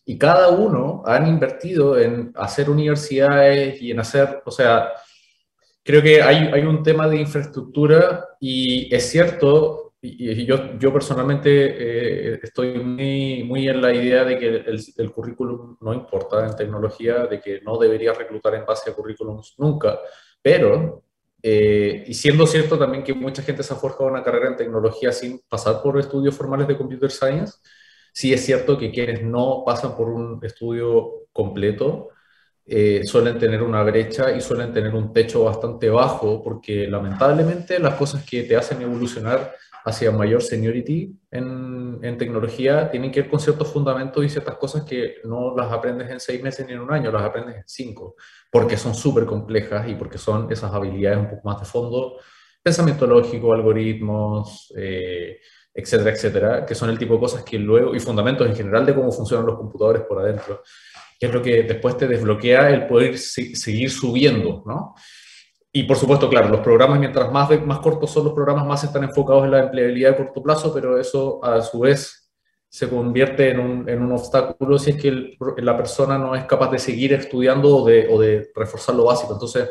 y 0.06 0.18
cada 0.18 0.50
uno 0.50 1.04
han 1.06 1.28
invertido 1.28 1.98
en 1.98 2.32
hacer 2.36 2.70
universidades 2.70 3.82
y 3.82 3.92
en 3.92 4.00
hacer, 4.00 4.42
o 4.46 4.52
sea, 4.52 4.92
creo 5.84 6.02
que 6.02 6.22
hay, 6.22 6.50
hay 6.54 6.64
un 6.64 6.84
tema 6.84 7.08
de 7.08 7.18
infraestructura 7.18 8.30
y 8.40 8.94
es 8.94 9.10
cierto, 9.10 9.94
y, 10.02 10.46
yo, 10.46 10.80
yo 10.80 10.92
personalmente 10.92 12.34
eh, 12.34 12.40
estoy 12.42 12.80
muy, 12.80 13.44
muy 13.44 13.68
en 13.68 13.82
la 13.82 13.94
idea 13.94 14.24
de 14.24 14.38
que 14.40 14.48
el, 14.48 14.84
el, 14.98 15.12
currículum 15.12 15.78
no 15.80 15.94
importa 15.94 16.46
en 16.46 16.56
tecnología, 16.56 17.28
de 17.28 17.40
que 17.40 17.62
no 17.62 17.78
debería 17.78 18.14
reclutar 18.14 18.56
en 18.56 18.66
base 18.66 18.90
a 18.90 18.94
currículums 18.94 19.54
nunca, 19.60 20.00
pero, 20.42 21.04
eh, 21.44 22.04
y 22.08 22.14
siendo 22.14 22.48
cierto 22.48 22.78
también 22.78 23.04
que 23.04 23.14
mucha 23.14 23.44
gente 23.44 23.64
se 23.64 23.74
ha 23.74 23.78
forjado 23.78 24.10
una 24.10 24.24
carrera 24.24 24.50
en 24.50 24.58
tecnología 24.58 25.12
sin 25.12 25.40
pasar 25.48 25.82
por 25.82 26.00
estudios 26.00 26.36
formales 26.36 26.68
de 26.68 26.78
computer 26.78 27.12
science, 27.12 27.60
Sí 28.12 28.34
es 28.34 28.46
cierto 28.46 28.78
que 28.78 28.92
quienes 28.92 29.24
no 29.24 29.64
pasan 29.66 29.96
por 29.96 30.10
un 30.10 30.40
estudio 30.44 31.28
completo 31.32 32.10
eh, 32.66 33.04
suelen 33.06 33.40
tener 33.40 33.64
una 33.64 33.84
brecha 33.84 34.32
y 34.32 34.42
suelen 34.42 34.72
tener 34.74 34.94
un 34.94 35.12
techo 35.12 35.46
bastante 35.46 35.90
bajo 35.90 36.44
porque 36.44 36.88
lamentablemente 36.88 37.80
las 37.80 37.96
cosas 37.96 38.24
que 38.24 38.44
te 38.44 38.56
hacen 38.56 38.82
evolucionar 38.82 39.56
hacia 39.84 40.12
mayor 40.12 40.42
seniority 40.42 41.12
en, 41.32 42.18
tecnología 42.18 42.90
tienen 42.92 43.12
que 43.12 43.22
ver 43.22 43.30
con 43.30 43.40
ciertos 43.40 43.72
fundamentos 43.72 44.24
y 44.24 44.30
ciertas 44.30 44.56
cosas 44.58 44.84
que 44.84 45.16
no 45.24 45.56
las 45.56 45.72
aprendes 45.72 46.10
en 46.10 46.20
seis 46.20 46.42
meses 46.42 46.68
ni 46.68 46.74
en 46.74 46.80
un 46.80 46.92
año, 46.92 47.12
las 47.12 47.24
aprendes 47.24 47.56
en 47.56 47.64
cinco, 47.66 48.16
porque 48.52 48.78
son 48.78 48.94
súper 48.94 49.26
complejas 49.26 49.88
y 49.88 49.96
porque 49.96 50.18
son 50.18 50.52
esas 50.52 50.72
habilidades 50.74 51.20
un 51.20 51.30
poco 51.30 51.48
más 51.48 51.60
de 51.60 51.66
fondo, 51.66 52.18
pensamiento 52.62 53.08
lógico, 53.08 53.54
algoritmos, 53.54 54.72
eh, 54.78 55.40
etcétera, 55.74 56.12
etcétera, 56.12 56.66
que 56.66 56.76
son 56.76 56.90
el 56.90 56.98
tipo 56.98 57.14
de 57.14 57.20
cosas 57.20 57.44
que 57.44 57.58
luego, 57.58 57.96
y 57.96 58.00
fundamentos 58.00 58.48
en 58.48 58.56
general 58.56 58.86
de 58.86 58.94
cómo 58.94 59.12
funcionan 59.12 59.46
los 59.46 59.58
computadores 59.58 60.04
por 60.04 60.20
adentro, 60.20 60.64
que 61.20 61.28
es 61.28 61.34
lo 61.34 61.42
que 61.42 61.64
después 61.64 61.98
te 61.98 62.08
desbloquea 62.08 62.70
el 62.70 62.88
poder 62.88 63.18
seguir 63.18 63.90
subiendo, 63.90 64.64
¿no? 64.66 64.96
Y 65.74 65.84
por 65.84 65.96
supuesto, 65.96 66.28
claro, 66.28 66.50
los 66.50 66.60
programas, 66.60 67.00
mientras 67.00 67.32
más, 67.32 67.50
más 67.66 67.80
cortos 67.80 68.12
son 68.12 68.26
los 68.26 68.34
programas, 68.34 68.66
más 68.66 68.84
están 68.84 69.06
enfocados 69.06 69.46
en 69.46 69.52
la 69.52 69.60
empleabilidad 69.60 70.14
a 70.14 70.18
corto 70.18 70.44
plazo, 70.44 70.74
pero 70.74 71.00
eso 71.00 71.44
a 71.44 71.62
su 71.62 71.80
vez 71.80 72.30
se 72.68 72.90
convierte 72.90 73.50
en 73.50 73.60
un, 73.60 73.90
en 73.90 74.02
un 74.02 74.12
obstáculo 74.12 74.78
si 74.78 74.92
es 74.92 74.96
que 74.98 75.38
la 75.58 75.78
persona 75.78 76.18
no 76.18 76.36
es 76.36 76.44
capaz 76.46 76.72
de 76.72 76.80
seguir 76.80 77.14
estudiando 77.14 77.78
o 77.78 77.86
de, 77.86 78.08
o 78.10 78.20
de 78.20 78.50
reforzar 78.54 78.96
lo 78.96 79.06
básico. 79.06 79.34
Entonces, 79.34 79.70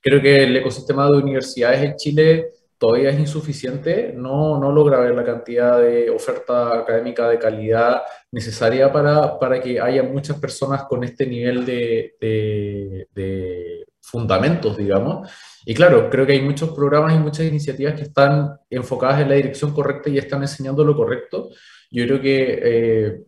creo 0.00 0.20
que 0.22 0.44
el 0.44 0.56
ecosistema 0.56 1.10
de 1.10 1.18
universidades 1.18 1.82
en 1.82 1.96
Chile 1.96 2.48
todavía 2.78 3.10
es 3.10 3.18
insuficiente, 3.18 4.12
no, 4.14 4.58
no 4.58 4.70
logra 4.70 5.00
ver 5.00 5.14
la 5.14 5.24
cantidad 5.24 5.80
de 5.80 6.10
oferta 6.10 6.78
académica 6.78 7.28
de 7.28 7.38
calidad 7.38 8.02
necesaria 8.30 8.92
para, 8.92 9.38
para 9.38 9.60
que 9.60 9.80
haya 9.80 10.02
muchas 10.02 10.38
personas 10.38 10.84
con 10.84 11.02
este 11.02 11.26
nivel 11.26 11.64
de, 11.64 12.14
de, 12.20 13.86
fundamentos, 14.00 14.76
digamos. 14.76 15.28
Y 15.64 15.74
claro, 15.74 16.08
creo 16.08 16.26
que 16.26 16.34
hay 16.34 16.42
muchos 16.42 16.70
programas 16.70 17.14
y 17.14 17.18
muchas 17.18 17.46
iniciativas 17.46 17.94
que 17.94 18.04
están 18.04 18.56
enfocadas 18.70 19.22
en 19.22 19.30
la 19.30 19.34
dirección 19.34 19.72
correcta 19.72 20.10
y 20.10 20.18
están 20.18 20.42
enseñando 20.42 20.84
lo 20.84 20.94
correcto. 20.94 21.48
Yo 21.90 22.04
creo 22.06 22.20
que 22.20 22.60
eh, 22.62 23.20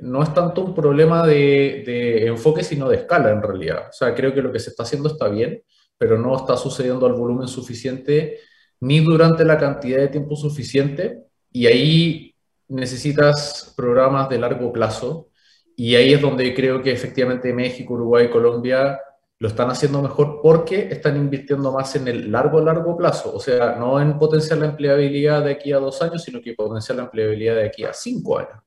no 0.00 0.22
es 0.22 0.34
tanto 0.34 0.64
un 0.64 0.74
problema 0.74 1.24
de, 1.24 1.84
de 1.86 2.26
enfoque, 2.26 2.64
sino 2.64 2.88
de 2.88 2.96
escala 2.96 3.30
en 3.30 3.42
realidad. 3.42 3.88
O 3.90 3.92
sea, 3.92 4.12
creo 4.12 4.34
que 4.34 4.42
lo 4.42 4.50
que 4.50 4.58
se 4.58 4.70
está 4.70 4.82
haciendo 4.82 5.08
está 5.08 5.28
bien, 5.28 5.62
pero 5.96 6.18
no 6.18 6.36
está 6.36 6.56
sucediendo 6.56 7.06
al 7.06 7.12
volumen 7.12 7.46
suficiente 7.46 8.40
ni 8.80 9.00
durante 9.00 9.44
la 9.44 9.58
cantidad 9.58 9.98
de 9.98 10.08
tiempo 10.08 10.36
suficiente 10.36 11.24
y 11.52 11.66
ahí 11.66 12.34
necesitas 12.68 13.72
programas 13.76 14.28
de 14.28 14.38
largo 14.38 14.72
plazo 14.72 15.28
y 15.76 15.94
ahí 15.94 16.12
es 16.12 16.20
donde 16.20 16.54
creo 16.54 16.82
que 16.82 16.92
efectivamente 16.92 17.52
México, 17.52 17.94
Uruguay, 17.94 18.28
Colombia 18.30 19.00
lo 19.40 19.48
están 19.48 19.70
haciendo 19.70 20.02
mejor 20.02 20.40
porque 20.42 20.88
están 20.90 21.16
invirtiendo 21.16 21.70
más 21.72 21.94
en 21.94 22.08
el 22.08 22.32
largo, 22.32 22.60
largo 22.60 22.96
plazo. 22.96 23.32
O 23.34 23.38
sea, 23.38 23.76
no 23.76 24.00
en 24.00 24.18
potenciar 24.18 24.58
la 24.58 24.66
empleabilidad 24.66 25.44
de 25.44 25.52
aquí 25.52 25.72
a 25.72 25.78
dos 25.78 26.02
años, 26.02 26.24
sino 26.24 26.40
que 26.40 26.54
potenciar 26.54 26.96
la 26.96 27.04
empleabilidad 27.04 27.54
de 27.54 27.66
aquí 27.66 27.84
a 27.84 27.92
cinco 27.92 28.38
años 28.38 28.58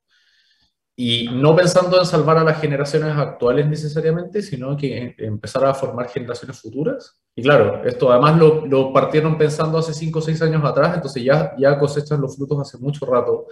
y 0.95 1.29
no 1.31 1.55
pensando 1.55 1.99
en 1.99 2.05
salvar 2.05 2.37
a 2.37 2.43
las 2.43 2.59
generaciones 2.59 3.15
actuales 3.15 3.67
necesariamente, 3.67 4.41
sino 4.41 4.75
que 4.75 5.15
empezar 5.17 5.65
a 5.65 5.73
formar 5.73 6.09
generaciones 6.09 6.59
futuras. 6.59 7.19
Y 7.35 7.41
claro, 7.41 7.83
esto 7.85 8.11
además 8.11 8.37
lo, 8.37 8.65
lo 8.65 8.91
partieron 8.91 9.37
pensando 9.37 9.77
hace 9.77 9.93
5 9.93 10.19
o 10.19 10.21
6 10.21 10.41
años 10.41 10.63
atrás, 10.63 10.95
entonces 10.95 11.23
ya, 11.23 11.53
ya 11.57 11.79
cosechan 11.79 12.21
los 12.21 12.35
frutos 12.35 12.59
hace 12.59 12.77
mucho 12.77 13.05
rato 13.05 13.47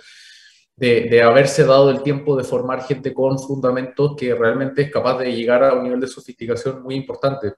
de, 0.75 1.09
de, 1.09 1.21
haberse 1.21 1.65
dado 1.65 1.89
el 1.89 2.01
tiempo 2.03 2.37
de 2.37 2.43
formar 2.43 2.83
gente 2.83 3.13
con 3.13 3.37
fundamentos 3.37 4.15
que 4.17 4.33
realmente 4.33 4.83
es 4.83 4.91
capaz 4.91 5.17
de 5.17 5.33
llegar 5.33 5.63
a 5.63 5.73
un 5.73 5.83
nivel 5.83 5.99
de 5.99 6.07
sofisticación 6.07 6.81
muy 6.81 6.95
importante. 6.95 7.53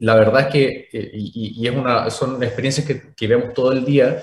La 0.00 0.16
verdad 0.16 0.42
es 0.42 0.46
que, 0.48 0.88
eh, 0.92 1.10
y, 1.14 1.54
y 1.62 1.66
es 1.66 1.74
una, 1.74 2.10
son 2.10 2.42
experiencias 2.42 2.86
que, 2.86 3.14
que 3.14 3.26
vemos 3.26 3.54
todo 3.54 3.72
el 3.72 3.84
día, 3.86 4.22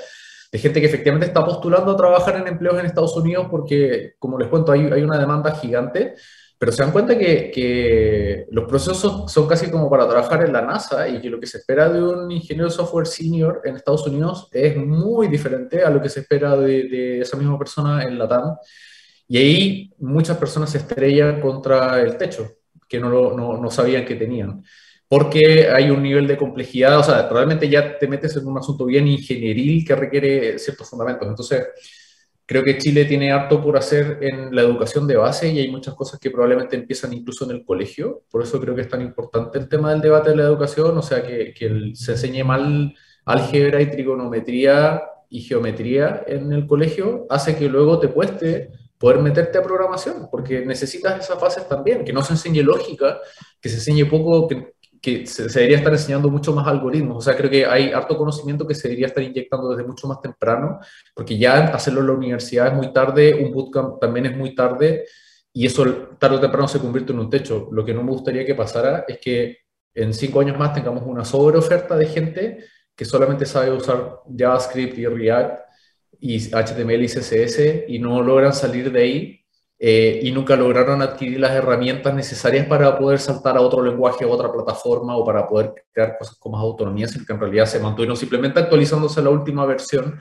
de 0.54 0.60
gente 0.60 0.80
que 0.80 0.86
efectivamente 0.86 1.26
está 1.26 1.44
postulando 1.44 1.92
a 1.92 1.98
trabajar 1.98 2.36
en 2.36 2.48
empleos 2.48 2.80
en 2.80 2.86
Estados 2.86 3.18
Unidos 3.18 3.48
porque, 3.50 4.14
como 4.20 4.38
les 4.38 4.50
cuento, 4.50 4.72
hay, 4.72 4.82
hay 4.82 5.02
una 5.02 5.18
demanda 5.18 5.56
gigante, 5.56 6.14
pero 6.60 6.72
se 6.72 6.84
dan 6.84 6.92
cuenta 6.92 7.18
que, 7.18 7.50
que, 7.50 8.46
los 8.52 8.66
procesos 8.66 9.32
son 9.32 9.48
casi 9.48 9.72
como 9.72 9.90
para 9.90 10.08
trabajar 10.08 10.46
en 10.46 10.54
la 10.54 10.62
NASA 10.62 11.10
y 11.10 11.20
que 11.20 11.32
lo 11.32 11.40
que 11.40 11.48
se 11.48 11.58
espera 11.58 11.90
de 11.90 12.04
un 12.04 12.32
ingeniero 12.32 12.70
de 12.70 12.76
software 12.76 13.08
senior 13.08 13.62
en 13.64 13.78
Estados 13.78 14.06
Unidos 14.06 14.48
es 14.52 14.78
muy 14.78 15.28
diferente 15.28 15.84
a 15.84 15.90
lo 15.90 16.00
que 16.00 16.10
se 16.10 16.20
espera 16.20 16.56
de, 16.56 16.84
de 16.84 17.22
esa 17.22 17.36
misma 17.36 17.58
persona 17.58 18.04
en 18.04 18.20
la 18.20 18.28
TAM. 18.28 18.56
Y 19.28 19.38
ahí 19.38 19.94
muchas 19.98 20.38
personas 20.38 20.70
se 20.70 20.78
estrellan 20.78 21.42
contra 21.42 22.00
el 22.00 22.16
techo, 22.16 22.58
que 22.88 23.00
no, 23.00 23.10
lo, 23.10 23.36
no, 23.36 23.58
no 23.58 23.72
sabían 23.72 24.06
que 24.06 24.14
tenían 24.14 24.64
porque 25.14 25.70
hay 25.70 25.92
un 25.92 26.02
nivel 26.02 26.26
de 26.26 26.36
complejidad, 26.36 26.98
o 26.98 27.04
sea, 27.04 27.30
realmente 27.30 27.70
ya 27.70 28.00
te 28.00 28.08
metes 28.08 28.36
en 28.36 28.48
un 28.48 28.58
asunto 28.58 28.84
bien 28.84 29.08
ingenieril 29.08 29.86
que 29.86 29.96
requiere 29.96 30.58
ciertos 30.58 30.90
fundamentos. 30.90 31.28
Entonces, 31.28 31.68
creo 32.48 32.64
que 32.64 32.80
Chile 32.80 33.06
tiene 33.06 33.32
harto 33.32 33.62
por 33.62 33.78
hacer 33.78 34.18
en 34.22 34.56
la 34.56 34.64
educación 34.64 35.06
de 35.06 35.16
base 35.16 35.50
y 35.50 35.60
hay 35.60 35.70
muchas 35.70 35.94
cosas 35.94 36.20
que 36.20 36.32
probablemente 36.32 36.76
empiezan 36.76 37.14
incluso 37.14 37.46
en 37.46 37.52
el 37.52 37.64
colegio. 37.64 38.24
Por 38.28 38.42
eso 38.42 38.60
creo 38.60 38.74
que 38.74 38.82
es 38.82 38.90
tan 38.90 39.04
importante 39.04 39.60
el 39.60 39.70
tema 39.70 39.92
del 39.92 40.02
debate 40.02 40.32
de 40.32 40.38
la 40.38 40.46
educación, 40.46 40.98
o 40.98 41.04
sea, 41.04 41.22
que, 41.22 41.54
que 41.54 41.92
se 41.94 42.14
enseñe 42.14 42.44
mal 42.44 42.96
álgebra 43.26 43.84
y 43.84 43.92
trigonometría 43.92 45.00
y 45.30 45.42
geometría 45.42 46.24
en 46.26 46.52
el 46.54 46.66
colegio, 46.66 47.28
hace 47.30 47.56
que 47.56 47.70
luego 47.70 48.00
te 48.00 48.08
cueste 48.08 48.72
poder 48.98 49.20
meterte 49.20 49.60
a 49.60 49.62
programación, 49.62 50.28
porque 50.32 50.66
necesitas 50.66 51.24
esas 51.24 51.40
fases 51.40 51.70
también, 51.70 52.04
que 52.04 52.14
no 52.14 52.24
se 52.24 52.34
enseñe 52.34 52.64
lógica, 52.64 53.20
que 53.62 53.70
se 53.70 53.76
enseñe 53.76 54.10
poco, 54.10 54.48
que, 54.48 54.74
que 55.04 55.28
se, 55.28 55.50
debería 55.50 55.80
estar 55.80 55.92
enseñando 55.92 56.30
mucho 56.30 56.54
más 56.54 56.66
algoritmos. 56.66 57.18
O 57.18 57.22
sea, 57.22 57.36
creo 57.36 57.50
que 57.52 57.66
hay 57.66 57.92
harto 57.92 58.18
conocimiento 58.18 58.66
que 58.66 58.74
se 58.74 58.88
debería 58.88 59.08
estar 59.08 59.22
inyectando 59.22 59.70
desde 59.72 59.84
mucho 59.84 60.08
más 60.08 60.22
temprano, 60.22 60.80
porque 61.14 61.38
ya 61.38 61.66
hacerlo 61.76 62.00
en 62.00 62.08
la 62.08 62.14
universidad 62.14 62.68
es 62.68 62.74
muy 62.74 62.94
tarde, 62.94 63.36
un 63.44 63.52
bootcamp 63.52 64.00
también 64.00 64.28
es 64.28 64.38
muy 64.38 64.56
tarde, 64.56 65.04
y 65.52 65.66
eso 65.66 65.84
tarde 66.18 66.38
o 66.38 66.40
temprano 66.40 66.70
se 66.70 66.80
convierte 66.80 67.12
en 67.12 67.20
un 67.20 67.30
techo. 67.30 67.68
Lo 67.74 67.84
que 67.84 67.94
no 67.94 68.02
me 68.02 68.12
gustaría 68.12 68.46
que 68.46 68.56
pasara 68.56 69.04
es 69.06 69.20
que 69.20 69.58
en 69.94 70.14
cinco 70.14 70.40
años 70.40 70.58
más 70.58 70.74
tengamos 70.74 71.04
una 71.06 71.26
sobreoferta 71.26 71.98
de 71.98 72.06
gente 72.06 72.66
que 72.96 73.04
solamente 73.04 73.46
sabe 73.46 73.72
usar 73.72 74.22
JavaScript 74.38 74.98
y 74.98 75.06
React 75.06 75.60
y 76.22 76.40
HTML 76.50 77.04
y 77.04 77.08
CSS 77.08 77.60
y 77.90 78.00
no 78.00 78.22
logran 78.22 78.54
salir 78.54 78.90
de 78.90 79.02
ahí 79.02 79.43
eh, 79.86 80.22
y 80.24 80.32
nunca 80.32 80.56
lograron 80.56 81.02
adquirir 81.02 81.42
las 81.42 81.52
herramientas 81.52 82.14
necesarias 82.14 82.66
para 82.68 82.98
poder 82.98 83.20
saltar 83.20 83.58
a 83.58 83.62
otro 83.62 83.84
lenguaje, 83.84 84.24
a 84.24 84.30
otra 84.30 84.50
plataforma 84.50 85.18
o 85.18 85.26
para 85.26 85.46
poder 85.46 85.74
crear 85.92 86.18
cosas 86.18 86.38
con 86.38 86.54
más 86.54 86.62
autonomía, 86.62 87.06
sino 87.06 87.26
que 87.26 87.34
en 87.34 87.40
realidad 87.42 87.66
se 87.66 87.82
mantuvieron 87.82 88.16
simplemente 88.16 88.62
actualizándose 88.62 89.22
la 89.22 89.30
última 89.30 89.66
versión, 89.66 90.18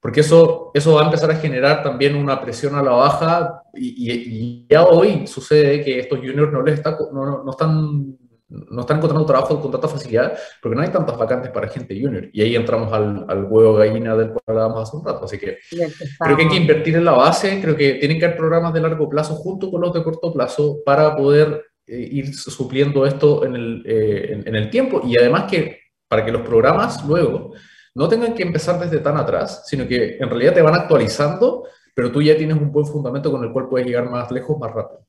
porque 0.00 0.20
eso, 0.20 0.70
eso 0.72 0.94
va 0.94 1.02
a 1.02 1.04
empezar 1.04 1.30
a 1.30 1.36
generar 1.36 1.82
también 1.82 2.16
una 2.16 2.40
presión 2.40 2.74
a 2.74 2.82
la 2.82 2.92
baja 2.92 3.62
y, 3.74 4.66
ya 4.66 4.86
hoy 4.86 5.26
sucede 5.26 5.84
que 5.84 5.98
estos 5.98 6.18
juniors 6.18 6.50
no, 6.50 6.62
les 6.62 6.76
está, 6.76 6.96
no, 7.12 7.44
no 7.44 7.50
están 7.50 8.16
no 8.52 8.82
están 8.82 8.98
encontrando 8.98 9.26
trabajo 9.26 9.60
con 9.60 9.70
tanta 9.70 9.88
facilidad 9.88 10.38
porque 10.60 10.76
no 10.76 10.82
hay 10.82 10.90
tantas 10.90 11.16
vacantes 11.16 11.50
para 11.50 11.68
gente 11.68 11.98
junior. 11.98 12.28
Y 12.32 12.42
ahí 12.42 12.54
entramos 12.54 12.92
al, 12.92 13.24
al 13.28 13.44
huevo 13.44 13.74
gallina 13.74 14.14
del 14.14 14.28
cual 14.28 14.42
hablábamos 14.46 14.88
hace 14.88 14.96
un 14.96 15.04
rato. 15.04 15.24
Así 15.24 15.38
que 15.38 15.58
creo 15.70 16.36
que 16.36 16.42
hay 16.42 16.48
que 16.48 16.56
invertir 16.56 16.96
en 16.96 17.04
la 17.04 17.12
base, 17.12 17.60
creo 17.60 17.76
que 17.76 17.94
tienen 17.94 18.18
que 18.18 18.26
haber 18.26 18.36
programas 18.36 18.72
de 18.74 18.80
largo 18.80 19.08
plazo 19.08 19.34
junto 19.36 19.70
con 19.70 19.80
los 19.80 19.92
de 19.92 20.02
corto 20.02 20.32
plazo 20.32 20.78
para 20.84 21.16
poder 21.16 21.64
eh, 21.86 22.08
ir 22.12 22.34
supliendo 22.34 23.06
esto 23.06 23.44
en 23.44 23.56
el, 23.56 23.82
eh, 23.86 24.42
en, 24.44 24.54
el 24.54 24.70
tiempo. 24.70 25.00
Y 25.04 25.18
además 25.18 25.50
que 25.50 25.80
para 26.06 26.24
que 26.24 26.32
los 26.32 26.42
programas 26.42 27.04
luego 27.06 27.52
no 27.94 28.08
tengan 28.08 28.34
que 28.34 28.42
empezar 28.42 28.78
desde 28.78 28.98
tan 28.98 29.16
atrás, 29.16 29.64
sino 29.66 29.86
que 29.86 30.16
en 30.18 30.28
realidad 30.28 30.54
te 30.54 30.62
van 30.62 30.74
actualizando, 30.74 31.64
pero 31.94 32.12
tú 32.12 32.20
ya 32.22 32.36
tienes 32.36 32.56
un 32.56 32.70
buen 32.70 32.86
fundamento 32.86 33.30
con 33.30 33.42
el 33.44 33.52
cual 33.52 33.68
puedes 33.68 33.86
llegar 33.86 34.08
más 34.10 34.30
lejos 34.30 34.58
más 34.58 34.72
rápido. 34.72 35.06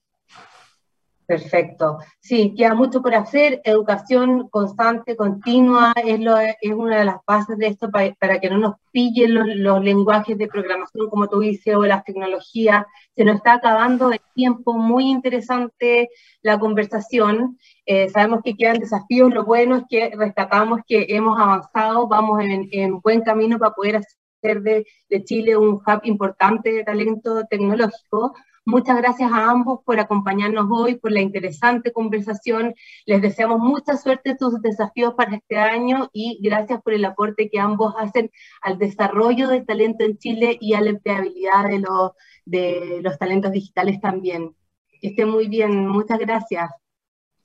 Perfecto. 1.33 1.97
Sí, 2.19 2.53
queda 2.55 2.75
mucho 2.75 3.01
por 3.01 3.15
hacer. 3.15 3.59
Educación 3.63 4.49
constante, 4.49 5.15
continua, 5.15 5.91
es, 6.05 6.19
lo, 6.19 6.37
es 6.37 6.73
una 6.75 6.99
de 6.99 7.05
las 7.05 7.17
bases 7.25 7.57
de 7.57 7.67
esto 7.67 7.89
para, 7.89 8.39
que 8.39 8.49
no 8.51 8.59
nos 8.59 8.75
pillen 8.91 9.63
los, 9.63 9.81
lenguajes 9.83 10.37
de 10.37 10.47
programación, 10.47 11.09
como 11.09 11.27
tú 11.27 11.39
dices, 11.39 11.75
o 11.75 11.85
las 11.85 12.03
tecnologías. 12.03 12.85
Se 13.15 13.23
nos 13.23 13.37
está 13.37 13.53
acabando 13.53 14.11
el 14.11 14.21
tiempo, 14.35 14.73
muy 14.77 15.09
interesante 15.09 16.09
la 16.43 16.59
conversación. 16.59 17.57
Eh, 17.87 18.09
sabemos 18.09 18.41
que 18.43 18.55
quedan 18.55 18.77
desafíos. 18.77 19.33
Lo 19.33 19.43
bueno 19.43 19.77
es 19.77 19.83
que 19.89 20.11
rescatamos 20.15 20.81
que 20.87 21.07
hemos 21.09 21.39
avanzado, 21.39 22.07
vamos 22.07 22.41
en, 22.41 22.69
en 22.71 22.99
buen 22.99 23.21
camino 23.21 23.57
para 23.57 23.73
poder 23.73 23.95
hacer 23.95 24.61
de, 24.61 24.85
de 25.09 25.23
Chile 25.23 25.57
un 25.57 25.75
hub 25.77 25.99
importante 26.03 26.71
de 26.71 26.83
talento 26.83 27.43
tecnológico 27.49 28.35
Muchas 28.65 28.95
gracias 28.95 29.29
a 29.29 29.49
ambos 29.49 29.81
por 29.83 29.99
acompañarnos 29.99 30.67
hoy, 30.71 30.95
por 30.95 31.11
la 31.11 31.19
interesante 31.19 31.91
conversación. 31.91 32.73
Les 33.05 33.21
deseamos 33.21 33.59
mucha 33.59 33.97
suerte 33.97 34.31
en 34.31 34.39
sus 34.39 34.61
desafíos 34.61 35.15
para 35.15 35.35
este 35.35 35.57
año 35.57 36.09
y 36.13 36.39
gracias 36.41 36.81
por 36.81 36.93
el 36.93 37.03
aporte 37.03 37.49
que 37.49 37.59
ambos 37.59 37.93
hacen 37.97 38.31
al 38.61 38.77
desarrollo 38.77 39.49
del 39.49 39.65
talento 39.65 40.05
en 40.05 40.17
Chile 40.17 40.57
y 40.61 40.75
a 40.75 40.81
la 40.81 40.91
empleabilidad 40.91 41.67
de 41.67 41.79
los, 41.79 42.11
de 42.45 42.99
los 43.01 43.17
talentos 43.17 43.51
digitales 43.51 43.99
también. 43.99 44.55
Que 45.01 45.09
estén 45.09 45.29
muy 45.29 45.49
bien. 45.49 45.85
Muchas 45.85 46.19
gracias. 46.19 46.71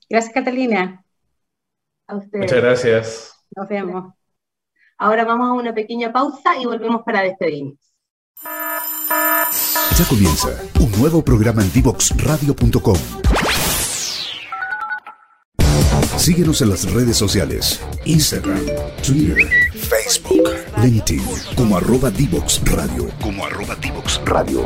Gracias, 0.09 0.33
Catalina. 0.33 1.03
A 2.07 2.15
ustedes. 2.15 2.45
Muchas 2.45 2.61
gracias. 2.61 3.45
Nos 3.57 3.67
vemos. 3.67 4.13
Ahora 4.97 5.25
vamos 5.25 5.49
a 5.49 5.53
una 5.53 5.73
pequeña 5.73 6.13
pausa 6.13 6.57
y 6.57 6.65
volvemos 6.65 7.03
para 7.03 7.21
despedirnos. 7.21 7.88
Ya 9.99 10.05
comienza 10.05 10.47
un 10.79 10.89
nuevo 10.93 11.21
programa 11.21 11.61
en 11.61 11.73
divoxradio.com. 11.73 12.95
Síguenos 16.15 16.61
en 16.61 16.69
las 16.69 16.89
redes 16.89 17.17
sociales, 17.17 17.81
Instagram, 18.05 18.61
Twitter, 19.05 19.49
Facebook, 19.73 20.51
LinkedIn, 20.81 21.21
como 21.53 21.75
arroba 21.75 22.09
Divoxradio, 22.11 23.09
como 23.19 23.45
arroba 23.45 23.75
Divoxradio. 23.75 24.65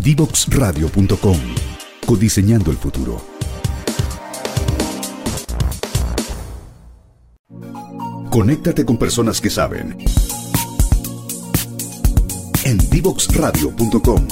Divoxradio.com, 0.00 1.38
codiseñando 2.06 2.72
el 2.72 2.76
futuro. 2.76 3.24
Conéctate 8.30 8.84
con 8.84 8.98
personas 8.98 9.40
que 9.40 9.48
saben 9.48 9.96
en 12.68 12.76
divoxradio.com. 12.90 14.28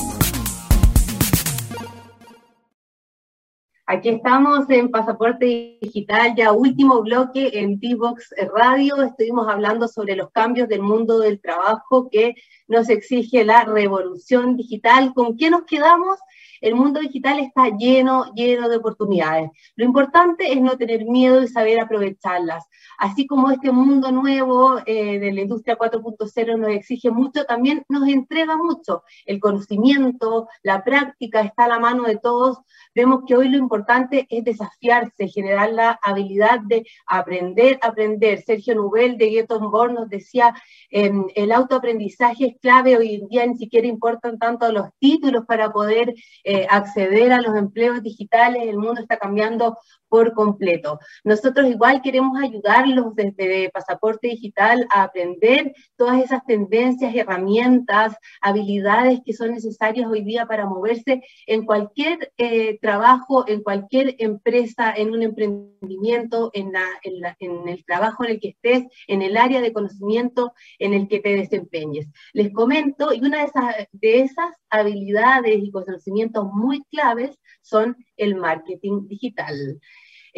Aquí 3.87 4.11
estamos 4.11 4.69
en 4.69 4.91
Pasaporte 4.91 5.79
Digital, 5.81 6.35
ya 6.37 6.53
último 6.53 7.01
bloque 7.01 7.51
en 7.55 7.79
Divox 7.79 8.35
Radio. 8.55 9.01
Estuvimos 9.01 9.49
hablando 9.49 9.89
sobre 9.89 10.17
los 10.17 10.31
cambios 10.33 10.69
del 10.69 10.83
mundo 10.83 11.21
del 11.21 11.41
trabajo 11.41 12.11
que 12.11 12.35
nos 12.69 12.91
exige 12.91 13.43
la 13.43 13.65
revolución 13.65 14.55
digital. 14.59 15.15
¿Con 15.15 15.39
qué 15.39 15.49
nos 15.49 15.65
quedamos? 15.65 16.19
El 16.61 16.75
mundo 16.75 17.01
digital 17.01 17.39
está 17.39 17.69
lleno, 17.77 18.33
lleno 18.35 18.69
de 18.69 18.77
oportunidades. 18.77 19.51
Lo 19.77 19.85
importante 19.85 20.53
es 20.53 20.61
no 20.61 20.77
tener 20.77 21.05
miedo 21.05 21.43
y 21.43 21.49
saber 21.49 21.81
aprovecharlas. 21.81 22.65
Así 22.99 23.27
como 23.27 23.51
este 23.51 23.71
mundo 23.71 24.11
nuevo 24.11 24.79
eh, 24.87 25.19
de 25.19 25.33
la 25.33 25.43
industria 25.43 25.77
4.0 25.77 26.59
nos 26.59 26.71
exige 26.71 27.11
mucho, 27.11 27.45
también 27.45 27.85
nos 27.89 28.09
entrega 28.09 28.57
mucho. 28.57 29.03
El 29.27 29.41
conocimiento, 29.41 30.49
la 30.63 30.83
práctica 30.83 31.41
está 31.41 31.65
a 31.65 31.69
la 31.69 31.79
mano 31.79 32.05
de 32.05 32.17
todos. 32.17 32.59
Vemos 32.95 33.23
que 33.27 33.37
hoy 33.37 33.49
lo 33.49 33.59
importante 33.59 34.27
es 34.31 34.45
desafiarse, 34.45 35.29
generar 35.29 35.73
la 35.73 35.99
habilidad 36.03 36.61
de 36.61 36.87
aprender, 37.07 37.79
aprender. 37.83 38.43
Sergio 38.43 38.75
Nubel 38.75 39.19
de 39.19 39.47
Born 39.49 39.95
nos 39.95 40.09
decía, 40.09 40.55
em, 40.91 41.27
el 41.35 41.53
autoaprendizaje 41.53 42.47
es 42.47 42.55
clave, 42.61 42.97
hoy 42.97 43.17
en 43.17 43.29
día 43.29 43.47
ni 43.47 43.57
siquiera 43.57 43.87
importan 43.87 44.39
tanto 44.39 44.71
los 44.73 44.89
títulos 44.99 45.45
para 45.47 45.73
poder 45.73 46.15
eh, 46.49 46.65
acceder 46.71 47.33
a 47.33 47.41
los 47.41 47.57
empleos 47.57 48.05
digitales, 48.05 48.63
el 48.69 48.79
mundo 48.79 49.01
está 49.01 49.17
cambiando 49.17 49.79
por 50.09 50.33
completo. 50.35 50.99
Nosotros 51.25 51.69
igual 51.69 52.03
queremos 52.03 52.39
ayudarlos 52.41 53.15
desde 53.15 53.71
Pasaporte 53.71 54.29
Digital 54.29 54.87
a 54.91 55.03
aprender 55.05 55.73
todas 55.97 56.23
esas 56.23 56.45
tendencias, 56.45 57.15
herramientas, 57.15 58.17
habilidades 58.41 59.21
que 59.25 59.33
son 59.33 59.53
necesarias 59.53 60.09
hoy 60.09 60.23
día 60.23 60.47
para 60.47 60.67
moverse 60.67 61.23
en 61.47 61.65
cualquier 61.65 62.33
eh, 62.37 62.79
trabajo, 62.81 63.49
en 63.49 63.63
cualquier 63.63 64.17
empresa, 64.19 64.93
en 64.97 65.11
un 65.11 65.23
emprendimiento, 65.23 66.51
en, 66.53 66.73
el 67.03 67.85
trabajo 67.85 68.25
en 68.25 68.31
el 68.31 68.41
que 68.41 68.49
estés, 68.49 68.85
en 69.07 69.23
el 69.23 69.37
área 69.37 69.61
de 69.61 69.73
conocimiento 69.73 70.53
en 70.79 70.95
el 70.95 71.09
que 71.09 71.21
te 71.21 71.37
desempeñes. 71.37 72.09
Les 72.33 72.53
comento, 72.53 73.13
y 73.13 73.21
una 73.21 73.39
de 73.39 73.45
esas, 73.45 73.75
de 73.93 74.21
esas 74.21 74.55
habilidades 74.71 75.59
y 75.59 75.71
conocimientos 75.71 76.47
muy 76.53 76.83
claves 76.85 77.39
son 77.63 77.97
el 78.17 78.37
marketing 78.37 79.07
digital. 79.09 79.81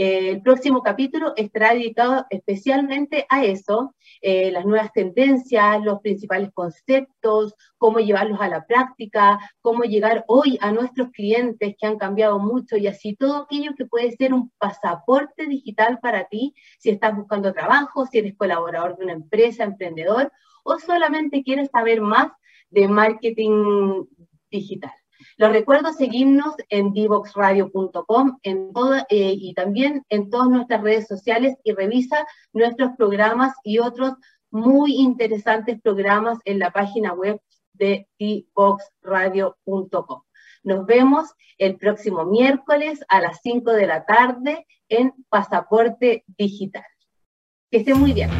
Eh, 0.01 0.28
el 0.30 0.42
próximo 0.42 0.80
capítulo 0.80 1.32
estará 1.34 1.74
dedicado 1.74 2.24
especialmente 2.30 3.26
a 3.28 3.44
eso, 3.44 3.96
eh, 4.22 4.53
las 4.53 4.64
nuevas 4.64 4.92
tendencias, 4.92 5.82
los 5.82 6.01
principales 6.03 6.53
conceptos, 6.53 7.57
cómo 7.78 7.99
llevarlos 7.99 8.40
a 8.40 8.46
la 8.46 8.64
práctica, 8.64 9.40
cómo 9.61 9.82
llegar 9.82 10.24
hoy 10.28 10.57
a 10.61 10.70
nuestros 10.70 11.11
clientes 11.11 11.74
que 11.76 11.86
han 11.88 11.99
cambiado 11.99 12.38
mucho 12.38 12.76
y 12.76 12.86
así 12.86 13.16
todo 13.16 13.38
aquello 13.38 13.72
que 13.76 13.86
puede 13.86 14.12
ser 14.12 14.32
un 14.34 14.53
pasaporte 14.59 15.46
digital 15.46 15.99
para 15.99 16.28
ti 16.28 16.55
si 16.78 16.90
estás 16.90 17.16
buscando 17.16 17.53
trabajo, 17.53 18.07
si 18.07 18.18
eres 18.18 18.36
colaborador 18.36 18.96
de 18.96 19.03
una 19.03 19.14
empresa, 19.14 19.64
emprendedor 19.64 20.30
o 20.62 20.78
solamente 20.78 21.42
quieres 21.42 21.70
saber 21.72 22.03
más 22.03 22.30
de 22.70 22.86
marketing 22.86 24.05
digital. 24.49 24.97
Los 25.37 25.53
recuerdo 25.53 25.93
seguirnos 25.93 26.55
en 26.69 26.93
divoxradio.com 26.93 28.39
eh, 28.43 29.05
y 29.11 29.55
también 29.55 30.05
en 30.09 30.31
todas 30.31 30.49
nuestras 30.49 30.83
redes 30.83 31.07
sociales 31.07 31.57
y 31.64 31.73
revisa 31.73 32.27
nuestros 32.53 32.93
programas 32.97 33.55
y 33.64 33.79
otros 33.79 34.14
muy 34.51 34.97
interesantes 34.97 35.81
programas 35.81 36.39
en 36.45 36.59
la 36.59 36.71
página 36.71 37.12
web 37.12 37.41
de 37.73 38.09
divoxradio.com. 38.19 40.23
Nos 40.64 40.87
vemos 40.87 41.35
el 41.59 41.77
próximo 41.77 42.25
miércoles 42.25 43.05
a 43.09 43.21
las 43.21 43.41
5 43.43 43.73
de 43.73 43.87
la 43.87 44.05
tarde 44.05 44.66
en 44.89 45.12
Pasaporte 45.29 46.25
Digital. 46.27 46.85
Que 47.71 47.79
esté 47.79 47.95
muy 47.95 48.12
bien. 48.12 48.31